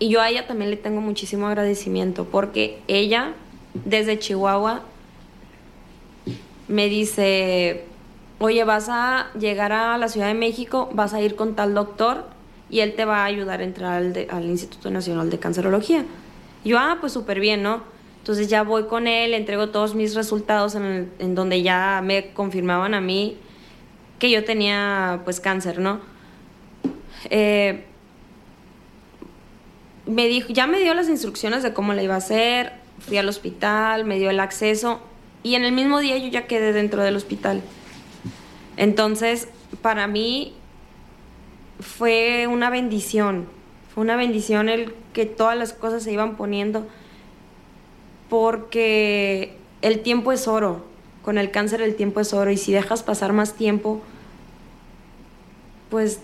Y 0.00 0.08
yo 0.08 0.20
a 0.20 0.28
ella 0.28 0.46
también 0.46 0.70
le 0.70 0.76
tengo 0.76 1.00
muchísimo 1.00 1.46
agradecimiento 1.46 2.24
porque 2.24 2.80
ella, 2.88 3.34
desde 3.84 4.18
Chihuahua, 4.18 4.82
me 6.68 6.88
dice, 6.88 7.84
oye, 8.38 8.64
vas 8.64 8.88
a 8.88 9.30
llegar 9.38 9.72
a 9.72 9.98
la 9.98 10.08
Ciudad 10.08 10.28
de 10.28 10.34
México, 10.34 10.88
vas 10.92 11.14
a 11.14 11.20
ir 11.20 11.36
con 11.36 11.54
tal 11.54 11.74
doctor 11.74 12.26
y 12.70 12.80
él 12.80 12.94
te 12.94 13.04
va 13.04 13.22
a 13.22 13.24
ayudar 13.26 13.60
a 13.60 13.64
entrar 13.64 13.94
al, 13.94 14.26
al 14.30 14.44
Instituto 14.44 14.90
Nacional 14.90 15.30
de 15.30 15.38
Cancerología. 15.38 16.04
Yo, 16.64 16.78
ah, 16.78 16.98
pues 17.00 17.12
súper 17.12 17.40
bien, 17.40 17.62
¿no? 17.62 17.82
Entonces 18.18 18.48
ya 18.48 18.62
voy 18.62 18.84
con 18.84 19.06
él, 19.06 19.34
entrego 19.34 19.68
todos 19.68 19.94
mis 19.94 20.14
resultados 20.14 20.74
en, 20.74 20.84
el, 20.84 21.08
en, 21.18 21.34
donde 21.34 21.62
ya 21.62 22.00
me 22.02 22.32
confirmaban 22.32 22.94
a 22.94 23.00
mí 23.02 23.36
que 24.18 24.30
yo 24.30 24.44
tenía 24.44 25.20
pues 25.24 25.40
cáncer, 25.40 25.78
¿no? 25.78 26.00
Eh, 27.28 27.84
me 30.06 30.26
dijo, 30.26 30.48
ya 30.50 30.66
me 30.66 30.80
dio 30.80 30.94
las 30.94 31.08
instrucciones 31.08 31.62
de 31.62 31.74
cómo 31.74 31.92
le 31.92 32.04
iba 32.04 32.14
a 32.14 32.18
hacer, 32.18 32.72
fui 32.98 33.18
al 33.18 33.28
hospital, 33.28 34.06
me 34.06 34.18
dio 34.18 34.30
el 34.30 34.40
acceso 34.40 35.00
y 35.44 35.54
en 35.54 35.64
el 35.64 35.72
mismo 35.72 36.00
día 36.00 36.18
yo 36.18 36.26
ya 36.28 36.46
quedé 36.46 36.72
dentro 36.72 37.02
del 37.02 37.14
hospital. 37.14 37.62
Entonces, 38.76 39.46
para 39.82 40.08
mí 40.08 40.54
fue 41.78 42.48
una 42.48 42.70
bendición, 42.70 43.46
fue 43.94 44.02
una 44.02 44.16
bendición 44.16 44.68
el 44.68 44.94
que 45.12 45.26
todas 45.26 45.56
las 45.56 45.72
cosas 45.72 46.02
se 46.02 46.12
iban 46.12 46.36
poniendo 46.36 46.86
porque 48.28 49.56
el 49.82 50.00
tiempo 50.00 50.32
es 50.32 50.48
oro. 50.48 50.86
Con 51.22 51.38
el 51.38 51.50
cáncer 51.50 51.82
el 51.82 51.94
tiempo 51.94 52.20
es 52.20 52.32
oro 52.32 52.50
y 52.50 52.56
si 52.56 52.72
dejas 52.72 53.02
pasar 53.02 53.32
más 53.32 53.54
tiempo, 53.54 54.00
pues 55.90 56.20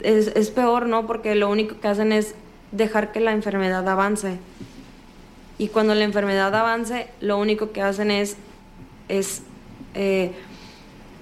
es, 0.00 0.28
es 0.34 0.50
peor, 0.50 0.86
¿no? 0.86 1.06
Porque 1.06 1.34
lo 1.36 1.48
único 1.48 1.80
que 1.80 1.88
hacen 1.88 2.12
es 2.12 2.34
dejar 2.72 3.12
que 3.12 3.20
la 3.20 3.32
enfermedad 3.32 3.88
avance. 3.88 4.38
Y 5.60 5.68
cuando 5.68 5.94
la 5.94 6.04
enfermedad 6.04 6.54
avance, 6.54 7.08
lo 7.20 7.36
único 7.36 7.70
que 7.70 7.82
hacen 7.82 8.10
es, 8.10 8.38
es 9.10 9.42
eh, 9.92 10.32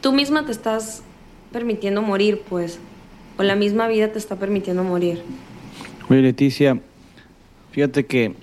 tú 0.01 0.12
misma 0.12 0.47
te 0.47 0.53
estás 0.53 1.03
permitiendo 1.51 2.03
morir, 2.03 2.43
pues, 2.49 2.78
o 3.36 3.43
la 3.43 3.57
misma 3.57 3.89
vida 3.89 4.12
te 4.12 4.18
está 4.20 4.36
permitiendo 4.36 4.84
morir. 4.84 5.24
Oye, 6.09 6.22
Leticia, 6.22 6.78
fíjate 7.72 8.07
que 8.07 8.36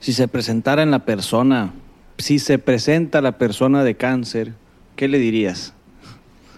si 0.00 0.14
se 0.14 0.28
presentara 0.28 0.82
en 0.82 0.90
la 0.90 1.00
persona, 1.00 1.74
si 2.16 2.38
se 2.38 2.58
presenta 2.58 3.20
la 3.20 3.36
persona 3.36 3.84
de 3.84 3.96
cáncer, 3.96 4.54
¿qué 4.96 5.08
le 5.08 5.18
dirías? 5.18 5.74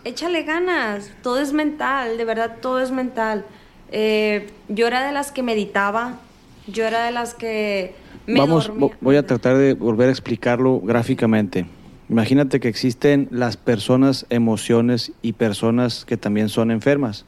Échale 0.05 0.45
ganas, 0.45 1.11
todo 1.25 1.41
es 1.41 1.53
mental, 1.53 2.17
de 2.17 2.25
verdad 2.25 2.59
todo 2.63 2.79
es 2.79 2.93
mental. 2.93 3.45
Eh, 3.91 4.47
yo 4.69 4.87
era 4.87 5.05
de 5.05 5.11
las 5.11 5.33
que 5.33 5.43
meditaba, 5.43 6.21
yo 6.69 6.85
era 6.85 7.05
de 7.05 7.11
las 7.11 7.35
que 7.35 8.07
me 8.29 8.39
Vamos, 8.39 8.69
dormía. 8.69 8.91
voy 9.01 9.17
a 9.17 9.27
tratar 9.27 9.57
de 9.57 9.75
volver 9.75 10.09
a 10.09 10.13
explicarlo 10.13 10.81
gráficamente. 10.81 11.67
Imagínate 12.11 12.61
que 12.61 12.69
existen 12.69 13.27
las 13.31 13.57
personas, 13.57 14.27
emociones 14.29 15.13
y 15.23 15.33
personas 15.33 16.05
que 16.05 16.17
también 16.17 16.49
son 16.49 16.71
enfermas. 16.71 17.25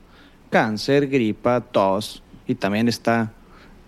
Cáncer, 0.50 1.08
gripa, 1.08 1.60
tos. 1.62 2.22
Y 2.46 2.54
también 2.54 2.86
está 2.86 3.32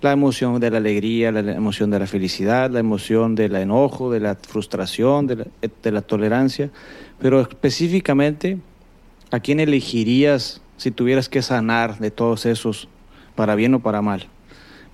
la 0.01 0.13
emoción 0.13 0.59
de 0.59 0.71
la 0.71 0.79
alegría, 0.79 1.31
la 1.33 1.53
emoción 1.53 1.91
de 1.91 1.99
la 1.99 2.07
felicidad, 2.07 2.71
la 2.71 2.81
emoción 2.81 3.35
del 3.35 3.57
enojo, 3.57 4.11
de 4.11 4.21
la 4.21 4.35
frustración, 4.37 5.27
de 5.27 5.37
la, 5.37 5.47
de 5.83 5.93
la 5.93 6.01
tolerancia. 6.01 6.71
Pero 7.21 7.41
específicamente, 7.41 8.59
¿a 9.31 9.41
quién 9.41 9.61
elegirías 9.61 10.63
si 10.77 10.91
tuvieras 10.91 11.29
que 11.29 11.43
sanar 11.43 11.99
de 11.99 12.11
todos 12.11 12.47
esos, 12.47 12.89
para 13.35 13.55
bien 13.55 13.75
o 13.75 13.81
para 13.81 14.03
mal? 14.03 14.29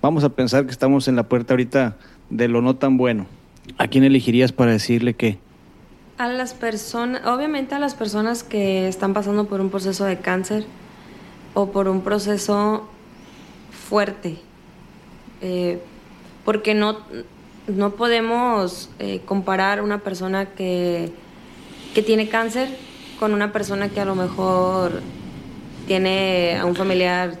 Vamos 0.01 0.23
a 0.23 0.29
pensar 0.29 0.65
que 0.65 0.71
estamos 0.71 1.07
en 1.07 1.15
la 1.15 1.23
puerta 1.23 1.53
ahorita 1.53 1.97
de 2.29 2.47
lo 2.47 2.61
no 2.61 2.75
tan 2.75 2.97
bueno. 2.97 3.27
¿A 3.77 3.87
quién 3.87 4.03
elegirías 4.03 4.51
para 4.51 4.71
decirle 4.71 5.13
qué? 5.13 5.37
A 6.17 6.27
las 6.27 6.53
personas, 6.53 7.25
obviamente 7.25 7.75
a 7.75 7.79
las 7.79 7.95
personas 7.95 8.43
que 8.43 8.87
están 8.87 9.13
pasando 9.13 9.45
por 9.45 9.61
un 9.61 9.69
proceso 9.69 10.05
de 10.05 10.17
cáncer 10.19 10.65
o 11.53 11.71
por 11.71 11.87
un 11.87 12.01
proceso 12.01 12.87
fuerte, 13.71 14.37
Eh, 15.41 15.79
porque 16.43 16.73
no, 16.73 16.97
no 17.67 17.91
podemos 17.91 18.89
eh, 18.99 19.21
comparar 19.25 19.81
una 19.81 19.99
persona 19.99 20.47
que, 20.47 21.13
que 21.93 22.01
tiene 22.01 22.27
cáncer 22.27 22.67
con 23.19 23.33
una 23.33 23.53
persona 23.53 23.87
que 23.87 24.01
a 24.01 24.05
lo 24.05 24.15
mejor 24.15 25.01
tiene 25.87 26.57
a 26.59 26.65
un 26.65 26.75
familiar 26.75 27.37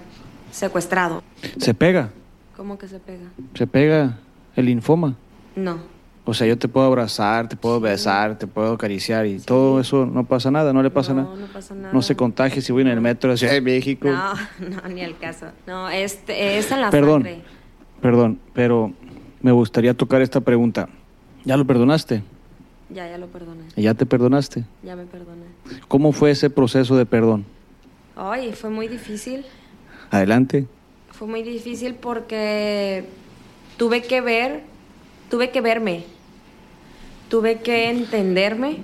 secuestrado. 0.51 1.21
Se 1.57 1.73
pega, 1.73 2.11
¿Cómo 2.59 2.77
que 2.77 2.89
se 2.89 2.99
pega? 2.99 3.29
se 3.53 3.65
pega 3.67 4.17
el 4.57 4.65
linfoma. 4.65 5.15
No. 5.55 5.77
O 6.25 6.33
sea, 6.33 6.45
yo 6.45 6.57
te 6.57 6.67
puedo 6.67 6.85
abrazar, 6.85 7.47
te 7.47 7.55
puedo 7.55 7.79
besar, 7.79 8.37
te 8.37 8.47
puedo 8.47 8.73
acariciar 8.73 9.25
y 9.27 9.39
todo 9.39 9.79
eso 9.79 10.05
no 10.05 10.25
pasa 10.25 10.51
nada, 10.51 10.73
no 10.73 10.83
le 10.83 10.89
pasa 10.89 11.13
No, 11.13 11.21
nada. 11.23 11.35
no 11.37 11.45
pasa 11.53 11.73
nada. 11.73 11.93
No 11.93 12.01
se 12.01 12.17
contagia 12.17 12.61
si 12.61 12.73
voy 12.73 12.81
en 12.81 12.89
el 12.89 12.99
metro 12.99 13.31
de 13.31 13.37
Ciudad 13.37 13.53
de 13.53 13.61
México. 13.61 14.09
No, 14.11 14.33
no, 14.83 14.89
ni 14.93 15.01
al 15.03 15.17
caso. 15.17 15.45
No, 15.65 15.89
este, 15.89 16.57
es 16.57 16.69
en 16.73 16.81
la 16.81 16.89
Perdón, 16.89 17.23
sangre. 17.23 17.43
perdón, 18.01 18.39
pero 18.53 18.91
me 19.41 19.53
gustaría 19.53 19.93
tocar 19.93 20.21
esta 20.21 20.41
pregunta. 20.41 20.89
¿Ya 21.45 21.55
lo 21.55 21.63
perdonaste? 21.65 22.23
Ya, 22.89 23.07
ya 23.07 23.17
lo 23.17 23.27
perdoné. 23.27 23.63
¿Ya 23.77 23.93
te 23.93 24.05
perdonaste? 24.05 24.65
Ya 24.83 24.97
me 24.97 25.05
perdoné. 25.05 25.45
¿Cómo 25.87 26.11
fue 26.11 26.31
ese 26.31 26.49
proceso 26.49 26.97
de 26.97 27.05
perdón? 27.05 27.45
Ay, 28.17 28.51
fue 28.51 28.69
muy 28.69 28.89
difícil. 28.89 29.45
Adelante. 30.11 30.67
Fue 31.19 31.27
muy 31.27 31.43
difícil 31.43 31.95
porque 31.95 33.03
tuve 33.75 34.03
que 34.03 34.21
ver, 34.21 34.61
tuve 35.29 35.49
que 35.49 35.59
verme. 35.59 36.05
Tuve 37.27 37.59
que 37.59 37.89
entenderme. 37.89 38.77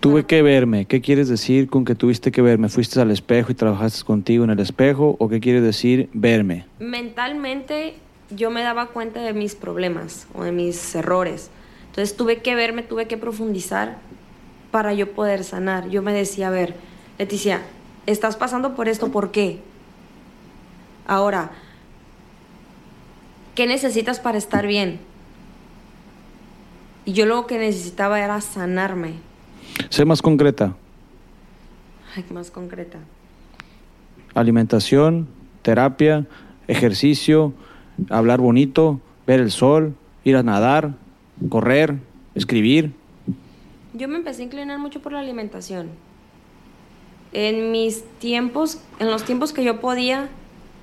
Tuve 0.00 0.26
que 0.26 0.42
verme. 0.42 0.84
¿Qué 0.84 1.00
quieres 1.00 1.30
decir 1.30 1.70
con 1.70 1.86
que 1.86 1.94
tuviste 1.94 2.32
que 2.32 2.42
verme? 2.42 2.68
¿Fuiste 2.68 3.00
al 3.00 3.10
espejo 3.10 3.50
y 3.50 3.54
trabajaste 3.54 4.04
contigo 4.04 4.44
en 4.44 4.50
el 4.50 4.60
espejo? 4.60 5.16
¿O 5.18 5.30
qué 5.30 5.40
quiere 5.40 5.62
decir 5.62 6.10
verme? 6.12 6.66
Mentalmente 6.80 7.94
yo 8.28 8.50
me 8.50 8.60
daba 8.60 8.88
cuenta 8.88 9.22
de 9.22 9.32
mis 9.32 9.54
problemas 9.54 10.26
o 10.34 10.44
de 10.44 10.52
mis 10.52 10.94
errores. 10.94 11.48
Entonces 11.86 12.14
tuve 12.14 12.42
que 12.42 12.54
verme, 12.54 12.82
tuve 12.82 13.06
que 13.06 13.16
profundizar 13.16 13.96
para 14.70 14.92
yo 14.92 15.12
poder 15.12 15.44
sanar. 15.44 15.88
Yo 15.88 16.02
me 16.02 16.12
decía, 16.12 16.48
a 16.48 16.50
ver, 16.50 16.74
Leticia, 17.18 17.62
estás 18.04 18.36
pasando 18.36 18.76
por 18.76 18.86
esto, 18.86 19.10
¿por 19.10 19.30
qué? 19.30 19.60
Ahora, 21.06 21.52
¿qué 23.60 23.66
necesitas 23.66 24.20
para 24.20 24.38
estar 24.38 24.66
bien? 24.66 25.00
Y 27.04 27.12
yo 27.12 27.26
lo 27.26 27.46
que 27.46 27.58
necesitaba 27.58 28.18
era 28.18 28.40
sanarme. 28.40 29.16
Sé 29.90 30.06
más 30.06 30.22
concreta. 30.22 30.74
Ay, 32.16 32.24
más 32.30 32.50
concreta. 32.50 33.00
Alimentación, 34.32 35.28
terapia, 35.60 36.26
ejercicio, 36.68 37.52
hablar 38.08 38.40
bonito, 38.40 38.98
ver 39.26 39.40
el 39.40 39.50
sol, 39.50 39.94
ir 40.24 40.36
a 40.36 40.42
nadar, 40.42 40.94
correr, 41.50 41.98
escribir. 42.34 42.94
Yo 43.92 44.08
me 44.08 44.16
empecé 44.16 44.40
a 44.40 44.44
inclinar 44.46 44.78
mucho 44.78 45.02
por 45.02 45.12
la 45.12 45.20
alimentación. 45.20 45.90
En 47.34 47.72
mis 47.72 48.04
tiempos, 48.20 48.80
en 49.00 49.10
los 49.10 49.24
tiempos 49.24 49.52
que 49.52 49.64
yo 49.64 49.82
podía, 49.82 50.30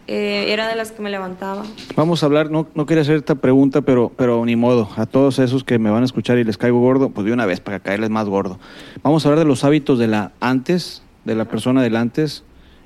eh, 0.07 0.53
era 0.53 0.69
de 0.69 0.75
las 0.75 0.93
que 0.93 1.01
me 1.01 1.09
levantaba. 1.09 1.63
Vamos 1.95 2.23
a 2.23 2.27
hablar, 2.27 2.49
no, 2.49 2.67
no 2.73 2.85
quería 2.85 3.01
hacer 3.01 3.17
esta 3.17 3.35
pregunta, 3.35 3.81
pero, 3.81 4.09
pero 4.15 4.45
ni 4.45 4.55
modo. 4.55 4.89
A 4.95 5.05
todos 5.05 5.37
esos 5.39 5.65
que 5.65 5.79
me 5.79 5.89
van 5.89 6.03
a 6.03 6.05
escuchar 6.05 6.37
y 6.37 6.45
les 6.45 6.57
caigo 6.57 6.79
gordo, 6.79 7.09
pues 7.09 7.25
de 7.25 7.33
una 7.33 7.45
vez 7.45 7.59
para 7.59 7.81
caerles 7.81 8.09
más 8.09 8.27
gordo. 8.29 8.57
Vamos 9.03 9.25
a 9.25 9.29
hablar 9.29 9.43
de 9.43 9.49
los 9.49 9.65
hábitos 9.65 9.99
de 9.99 10.07
la 10.07 10.31
antes, 10.39 11.03
de 11.25 11.35
la 11.35 11.45
persona 11.45 11.81
del 11.81 11.97
antes 11.97 12.43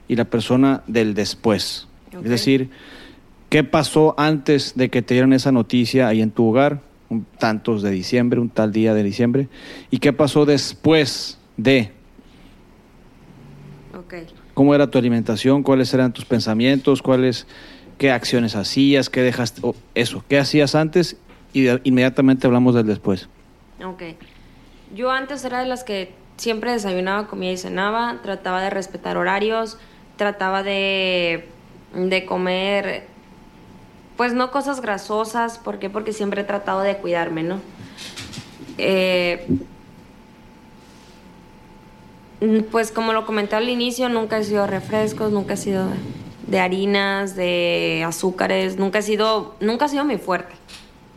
y 0.08 0.16
la 0.16 0.26
persona 0.26 0.82
del 0.88 1.14
después. 1.14 1.88
Es 2.12 2.30
decir, 2.30 2.72
¿qué 3.50 3.64
pasó 3.64 4.16
antes 4.18 4.74
de 4.76 4.90
que 4.90 5.04
te 5.04 5.14
dieran 5.14 5.34
esa 5.34 5.52
noticia 5.52 6.08
ahí 6.08 6.22
en 6.22 6.32
tu 6.32 6.50
hogar? 6.50 6.82
Un 7.10 7.26
tantos 7.38 7.84
de 7.84 7.92
diciembre, 7.92 8.40
un 8.40 8.50
tal 8.50 8.72
día 8.72 8.94
de 8.96 9.04
diciembre. 9.04 9.48
¿Y 9.92 10.00
qué 10.00 10.12
pasó 10.12 10.46
después 10.46 11.38
de? 11.56 11.92
Ok. 13.96 14.16
¿Cómo 14.54 14.76
era 14.76 14.88
tu 14.88 14.98
alimentación? 14.98 15.64
¿Cuáles 15.64 15.94
eran 15.94 16.14
tus 16.14 16.26
pensamientos? 16.26 17.02
¿Cuáles, 17.02 17.48
qué 17.98 18.12
acciones 18.12 18.56
hacías? 18.56 19.10
¿Qué 19.10 19.22
dejaste? 19.22 19.62
eso, 19.96 20.24
¿qué 20.28 20.40
hacías 20.40 20.76
antes? 20.76 21.18
Y 21.54 21.62
de- 21.64 21.82
inmediatamente 21.84 22.48
hablamos 22.48 22.76
del 22.76 22.86
después. 22.88 23.30
Ok. 23.86 24.04
Yo 24.96 25.10
antes 25.12 25.44
era 25.46 25.60
de 25.60 25.66
las 25.68 25.84
que 25.84 26.14
siempre 26.38 26.72
desayunaba, 26.72 27.28
comía 27.28 27.52
y 27.52 27.58
cenaba, 27.58 28.20
trataba 28.24 28.62
de 28.62 28.70
respetar 28.70 29.18
horarios, 29.18 29.78
trataba 30.18 30.64
de, 30.64 31.48
de 31.96 32.26
comer, 32.26 33.06
pues 34.18 34.34
no 34.34 34.52
cosas 34.52 34.82
grasosas, 34.82 35.58
¿por 35.60 35.80
qué? 35.80 35.90
Porque 35.90 36.14
siempre 36.14 36.42
he 36.42 36.44
tratado 36.44 36.82
de 36.82 36.98
cuidarme, 36.98 37.44
¿no? 37.44 37.60
Eh, 38.78 39.48
pues 42.72 42.92
como 42.92 43.14
lo 43.14 43.26
comenté 43.26 43.56
al 43.56 43.70
inicio, 43.70 44.10
nunca 44.10 44.40
he 44.40 44.44
sido 44.44 44.66
refrescos, 44.66 45.32
nunca 45.32 45.54
he 45.54 45.58
sido 45.58 45.86
de 46.48 46.60
harinas, 46.60 47.36
de 47.36 48.04
azúcares, 48.06 48.78
nunca 48.78 49.00
he 49.00 49.02
sido, 49.02 49.56
nunca 49.60 49.86
ha 49.86 49.88
sido 49.88 50.04
mi 50.06 50.18
fuerte. 50.18 50.54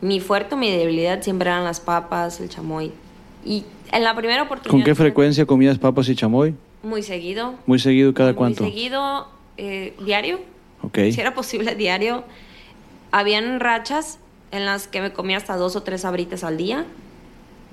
Mi 0.01 0.19
fuerte 0.19 0.55
o 0.55 0.57
mi 0.57 0.69
debilidad 0.69 1.21
siempre 1.23 1.49
eran 1.49 1.63
las 1.63 1.79
papas, 1.79 2.39
el 2.39 2.49
chamoy. 2.49 2.91
Y 3.43 3.65
en 3.91 4.03
la 4.03 4.15
primera 4.15 4.43
oportunidad... 4.43 4.71
¿Con 4.71 4.83
qué 4.83 4.93
frecuencia 4.93 5.45
comías 5.45 5.79
papas 5.79 6.09
y 6.09 6.15
chamoy? 6.15 6.53
Muy 6.83 7.01
seguido. 7.01 7.55
Muy 7.65 7.79
seguido, 7.79 8.13
cada 8.13 8.29
muy 8.29 8.37
cuánto. 8.37 8.63
seguido, 8.63 9.27
eh, 9.57 9.95
diario. 10.05 10.39
Ok. 10.83 10.99
Si 11.11 11.19
era 11.19 11.33
posible, 11.33 11.75
diario. 11.75 12.23
Habían 13.11 13.59
rachas 13.59 14.19
en 14.51 14.65
las 14.65 14.87
que 14.87 15.01
me 15.01 15.11
comía 15.11 15.37
hasta 15.37 15.57
dos 15.57 15.75
o 15.75 15.81
tres 15.81 16.01
sabritas 16.01 16.43
al 16.43 16.57
día, 16.57 16.85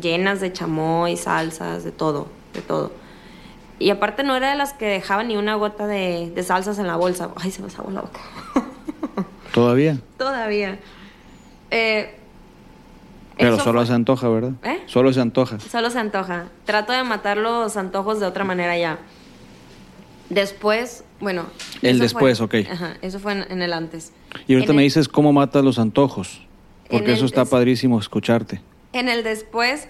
llenas 0.00 0.40
de 0.40 0.52
chamoy, 0.52 1.16
salsas, 1.16 1.84
de 1.84 1.92
todo, 1.92 2.28
de 2.54 2.62
todo. 2.62 3.01
Y 3.82 3.90
aparte 3.90 4.22
no 4.22 4.36
era 4.36 4.50
de 4.50 4.56
las 4.56 4.72
que 4.72 4.86
dejaba 4.86 5.24
ni 5.24 5.36
una 5.36 5.54
gota 5.56 5.86
de, 5.86 6.30
de 6.34 6.42
salsas 6.42 6.78
en 6.78 6.86
la 6.86 6.96
bolsa. 6.96 7.30
Ay, 7.36 7.50
se 7.50 7.62
me 7.62 7.70
salió 7.70 7.90
la 7.90 8.00
boca. 8.02 8.20
¿Todavía? 9.54 9.98
Todavía. 10.18 10.78
Eh, 11.70 12.14
Pero 13.36 13.58
solo 13.58 13.80
fue- 13.80 13.86
se 13.88 13.92
antoja, 13.94 14.28
¿verdad? 14.28 14.52
¿Eh? 14.62 14.80
Solo 14.86 15.12
se 15.12 15.20
antoja. 15.20 15.58
Solo 15.60 15.90
se 15.90 15.98
antoja. 15.98 16.46
Trato 16.64 16.92
de 16.92 17.02
matar 17.02 17.36
los 17.38 17.76
antojos 17.76 18.20
de 18.20 18.26
otra 18.26 18.44
manera 18.44 18.76
ya. 18.78 18.98
Después, 20.30 21.04
bueno. 21.20 21.44
El 21.82 21.98
después, 21.98 22.38
fue- 22.38 22.62
ok. 22.62 22.68
Ajá, 22.70 22.96
eso 23.02 23.18
fue 23.18 23.32
en, 23.32 23.46
en 23.50 23.62
el 23.62 23.72
antes. 23.72 24.12
Y 24.46 24.54
ahorita 24.54 24.72
En 24.72 24.76
me 24.76 24.82
el- 24.82 24.86
dices 24.86 25.08
cómo 25.08 25.32
matas 25.32 25.62
los 25.64 25.78
antojos. 25.78 26.46
Porque 26.90 27.12
eso 27.12 27.24
está 27.26 27.40
des- 27.42 27.50
padrísimo 27.50 27.98
escucharte. 27.98 28.60
En 28.92 29.08
el 29.08 29.24
después 29.24 29.88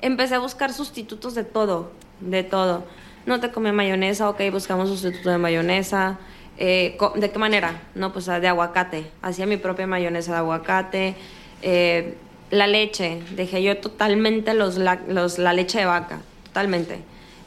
empecé 0.00 0.34
a 0.36 0.38
buscar 0.38 0.72
sustitutos 0.72 1.34
de 1.34 1.44
todo, 1.44 1.92
de 2.20 2.42
todo. 2.44 2.84
No 3.26 3.40
te 3.40 3.50
comía 3.50 3.72
mayonesa, 3.72 4.28
ok, 4.28 4.40
buscamos 4.52 4.88
sustituto 4.88 5.30
de 5.30 5.38
mayonesa. 5.38 6.18
Eh, 6.58 6.96
¿De 7.16 7.30
qué 7.30 7.38
manera? 7.38 7.82
No, 7.94 8.12
pues 8.12 8.28
ah, 8.28 8.38
de 8.40 8.48
aguacate. 8.48 9.06
Hacía 9.22 9.46
mi 9.46 9.56
propia 9.56 9.86
mayonesa 9.86 10.32
de 10.32 10.38
aguacate. 10.38 11.14
Eh, 11.62 12.14
La 12.50 12.66
leche, 12.66 13.20
dejé 13.34 13.62
yo 13.62 13.78
totalmente 13.78 14.52
los, 14.54 14.76
la, 14.76 15.00
los- 15.08 15.38
la 15.38 15.52
leche 15.54 15.78
de 15.80 15.86
vaca, 15.86 16.18
totalmente. 16.44 16.98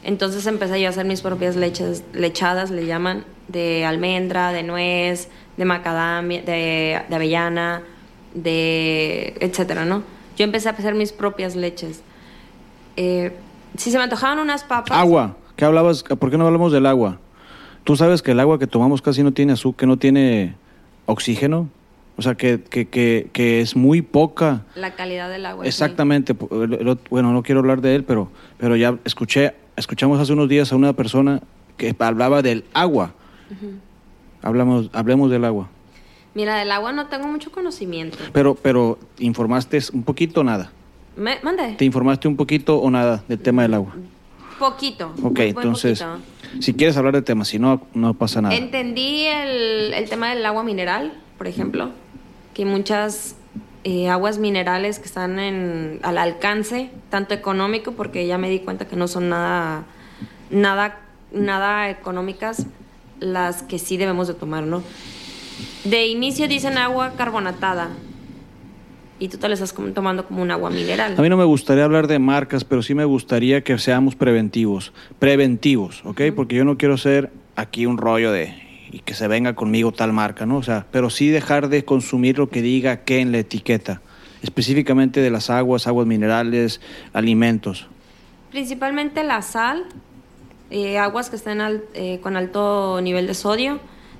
Entonces 0.02 0.46
empecé 0.46 0.80
yo 0.80 0.88
a 0.88 0.90
hacer 0.90 1.06
mis 1.06 1.22
propias 1.22 1.56
leches, 1.56 2.02
lechadas, 2.12 2.70
le 2.70 2.84
llaman, 2.84 3.24
de 3.46 3.84
almendra, 3.86 4.52
de 4.52 4.62
nuez, 4.64 5.28
de 5.56 5.64
macadamia, 5.64 6.42
de, 6.42 7.00
de 7.08 7.14
avellana, 7.16 7.82
de 8.34 9.34
etcétera, 9.40 9.84
¿no? 9.84 10.02
Yo 10.36 10.44
empecé 10.44 10.68
a 10.68 10.72
hacer 10.72 10.94
mis 10.94 11.12
propias 11.12 11.56
leches. 11.56 12.02
Eh, 12.96 13.32
si 13.76 13.90
se 13.90 13.96
me 13.98 14.04
antojaban 14.04 14.38
unas 14.40 14.64
papas... 14.64 14.96
Agua. 14.98 15.36
¿Qué 15.58 15.64
hablabas? 15.64 16.04
¿Por 16.04 16.30
qué 16.30 16.38
no 16.38 16.46
hablamos 16.46 16.70
del 16.70 16.86
agua? 16.86 17.18
Tú 17.82 17.96
sabes 17.96 18.22
que 18.22 18.30
el 18.30 18.38
agua 18.38 18.60
que 18.60 18.68
tomamos 18.68 19.02
casi 19.02 19.24
no 19.24 19.32
tiene 19.32 19.54
azúcar, 19.54 19.88
no 19.88 19.96
tiene 19.96 20.54
oxígeno. 21.06 21.68
O 22.16 22.22
sea, 22.22 22.36
que, 22.36 22.62
que, 22.62 22.86
que, 22.86 23.28
que 23.32 23.60
es 23.60 23.74
muy 23.74 24.00
poca. 24.00 24.62
La 24.76 24.94
calidad 24.94 25.28
del 25.28 25.44
agua. 25.44 25.66
Exactamente. 25.66 26.32
Bueno, 27.10 27.32
no 27.32 27.42
quiero 27.42 27.58
hablar 27.58 27.80
de 27.80 27.96
él, 27.96 28.04
pero, 28.04 28.30
pero 28.56 28.76
ya 28.76 28.98
escuché, 29.04 29.52
escuchamos 29.74 30.20
hace 30.20 30.32
unos 30.32 30.48
días 30.48 30.72
a 30.72 30.76
una 30.76 30.92
persona 30.92 31.40
que 31.76 31.92
hablaba 31.98 32.40
del 32.40 32.64
agua. 32.72 33.14
Hablamos, 34.42 34.90
hablemos 34.92 35.28
del 35.28 35.44
agua. 35.44 35.68
Mira, 36.34 36.54
del 36.54 36.70
agua 36.70 36.92
no 36.92 37.08
tengo 37.08 37.26
mucho 37.26 37.50
conocimiento. 37.50 38.16
Pero, 38.32 38.54
pero, 38.54 39.00
¿informaste 39.18 39.80
un 39.92 40.04
poquito 40.04 40.42
o 40.42 40.44
nada? 40.44 40.70
Me, 41.16 41.40
mande. 41.42 41.74
¿Te 41.74 41.84
informaste 41.84 42.28
un 42.28 42.36
poquito 42.36 42.78
o 42.78 42.88
nada 42.92 43.24
del 43.26 43.40
tema 43.40 43.62
del 43.62 43.74
agua? 43.74 43.96
Poquito. 44.58 45.14
Ok, 45.22 45.38
entonces, 45.40 46.02
poquito. 46.02 46.62
si 46.62 46.74
quieres 46.74 46.96
hablar 46.96 47.14
del 47.14 47.24
tema, 47.24 47.44
si 47.44 47.58
no, 47.58 47.82
no 47.94 48.14
pasa 48.14 48.42
nada. 48.42 48.54
Entendí 48.54 49.26
el, 49.26 49.94
el 49.94 50.08
tema 50.08 50.30
del 50.30 50.44
agua 50.44 50.62
mineral, 50.62 51.12
por 51.36 51.46
ejemplo, 51.46 51.90
que 52.54 52.64
muchas 52.64 53.36
eh, 53.84 54.08
aguas 54.08 54.38
minerales 54.38 54.98
que 54.98 55.06
están 55.06 55.38
en, 55.38 56.00
al 56.02 56.18
alcance, 56.18 56.90
tanto 57.10 57.34
económico, 57.34 57.92
porque 57.92 58.26
ya 58.26 58.36
me 58.36 58.50
di 58.50 58.58
cuenta 58.58 58.86
que 58.86 58.96
no 58.96 59.08
son 59.08 59.28
nada, 59.28 59.84
nada, 60.50 61.00
nada 61.32 61.88
económicas, 61.88 62.66
las 63.20 63.62
que 63.62 63.78
sí 63.78 63.96
debemos 63.96 64.28
de 64.28 64.34
tomar, 64.34 64.64
¿no? 64.64 64.82
De 65.84 66.06
inicio 66.06 66.48
dicen 66.48 66.78
agua 66.78 67.12
carbonatada 67.16 67.90
y 69.18 69.28
tú 69.28 69.38
te 69.38 69.48
la 69.48 69.54
estás 69.54 69.74
tomando 69.94 70.24
como 70.26 70.42
un 70.42 70.50
agua 70.50 70.70
mineral. 70.70 71.14
A 71.18 71.22
mí 71.22 71.28
no 71.28 71.36
me 71.36 71.44
gustaría 71.44 71.84
hablar 71.84 72.06
de 72.06 72.18
marcas, 72.18 72.64
pero 72.64 72.82
sí 72.82 72.94
me 72.94 73.04
gustaría 73.04 73.62
que 73.62 73.78
seamos 73.78 74.14
preventivos. 74.14 74.92
Preventivos, 75.18 76.02
¿ok? 76.04 76.22
Porque 76.34 76.56
yo 76.56 76.64
no 76.64 76.78
quiero 76.78 76.96
ser 76.96 77.30
aquí 77.56 77.86
un 77.86 77.98
rollo 77.98 78.30
de 78.32 78.54
y 78.90 79.00
que 79.00 79.12
se 79.14 79.28
venga 79.28 79.54
conmigo 79.54 79.92
tal 79.92 80.12
marca, 80.14 80.46
¿no? 80.46 80.56
O 80.56 80.62
sea, 80.62 80.86
pero 80.90 81.10
sí 81.10 81.28
dejar 81.28 81.68
de 81.68 81.84
consumir 81.84 82.38
lo 82.38 82.48
que 82.48 82.62
diga 82.62 82.98
que 83.04 83.18
en 83.20 83.32
la 83.32 83.38
etiqueta, 83.38 84.00
específicamente 84.42 85.20
de 85.20 85.30
las 85.30 85.50
aguas, 85.50 85.86
aguas 85.86 86.06
minerales, 86.06 86.80
alimentos. 87.12 87.86
Principalmente 88.50 89.24
la 89.24 89.42
sal, 89.42 89.84
eh, 90.70 90.96
aguas 90.98 91.28
que 91.28 91.36
estén 91.36 91.60
al- 91.60 91.82
eh, 91.92 92.20
con 92.22 92.36
alto 92.36 93.00
nivel 93.02 93.26
de 93.26 93.34
sodio, 93.34 93.78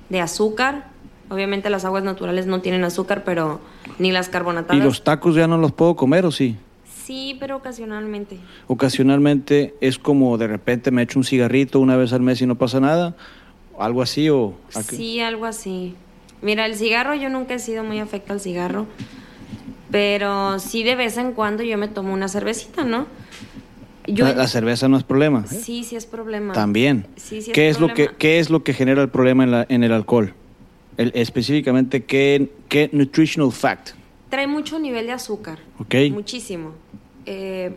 de 0.09 0.21
azúcar. 0.21 0.88
Obviamente 1.29 1.69
las 1.69 1.85
aguas 1.85 2.03
naturales 2.03 2.47
no 2.47 2.61
tienen 2.61 2.83
azúcar, 2.83 3.23
pero 3.23 3.59
ni 3.99 4.11
las 4.11 4.29
carbonatadas. 4.29 4.81
Y 4.81 4.83
los 4.83 5.03
tacos 5.03 5.35
ya 5.35 5.47
no 5.47 5.57
los 5.57 5.71
puedo 5.71 5.95
comer, 5.95 6.25
¿o 6.25 6.31
sí? 6.31 6.55
Sí, 7.05 7.35
pero 7.39 7.57
ocasionalmente. 7.57 8.37
Ocasionalmente 8.67 9.75
es 9.81 9.97
como 9.99 10.37
de 10.37 10.47
repente 10.47 10.91
me 10.91 11.01
echo 11.03 11.19
un 11.19 11.23
cigarrito 11.25 11.79
una 11.79 11.95
vez 11.97 12.13
al 12.13 12.21
mes 12.21 12.41
y 12.41 12.45
no 12.45 12.55
pasa 12.55 12.79
nada, 12.79 13.15
algo 13.79 14.01
así 14.01 14.29
o... 14.29 14.53
Sí, 14.69 15.19
algo 15.19 15.45
así. 15.45 15.95
Mira, 16.41 16.65
el 16.65 16.75
cigarro 16.75 17.15
yo 17.15 17.29
nunca 17.29 17.55
he 17.55 17.59
sido 17.59 17.83
muy 17.83 17.99
afecta 17.99 18.33
al 18.33 18.39
cigarro, 18.39 18.85
pero 19.91 20.59
sí 20.59 20.83
de 20.83 20.95
vez 20.95 21.17
en 21.17 21.33
cuando 21.33 21.63
yo 21.63 21.77
me 21.77 21.87
tomo 21.87 22.13
una 22.13 22.27
cervecita, 22.27 22.83
¿no? 22.83 23.07
Yo 24.07 24.25
la, 24.25 24.33
la 24.33 24.47
cerveza 24.47 24.87
no 24.87 24.97
es 24.97 25.03
problema. 25.03 25.45
¿eh? 25.51 25.55
sí, 25.55 25.83
sí 25.83 25.95
es 25.95 26.05
problema. 26.05 26.53
También. 26.53 27.05
Sí, 27.15 27.41
sí 27.41 27.51
es 27.51 27.55
¿Qué 27.55 27.69
es, 27.69 27.79
lo 27.79 27.93
que. 27.93 28.09
¿Qué 28.17 28.39
es 28.39 28.49
lo 28.49 28.63
que 28.63 28.73
genera 28.73 29.01
el 29.03 29.09
problema 29.09 29.43
en, 29.43 29.51
la- 29.51 29.65
en 29.69 29.83
el 29.83 29.91
alcohol? 29.91 30.33
El- 30.99 31.13
específicamente, 31.15 32.03
¿qué, 32.03 32.49
¿qué 32.67 32.89
nutritional 32.91 33.53
fact? 33.53 33.91
Trae 34.29 34.47
mucho 34.47 34.77
nivel 34.79 35.05
de 35.07 35.13
azúcar. 35.13 35.57
¿Ok? 35.79 35.95
Muchísimo. 36.11 36.73
Eh, 37.25 37.73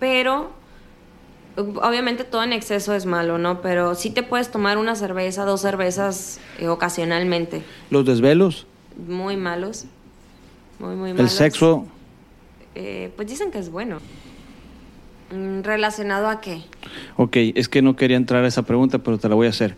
pero, 0.00 0.50
ob- 1.56 1.78
obviamente 1.88 2.24
todo 2.24 2.42
en 2.42 2.52
exceso 2.52 2.92
es 2.92 3.06
malo, 3.06 3.38
¿no? 3.38 3.62
Pero 3.62 3.94
sí 3.94 4.10
te 4.10 4.24
puedes 4.24 4.50
tomar 4.50 4.78
una 4.78 4.96
cerveza, 4.96 5.44
dos 5.44 5.60
cervezas 5.60 6.40
eh, 6.58 6.66
ocasionalmente. 6.66 7.62
Los 7.90 8.04
desvelos, 8.04 8.66
Muy 9.06 9.36
malos. 9.36 9.84
Muy, 10.80 10.96
muy 10.96 11.10
el 11.10 11.16
malos. 11.16 11.30
sexo, 11.32 11.86
Eh, 12.74 13.12
pues 13.14 13.28
dicen 13.28 13.52
que 13.52 13.60
es 13.60 13.70
bueno. 13.70 13.98
Mm, 15.32 15.60
¿Relacionado 15.62 16.28
a 16.28 16.40
qué? 16.40 16.62
ok, 17.16 17.36
es 17.54 17.68
que 17.68 17.80
no 17.80 17.94
quería 17.94 18.16
entrar 18.16 18.42
a 18.42 18.48
esa 18.48 18.62
pregunta, 18.64 18.98
pero 18.98 19.18
te 19.18 19.28
la 19.28 19.36
voy 19.36 19.46
a 19.46 19.50
hacer. 19.50 19.76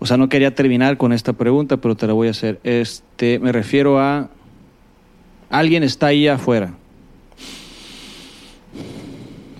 O 0.00 0.06
sea, 0.06 0.16
no 0.16 0.28
quería 0.28 0.54
terminar 0.54 0.96
con 0.96 1.12
esta 1.12 1.32
pregunta, 1.32 1.76
pero 1.78 1.96
te 1.96 2.06
la 2.06 2.12
voy 2.12 2.28
a 2.28 2.30
hacer. 2.30 2.60
Este, 2.62 3.38
me 3.38 3.52
refiero 3.52 3.98
a 3.98 4.30
alguien 5.50 5.82
está 5.82 6.08
ahí 6.08 6.28
afuera 6.28 6.74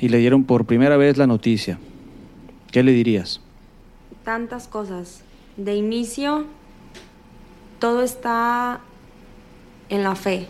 y 0.01 0.09
le 0.09 0.19
dieron 0.19 0.45
por 0.45 0.65
primera 0.65 0.97
vez 0.97 1.17
la 1.17 1.27
noticia. 1.27 1.79
¿Qué 2.71 2.83
le 2.83 2.93
dirías? 2.93 3.41
Tantas 4.25 4.69
cosas. 4.69 5.23
De 5.57 5.75
inicio, 5.75 6.45
todo 7.81 8.03
está 8.03 8.81
en 9.89 10.03
la 10.03 10.15
fe. 10.15 10.47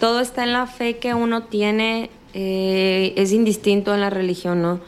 Todo 0.00 0.20
está 0.20 0.44
en 0.44 0.52
la 0.52 0.66
fe 0.66 0.98
que 0.98 1.14
uno 1.14 1.44
tiene, 1.44 2.10
eh, 2.32 3.12
es 3.16 3.32
indistinto 3.32 3.94
en 3.94 4.00
la 4.00 4.10
religión, 4.10 4.62
¿no? 4.62 4.80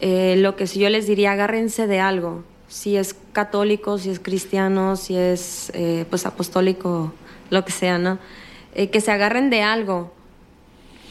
Eh, 0.00 0.36
lo 0.38 0.56
que 0.56 0.66
si 0.66 0.78
yo 0.80 0.90
les 0.90 1.06
diría, 1.06 1.32
agárrense 1.32 1.86
de 1.86 2.00
algo. 2.00 2.44
Si 2.68 2.96
es 2.96 3.14
católico, 3.32 3.98
si 3.98 4.10
es 4.10 4.20
cristiano, 4.20 4.96
si 4.96 5.16
es 5.16 5.70
eh, 5.74 6.04
pues 6.10 6.26
apostólico, 6.26 7.12
lo 7.50 7.64
que 7.64 7.72
sea, 7.72 7.98
¿no? 7.98 8.18
Eh, 8.74 8.90
que 8.90 9.00
se 9.00 9.12
agarren 9.12 9.50
de 9.50 9.62
algo. 9.62 10.12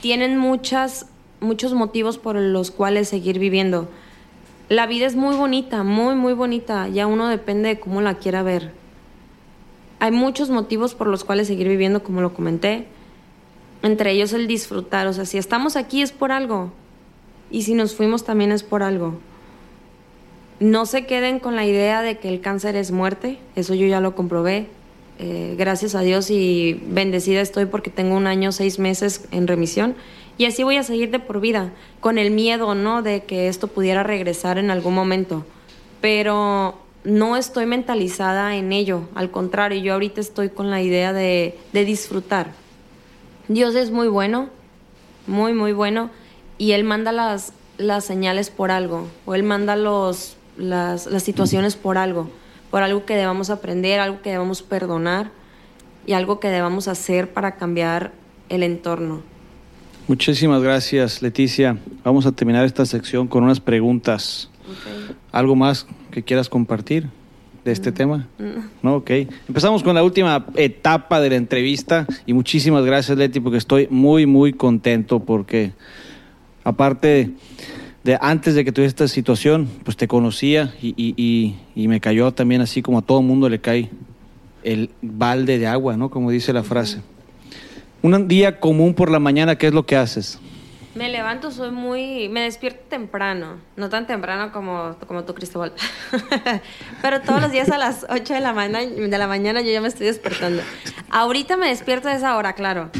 Tienen 0.01 0.37
muchas, 0.37 1.07
muchos 1.39 1.73
motivos 1.73 2.17
por 2.17 2.35
los 2.35 2.71
cuales 2.71 3.09
seguir 3.09 3.39
viviendo. 3.39 3.89
La 4.69 4.87
vida 4.87 5.05
es 5.05 5.15
muy 5.15 5.35
bonita, 5.35 5.83
muy, 5.83 6.15
muy 6.15 6.33
bonita. 6.33 6.87
Ya 6.87 7.07
uno 7.07 7.27
depende 7.27 7.69
de 7.69 7.79
cómo 7.79 8.01
la 8.01 8.15
quiera 8.15 8.43
ver. 8.43 8.71
Hay 9.99 10.11
muchos 10.11 10.49
motivos 10.49 10.93
por 10.93 11.07
los 11.07 11.23
cuales 11.23 11.47
seguir 11.47 11.67
viviendo, 11.67 12.03
como 12.03 12.21
lo 12.21 12.33
comenté. 12.33 12.85
Entre 13.81 14.11
ellos 14.11 14.33
el 14.33 14.47
disfrutar. 14.47 15.07
O 15.07 15.13
sea, 15.13 15.25
si 15.25 15.37
estamos 15.37 15.75
aquí 15.75 16.01
es 16.01 16.11
por 16.11 16.31
algo. 16.31 16.71
Y 17.51 17.63
si 17.63 17.73
nos 17.73 17.95
fuimos 17.95 18.23
también 18.23 18.51
es 18.51 18.63
por 18.63 18.83
algo. 18.83 19.19
No 20.59 20.85
se 20.85 21.05
queden 21.05 21.39
con 21.39 21.55
la 21.55 21.65
idea 21.65 22.01
de 22.01 22.17
que 22.17 22.29
el 22.29 22.41
cáncer 22.41 22.75
es 22.75 22.91
muerte. 22.91 23.37
Eso 23.55 23.73
yo 23.73 23.85
ya 23.87 23.99
lo 23.99 24.15
comprobé. 24.15 24.67
Eh, 25.17 25.55
gracias 25.57 25.95
a 25.95 26.01
Dios 26.01 26.29
y 26.29 26.81
bendecida 26.87 27.41
estoy 27.41 27.65
porque 27.65 27.89
tengo 27.89 28.15
un 28.15 28.27
año, 28.27 28.51
seis 28.51 28.79
meses 28.79 29.27
en 29.31 29.47
remisión. 29.47 29.95
Y 30.37 30.45
así 30.45 30.63
voy 30.63 30.77
a 30.77 30.83
seguir 30.83 31.11
de 31.11 31.19
por 31.19 31.39
vida, 31.39 31.71
con 32.01 32.17
el 32.17 32.31
miedo, 32.31 32.75
¿no? 32.75 33.01
De 33.01 33.23
que 33.23 33.47
esto 33.47 33.67
pudiera 33.67 34.03
regresar 34.03 34.57
en 34.57 34.69
algún 34.69 34.93
momento. 34.93 35.45
Pero 36.01 36.77
no 37.05 37.37
estoy 37.37 37.65
mentalizada 37.65 38.55
en 38.55 38.73
ello. 38.73 39.03
Al 39.15 39.31
contrario, 39.31 39.81
yo 39.81 39.93
ahorita 39.93 40.19
estoy 40.19 40.49
con 40.49 40.69
la 40.69 40.81
idea 40.81 41.13
de, 41.13 41.57
de 41.71 41.85
disfrutar. 41.85 42.51
Dios 43.47 43.75
es 43.75 43.91
muy 43.91 44.07
bueno, 44.07 44.49
muy, 45.27 45.53
muy 45.53 45.71
bueno. 45.71 46.09
Y 46.57 46.71
Él 46.71 46.83
manda 46.83 47.11
las, 47.11 47.53
las 47.77 48.05
señales 48.05 48.49
por 48.49 48.71
algo. 48.71 49.07
O 49.25 49.35
Él 49.35 49.43
manda 49.43 49.75
los, 49.75 50.37
las, 50.57 51.07
las 51.07 51.23
situaciones 51.23 51.75
por 51.75 51.97
algo. 51.97 52.29
Por 52.71 52.83
algo 52.83 53.05
que 53.05 53.15
debamos 53.15 53.49
aprender, 53.49 53.99
algo 53.99 54.21
que 54.21 54.31
debamos 54.31 54.61
perdonar 54.61 55.31
y 56.05 56.13
algo 56.13 56.39
que 56.39 56.49
debamos 56.49 56.87
hacer 56.87 57.33
para 57.33 57.55
cambiar 57.55 58.11
el 58.49 58.63
entorno. 58.63 59.21
Muchísimas 60.07 60.61
gracias, 60.61 61.21
Leticia. 61.21 61.77
Vamos 62.03 62.27
a 62.27 62.31
terminar 62.31 62.65
esta 62.65 62.85
sección 62.85 63.27
con 63.27 63.43
unas 63.43 63.59
preguntas. 63.59 64.49
¿Algo 65.31 65.55
más 65.55 65.87
que 66.11 66.23
quieras 66.23 66.47
compartir 66.47 67.07
de 67.63 67.71
este 67.71 67.91
tema? 67.91 68.27
No, 68.83 68.97
ok. 68.97 69.09
Empezamos 69.47 69.81
con 69.81 69.95
la 69.95 70.03
última 70.03 70.45
etapa 70.55 71.19
de 71.19 71.31
la 71.31 71.35
entrevista 71.37 72.05
y 72.27 72.33
muchísimas 72.33 72.85
gracias, 72.85 73.17
Leti, 73.17 73.39
porque 73.39 73.57
estoy 73.57 73.87
muy, 73.89 74.27
muy 74.27 74.53
contento 74.53 75.21
porque 75.21 75.73
aparte 76.65 77.31
de 78.03 78.17
antes 78.19 78.55
de 78.55 78.65
que 78.65 78.73
tuviera 78.73 78.89
esta 78.89 79.07
situación, 79.07 79.69
pues 79.85 79.95
te 79.95 80.09
conocía 80.09 80.75
y 80.81 81.55
me 81.75 82.01
cayó 82.01 82.33
también 82.33 82.59
así 82.59 82.81
como 82.81 82.97
a 82.97 83.01
todo 83.01 83.21
mundo 83.21 83.47
le 83.47 83.61
cae 83.61 83.89
el 84.65 84.89
balde 85.01 85.57
de 85.59 85.67
agua, 85.67 85.95
¿no? 85.95 86.09
Como 86.09 86.31
dice 86.31 86.51
la 86.51 86.63
frase. 86.63 86.99
Un 88.01 88.27
día 88.27 88.59
común 88.59 88.93
por 88.93 89.09
la 89.09 89.19
mañana, 89.19 89.57
¿qué 89.57 89.67
es 89.67 89.73
lo 89.73 89.85
que 89.85 89.95
haces? 89.95 90.39
Me 90.95 91.09
levanto 91.09 91.51
soy 91.51 91.71
muy... 91.71 92.29
Me 92.29 92.41
despierto 92.41 92.81
temprano. 92.89 93.57
No 93.75 93.89
tan 93.89 94.07
temprano 94.07 94.51
como, 94.51 94.95
como 95.07 95.23
tú, 95.23 95.33
Cristóbal. 95.33 95.73
Pero 97.01 97.21
todos 97.21 97.41
los 97.41 97.51
días 97.51 97.69
a 97.69 97.77
las 97.77 98.05
8 98.09 98.33
de 98.33 98.39
la, 98.39 98.53
mañana, 98.53 98.85
de 98.85 99.17
la 99.17 99.27
mañana 99.27 99.61
yo 99.61 99.71
ya 99.71 99.81
me 99.81 99.87
estoy 99.87 100.07
despertando. 100.07 100.61
Ahorita 101.09 101.57
me 101.57 101.67
despierto 101.67 102.07
a 102.07 102.15
esa 102.15 102.37
hora, 102.37 102.53
claro. 102.53 102.91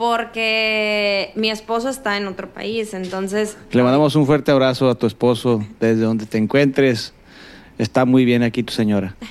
Porque 0.00 1.30
mi 1.34 1.50
esposo 1.50 1.90
está 1.90 2.16
en 2.16 2.26
otro 2.26 2.48
país, 2.48 2.94
entonces... 2.94 3.58
Le 3.70 3.82
mandamos 3.82 4.16
un 4.16 4.24
fuerte 4.24 4.50
abrazo 4.50 4.88
a 4.88 4.94
tu 4.94 5.06
esposo 5.06 5.62
desde 5.78 6.00
donde 6.00 6.24
te 6.24 6.38
encuentres. 6.38 7.12
Está 7.76 8.06
muy 8.06 8.24
bien 8.24 8.42
aquí 8.42 8.62
tu 8.62 8.72
señora. 8.72 9.14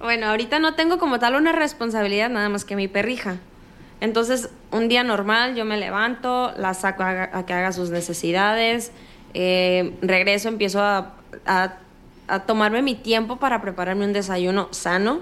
Bueno, 0.00 0.26
ahorita 0.26 0.58
no 0.58 0.74
tengo 0.74 0.98
como 0.98 1.18
tal 1.18 1.34
una 1.34 1.52
responsabilidad 1.52 2.28
nada 2.28 2.50
más 2.50 2.66
que 2.66 2.76
mi 2.76 2.88
perrija. 2.88 3.38
Entonces, 4.02 4.50
un 4.70 4.90
día 4.90 5.02
normal 5.02 5.54
yo 5.54 5.64
me 5.64 5.78
levanto, 5.78 6.52
la 6.58 6.74
saco 6.74 7.02
a, 7.02 7.30
a 7.32 7.46
que 7.46 7.54
haga 7.54 7.72
sus 7.72 7.88
necesidades, 7.88 8.92
eh, 9.32 9.94
regreso, 10.02 10.48
empiezo 10.48 10.82
a, 10.82 11.14
a, 11.46 11.76
a 12.28 12.40
tomarme 12.40 12.82
mi 12.82 12.96
tiempo 12.96 13.36
para 13.36 13.62
prepararme 13.62 14.04
un 14.04 14.12
desayuno 14.12 14.68
sano. 14.72 15.20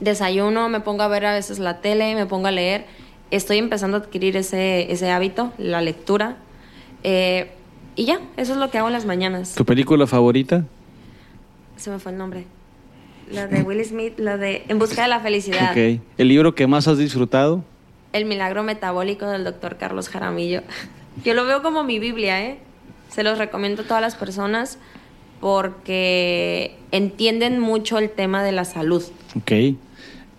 Desayuno, 0.00 0.68
me 0.68 0.80
pongo 0.80 1.02
a 1.02 1.08
ver 1.08 1.24
a 1.24 1.32
veces 1.32 1.58
la 1.58 1.80
tele, 1.80 2.14
me 2.14 2.26
pongo 2.26 2.48
a 2.48 2.50
leer. 2.50 2.84
Estoy 3.30 3.58
empezando 3.58 3.96
a 3.96 4.00
adquirir 4.00 4.36
ese, 4.36 4.90
ese 4.92 5.10
hábito, 5.10 5.52
la 5.58 5.80
lectura. 5.80 6.36
Eh, 7.04 7.50
y 7.96 8.04
ya, 8.04 8.20
eso 8.36 8.52
es 8.52 8.58
lo 8.58 8.70
que 8.70 8.78
hago 8.78 8.88
en 8.88 8.92
las 8.92 9.04
mañanas. 9.04 9.54
¿Tu 9.54 9.64
película 9.64 10.06
favorita? 10.06 10.64
Se 11.76 11.90
me 11.90 11.98
fue 11.98 12.12
el 12.12 12.18
nombre. 12.18 12.44
La 13.30 13.46
de 13.46 13.62
Will 13.62 13.84
Smith, 13.84 14.18
la 14.18 14.36
de 14.36 14.64
En 14.68 14.78
busca 14.78 15.02
de 15.02 15.08
la 15.08 15.20
felicidad. 15.20 15.70
Ok. 15.70 16.00
¿El 16.18 16.28
libro 16.28 16.54
que 16.54 16.66
más 16.66 16.88
has 16.88 16.98
disfrutado? 16.98 17.64
El 18.12 18.24
milagro 18.24 18.64
metabólico 18.64 19.26
del 19.26 19.44
doctor 19.44 19.76
Carlos 19.76 20.08
Jaramillo. 20.08 20.62
Yo 21.24 21.34
lo 21.34 21.44
veo 21.44 21.62
como 21.62 21.84
mi 21.84 21.98
Biblia, 21.98 22.44
¿eh? 22.44 22.58
Se 23.08 23.22
los 23.22 23.38
recomiendo 23.38 23.82
a 23.82 23.84
todas 23.84 24.00
las 24.00 24.16
personas 24.16 24.78
porque 25.40 26.76
entienden 26.90 27.60
mucho 27.60 27.98
el 27.98 28.10
tema 28.10 28.42
de 28.42 28.52
la 28.52 28.64
salud. 28.64 29.02
Ok. 29.36 29.52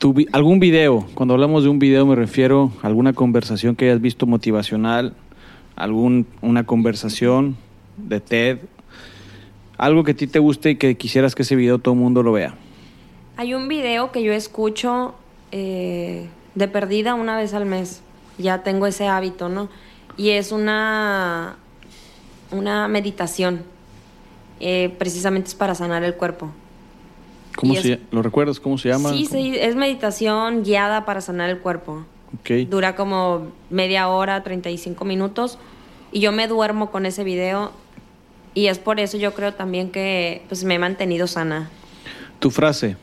¿Tu 0.02 0.16
¿Algún 0.32 0.60
video? 0.60 1.06
Cuando 1.14 1.36
hablamos 1.36 1.62
de 1.62 1.70
un 1.70 1.78
video 1.78 2.08
me 2.08 2.16
refiero 2.16 2.72
a 2.82 2.88
alguna 2.88 3.14
conversación 3.14 3.76
que 3.76 3.86
hayas 3.86 4.02
visto 4.02 4.26
motivacional, 4.26 5.14
algún, 5.76 6.26
una 6.42 6.66
conversación 6.66 7.56
de 7.98 8.20
TED, 8.20 8.58
algo 9.78 10.04
que 10.04 10.14
a 10.14 10.16
ti 10.16 10.26
te 10.26 10.40
guste 10.40 10.72
y 10.72 10.76
que 10.78 10.98
quisieras 10.98 11.36
que 11.36 11.44
ese 11.44 11.56
video 11.56 11.78
todo 11.78 11.94
el 11.94 12.00
mundo 12.00 12.24
lo 12.24 12.32
vea. 12.32 12.56
Hay 13.38 13.54
un 13.54 13.68
video 13.68 14.12
que 14.12 14.24
yo 14.24 14.34
escucho 14.34 15.14
eh, 15.52 16.28
de 16.56 16.68
perdida 16.68 17.14
una 17.14 17.38
vez 17.38 17.54
al 17.54 17.68
mes. 17.68 18.02
Ya 18.40 18.64
tengo 18.64 18.88
ese 18.88 19.06
hábito, 19.08 19.50
¿no? 19.50 19.70
Y 20.18 20.32
es 20.32 20.52
una, 20.52 21.58
una 22.50 22.88
meditación. 22.88 23.62
Eh, 24.62 24.96
precisamente 24.98 25.50
es 25.50 25.56
para 25.56 25.76
sanar 25.76 26.04
el 26.04 26.16
cuerpo. 26.16 26.50
¿Cómo 27.56 27.76
se, 27.76 27.94
es- 27.94 28.00
¿Lo 28.12 28.22
recuerdas? 28.22 28.60
¿Cómo 28.60 28.78
se 28.78 28.90
llama? 28.90 29.10
Sí, 29.12 29.26
sí, 29.26 29.56
es 29.60 29.76
meditación 29.76 30.64
guiada 30.64 31.06
para 31.06 31.22
sanar 31.22 31.50
el 31.50 31.60
cuerpo. 31.60 32.06
Ok. 32.40 32.70
Dura 32.70 32.96
como 32.96 33.48
media 33.70 34.08
hora, 34.08 34.44
35 34.44 35.04
minutos. 35.06 35.58
Y 36.12 36.20
yo 36.22 36.32
me 36.32 36.48
duermo 36.48 36.92
con 36.92 37.06
ese 37.06 37.24
video. 37.24 37.72
Y 38.54 38.68
es 38.68 38.80
por 38.80 39.00
eso 39.00 39.18
yo 39.18 39.34
creo 39.34 39.54
también 39.54 39.92
que 39.92 40.44
pues, 40.50 40.64
me 40.64 40.76
he 40.76 40.80
mantenido 40.80 41.28
sana. 41.28 41.70
Tu 42.40 42.50
frase, 42.52 42.98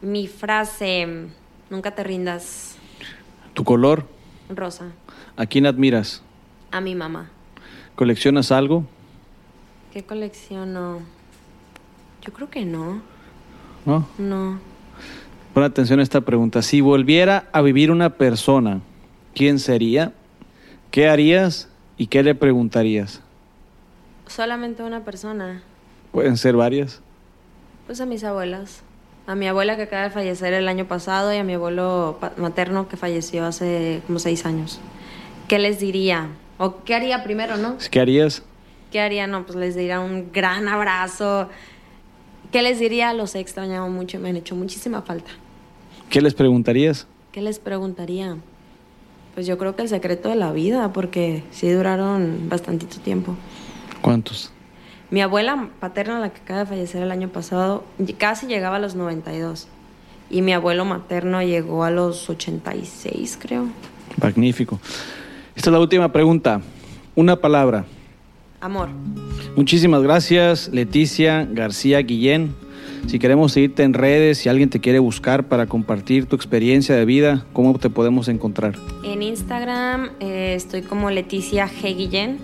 Mi 0.00 0.26
frase, 0.26 1.26
nunca 1.70 1.94
te 1.94 2.02
rindas, 2.02 2.74
tu 3.54 3.62
color, 3.64 4.06
Rosa, 4.48 4.86
¿a 5.36 5.46
quién 5.46 5.66
admiras? 5.66 6.22
a 6.72 6.80
mi 6.80 6.94
mamá. 6.94 7.30
¿Coleccionas 7.94 8.50
algo? 8.50 8.84
¿Qué 9.92 10.02
colecciono? 10.02 11.00
Yo 12.22 12.32
creo 12.32 12.48
que 12.50 12.64
no, 12.64 13.02
¿No? 13.84 14.06
no. 14.18 14.58
Pon 15.54 15.64
atención 15.64 16.00
a 16.00 16.02
esta 16.02 16.20
pregunta. 16.22 16.62
Si 16.62 16.80
volviera 16.80 17.48
a 17.52 17.60
vivir 17.60 17.90
una 17.90 18.10
persona, 18.10 18.80
¿quién 19.34 19.58
sería? 19.58 20.12
¿Qué 20.90 21.08
harías 21.08 21.68
y 21.98 22.06
qué 22.06 22.22
le 22.22 22.34
preguntarías? 22.34 23.20
Solamente 24.26 24.82
una 24.82 25.00
persona, 25.04 25.62
Pueden 26.12 26.36
ser 26.36 26.56
varias. 26.56 27.00
pues 27.86 28.00
a 28.00 28.06
mis 28.06 28.22
abuelas. 28.24 28.82
A 29.26 29.34
mi 29.34 29.46
abuela 29.46 29.76
que 29.76 29.82
acaba 29.82 30.02
de 30.04 30.10
fallecer 30.10 30.52
el 30.52 30.68
año 30.68 30.86
pasado 30.86 31.32
y 31.32 31.36
a 31.36 31.44
mi 31.44 31.54
abuelo 31.54 32.18
materno 32.38 32.88
que 32.88 32.96
falleció 32.96 33.44
hace 33.46 34.02
como 34.06 34.18
seis 34.18 34.44
años. 34.46 34.80
¿Qué 35.48 35.58
les 35.58 35.78
diría? 35.80 36.28
¿O 36.58 36.82
qué 36.84 36.94
haría 36.94 37.22
primero, 37.24 37.56
no? 37.56 37.76
¿Qué 37.90 38.00
harías? 38.00 38.42
¿Qué 38.90 39.00
haría? 39.00 39.26
No, 39.26 39.44
pues 39.44 39.56
les 39.56 39.74
diría 39.76 40.00
un 40.00 40.32
gran 40.32 40.66
abrazo. 40.68 41.48
¿Qué 42.52 42.60
les 42.60 42.78
diría? 42.78 43.14
Los 43.14 43.34
he 43.34 43.40
extrañado 43.40 43.88
mucho, 43.88 44.20
me 44.20 44.28
han 44.28 44.36
hecho 44.36 44.54
muchísima 44.54 45.00
falta. 45.00 45.30
¿Qué 46.10 46.20
les 46.20 46.34
preguntarías? 46.34 47.06
¿Qué 47.32 47.40
les 47.40 47.58
preguntaría? 47.58 48.36
Pues 49.34 49.46
yo 49.46 49.56
creo 49.56 49.74
que 49.74 49.80
el 49.80 49.88
secreto 49.88 50.28
de 50.28 50.34
la 50.34 50.52
vida, 50.52 50.92
porque 50.92 51.42
sí 51.50 51.70
duraron 51.70 52.50
bastantito 52.50 52.98
tiempo. 53.00 53.36
¿Cuántos? 54.02 54.52
Mi 55.10 55.22
abuela 55.22 55.70
paterna, 55.80 56.20
la 56.20 56.30
que 56.30 56.42
acaba 56.42 56.60
de 56.60 56.66
fallecer 56.66 57.02
el 57.02 57.10
año 57.10 57.30
pasado, 57.30 57.84
casi 58.18 58.46
llegaba 58.46 58.76
a 58.76 58.80
los 58.80 58.96
92. 58.96 59.68
Y 60.28 60.42
mi 60.42 60.52
abuelo 60.52 60.84
materno 60.84 61.42
llegó 61.42 61.84
a 61.84 61.90
los 61.90 62.28
86, 62.28 63.38
creo. 63.40 63.68
Magnífico. 64.20 64.78
Esta 65.56 65.70
es 65.70 65.72
la 65.72 65.80
última 65.80 66.12
pregunta. 66.12 66.60
Una 67.14 67.36
palabra. 67.36 67.86
Amor. 68.62 68.88
Muchísimas 69.56 70.02
gracias, 70.02 70.70
Leticia 70.72 71.46
García 71.50 71.98
Guillén. 71.98 72.54
Si 73.08 73.18
queremos 73.18 73.52
seguirte 73.52 73.82
en 73.82 73.92
redes, 73.92 74.38
si 74.38 74.48
alguien 74.48 74.70
te 74.70 74.80
quiere 74.80 75.00
buscar 75.00 75.48
para 75.48 75.66
compartir 75.66 76.26
tu 76.26 76.36
experiencia 76.36 76.94
de 76.94 77.04
vida, 77.04 77.44
¿cómo 77.52 77.76
te 77.78 77.90
podemos 77.90 78.28
encontrar? 78.28 78.74
En 79.04 79.20
Instagram 79.22 80.10
eh, 80.20 80.54
estoy 80.56 80.82
como 80.82 81.10
Leticia 81.10 81.68
G. 81.68 81.96
Guillén. 81.96 82.38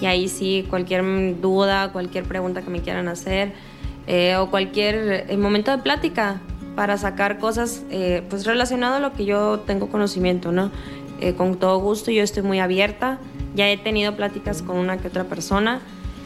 Y 0.00 0.06
ahí 0.06 0.26
sí, 0.28 0.66
cualquier 0.68 1.40
duda, 1.40 1.92
cualquier 1.92 2.24
pregunta 2.24 2.62
que 2.62 2.70
me 2.70 2.80
quieran 2.80 3.06
hacer 3.06 3.52
eh, 4.08 4.34
o 4.34 4.50
cualquier 4.50 5.26
eh, 5.30 5.36
momento 5.36 5.70
de 5.70 5.78
plática 5.78 6.40
para 6.74 6.98
sacar 6.98 7.38
cosas 7.38 7.84
pues 8.30 8.46
relacionado 8.46 8.96
a 8.96 9.00
lo 9.00 9.12
que 9.12 9.26
yo 9.26 9.60
tengo 9.60 9.90
conocimiento, 9.90 10.52
¿no? 10.52 10.70
Con 11.36 11.56
todo 11.56 11.78
gusto, 11.78 12.10
yo 12.10 12.22
estoy 12.22 12.42
muy 12.42 12.60
abierta. 12.60 13.20
Ya 13.54 13.68
he 13.70 13.76
tenido 13.76 14.16
pláticas 14.16 14.62
con 14.62 14.76
una 14.76 14.98
que 14.98 15.08
otra 15.08 15.24
persona 15.24 15.80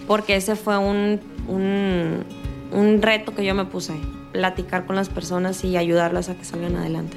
porque 0.06 0.36
ese 0.36 0.56
fue 0.56 0.78
un, 0.78 1.20
un, 1.48 3.02
reto 3.02 3.34
que 3.34 3.44
yo 3.44 3.54
me 3.54 3.64
puse, 3.64 3.94
platicar 4.32 4.86
con 4.86 4.96
las 4.96 5.08
personas 5.08 5.64
y 5.64 5.76
ayudarlas 5.76 6.28
a 6.28 6.36
que 6.36 6.44
salgan 6.44 6.76
adelante. 6.76 7.16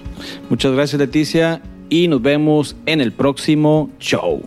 Muchas 0.50 0.72
gracias, 0.72 1.00
Leticia, 1.00 1.62
y 1.90 2.08
nos 2.08 2.22
vemos 2.22 2.76
en 2.86 3.02
el 3.02 3.12
próximo 3.12 3.90
show. 4.00 4.42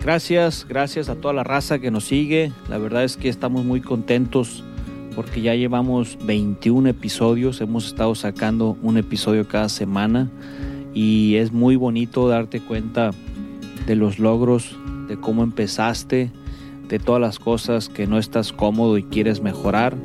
Gracias, 0.00 0.66
gracias 0.68 1.08
a 1.08 1.14
toda 1.14 1.32
la 1.32 1.44
raza 1.44 1.78
que 1.78 1.90
nos 1.90 2.04
sigue. 2.04 2.52
La 2.68 2.76
verdad 2.78 3.04
es 3.04 3.16
que 3.16 3.28
estamos 3.28 3.64
muy 3.64 3.80
contentos 3.80 4.62
porque 5.14 5.40
ya 5.40 5.54
llevamos 5.54 6.18
21 6.26 6.88
episodios, 6.88 7.60
hemos 7.60 7.86
estado 7.86 8.14
sacando 8.14 8.76
un 8.82 8.98
episodio 8.98 9.46
cada 9.46 9.68
semana 9.68 10.28
y 10.94 11.36
es 11.36 11.52
muy 11.52 11.76
bonito 11.76 12.28
darte 12.28 12.60
cuenta 12.60 13.10
de 13.86 13.96
los 13.96 14.18
logros, 14.18 14.76
de 15.08 15.16
cómo 15.18 15.42
empezaste, 15.42 16.30
de 16.88 16.98
todas 16.98 17.20
las 17.20 17.38
cosas 17.38 17.88
que 17.88 18.06
no 18.06 18.18
estás 18.18 18.52
cómodo 18.52 18.96
y 18.98 19.02
quieres 19.02 19.42
mejorar 19.42 19.96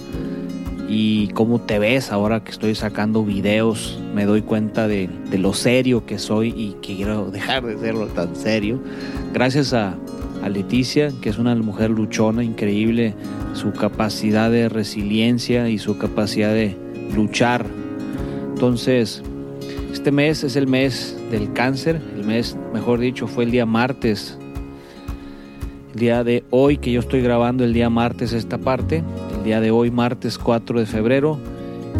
y 0.89 1.27
cómo 1.29 1.61
te 1.61 1.77
ves 1.77 2.11
ahora 2.11 2.43
que 2.43 2.51
estoy 2.51 2.73
sacando 2.73 3.23
videos. 3.23 3.99
Me 4.15 4.25
doy 4.25 4.41
cuenta 4.41 4.87
de, 4.87 5.07
de 5.29 5.37
lo 5.37 5.53
serio 5.53 6.05
que 6.05 6.17
soy 6.17 6.49
y 6.49 6.75
que 6.81 6.95
quiero 6.95 7.29
dejar 7.29 7.63
de 7.63 7.77
serlo 7.77 8.07
tan 8.07 8.35
serio. 8.35 8.81
Gracias 9.31 9.73
a, 9.73 9.95
a 10.41 10.49
Leticia, 10.49 11.11
que 11.21 11.29
es 11.29 11.37
una 11.37 11.53
mujer 11.55 11.91
luchona, 11.91 12.43
increíble, 12.43 13.13
su 13.53 13.71
capacidad 13.71 14.49
de 14.49 14.67
resiliencia 14.67 15.69
y 15.69 15.77
su 15.77 15.97
capacidad 15.99 16.53
de 16.53 16.75
luchar. 17.15 17.67
Entonces, 18.53 19.21
este 19.91 20.11
mes 20.11 20.43
es 20.43 20.55
el 20.55 20.67
mes 20.67 21.17
del 21.31 21.51
cáncer, 21.53 22.01
el 22.15 22.23
mes, 22.23 22.55
mejor 22.73 22.99
dicho, 22.99 23.27
fue 23.27 23.43
el 23.43 23.51
día 23.51 23.65
martes. 23.65 24.37
El 25.93 25.99
día 25.99 26.23
de 26.23 26.43
hoy 26.51 26.77
que 26.77 26.91
yo 26.91 26.99
estoy 26.99 27.21
grabando 27.21 27.63
el 27.63 27.73
día 27.73 27.89
martes 27.89 28.33
esta 28.33 28.57
parte, 28.59 29.03
el 29.37 29.43
día 29.43 29.59
de 29.59 29.71
hoy 29.71 29.89
martes 29.89 30.37
4 30.37 30.79
de 30.79 30.85
febrero, 30.85 31.39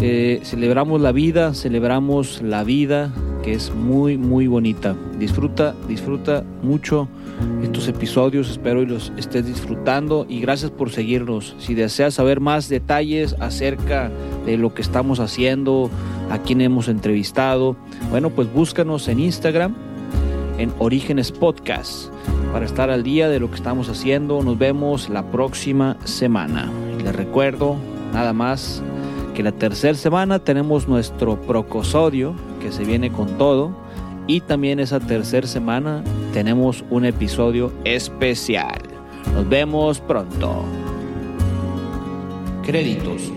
eh, 0.01 0.39
celebramos 0.43 1.01
la 1.01 1.11
vida, 1.11 1.53
celebramos 1.53 2.41
la 2.41 2.63
vida 2.63 3.11
que 3.43 3.53
es 3.53 3.73
muy 3.73 4.17
muy 4.17 4.47
bonita. 4.47 4.95
Disfruta, 5.17 5.75
disfruta 5.87 6.43
mucho 6.61 7.07
estos 7.63 7.87
episodios, 7.87 8.49
espero 8.49 8.81
y 8.81 8.85
los 8.85 9.11
estés 9.17 9.45
disfrutando 9.45 10.25
y 10.27 10.39
gracias 10.41 10.71
por 10.71 10.91
seguirnos. 10.91 11.55
Si 11.59 11.73
deseas 11.73 12.15
saber 12.15 12.39
más 12.39 12.69
detalles 12.69 13.35
acerca 13.39 14.11
de 14.45 14.57
lo 14.57 14.73
que 14.73 14.81
estamos 14.81 15.19
haciendo, 15.19 15.89
a 16.29 16.39
quién 16.39 16.61
hemos 16.61 16.87
entrevistado, 16.87 17.75
bueno, 18.09 18.29
pues 18.29 18.51
búscanos 18.51 19.07
en 19.07 19.19
Instagram 19.19 19.75
en 20.59 20.73
Orígenes 20.77 21.31
Podcast 21.31 22.11
para 22.51 22.65
estar 22.65 22.89
al 22.89 23.03
día 23.03 23.29
de 23.29 23.39
lo 23.39 23.49
que 23.49 23.55
estamos 23.55 23.89
haciendo. 23.89 24.43
Nos 24.43 24.57
vemos 24.57 25.09
la 25.09 25.23
próxima 25.31 25.97
semana. 26.03 26.69
Les 27.03 27.15
recuerdo 27.15 27.77
nada 28.13 28.33
más 28.33 28.83
que 29.33 29.41
la 29.41 29.53
tercera 29.53 29.93
semana 29.93 30.39
tenemos 30.39 30.87
nuestro 30.87 31.39
procosodio 31.39 32.35
que 32.59 32.73
se 32.73 32.83
viene 32.83 33.09
con 33.09 33.37
todo 33.37 33.73
y 34.30 34.41
también 34.41 34.80
esa 34.80 34.99
tercera 34.99 35.47
semana 35.47 36.03
tenemos 36.34 36.86
un 36.91 37.03
episodio 37.03 37.73
especial. 37.84 38.77
Nos 39.34 39.49
vemos 39.49 39.99
pronto. 40.01 40.65
Créditos. 42.63 43.34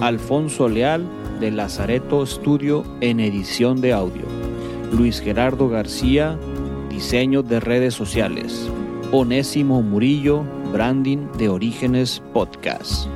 Alfonso 0.00 0.68
Leal 0.68 1.06
de 1.38 1.52
Lazareto 1.52 2.26
Studio 2.26 2.82
en 3.00 3.20
edición 3.20 3.80
de 3.80 3.92
audio. 3.92 4.24
Luis 4.90 5.20
Gerardo 5.20 5.68
García, 5.68 6.36
diseño 6.90 7.44
de 7.44 7.60
redes 7.60 7.94
sociales. 7.94 8.68
Onésimo 9.12 9.80
Murillo, 9.80 10.42
branding 10.72 11.28
de 11.38 11.50
Orígenes 11.50 12.20
Podcast. 12.32 13.06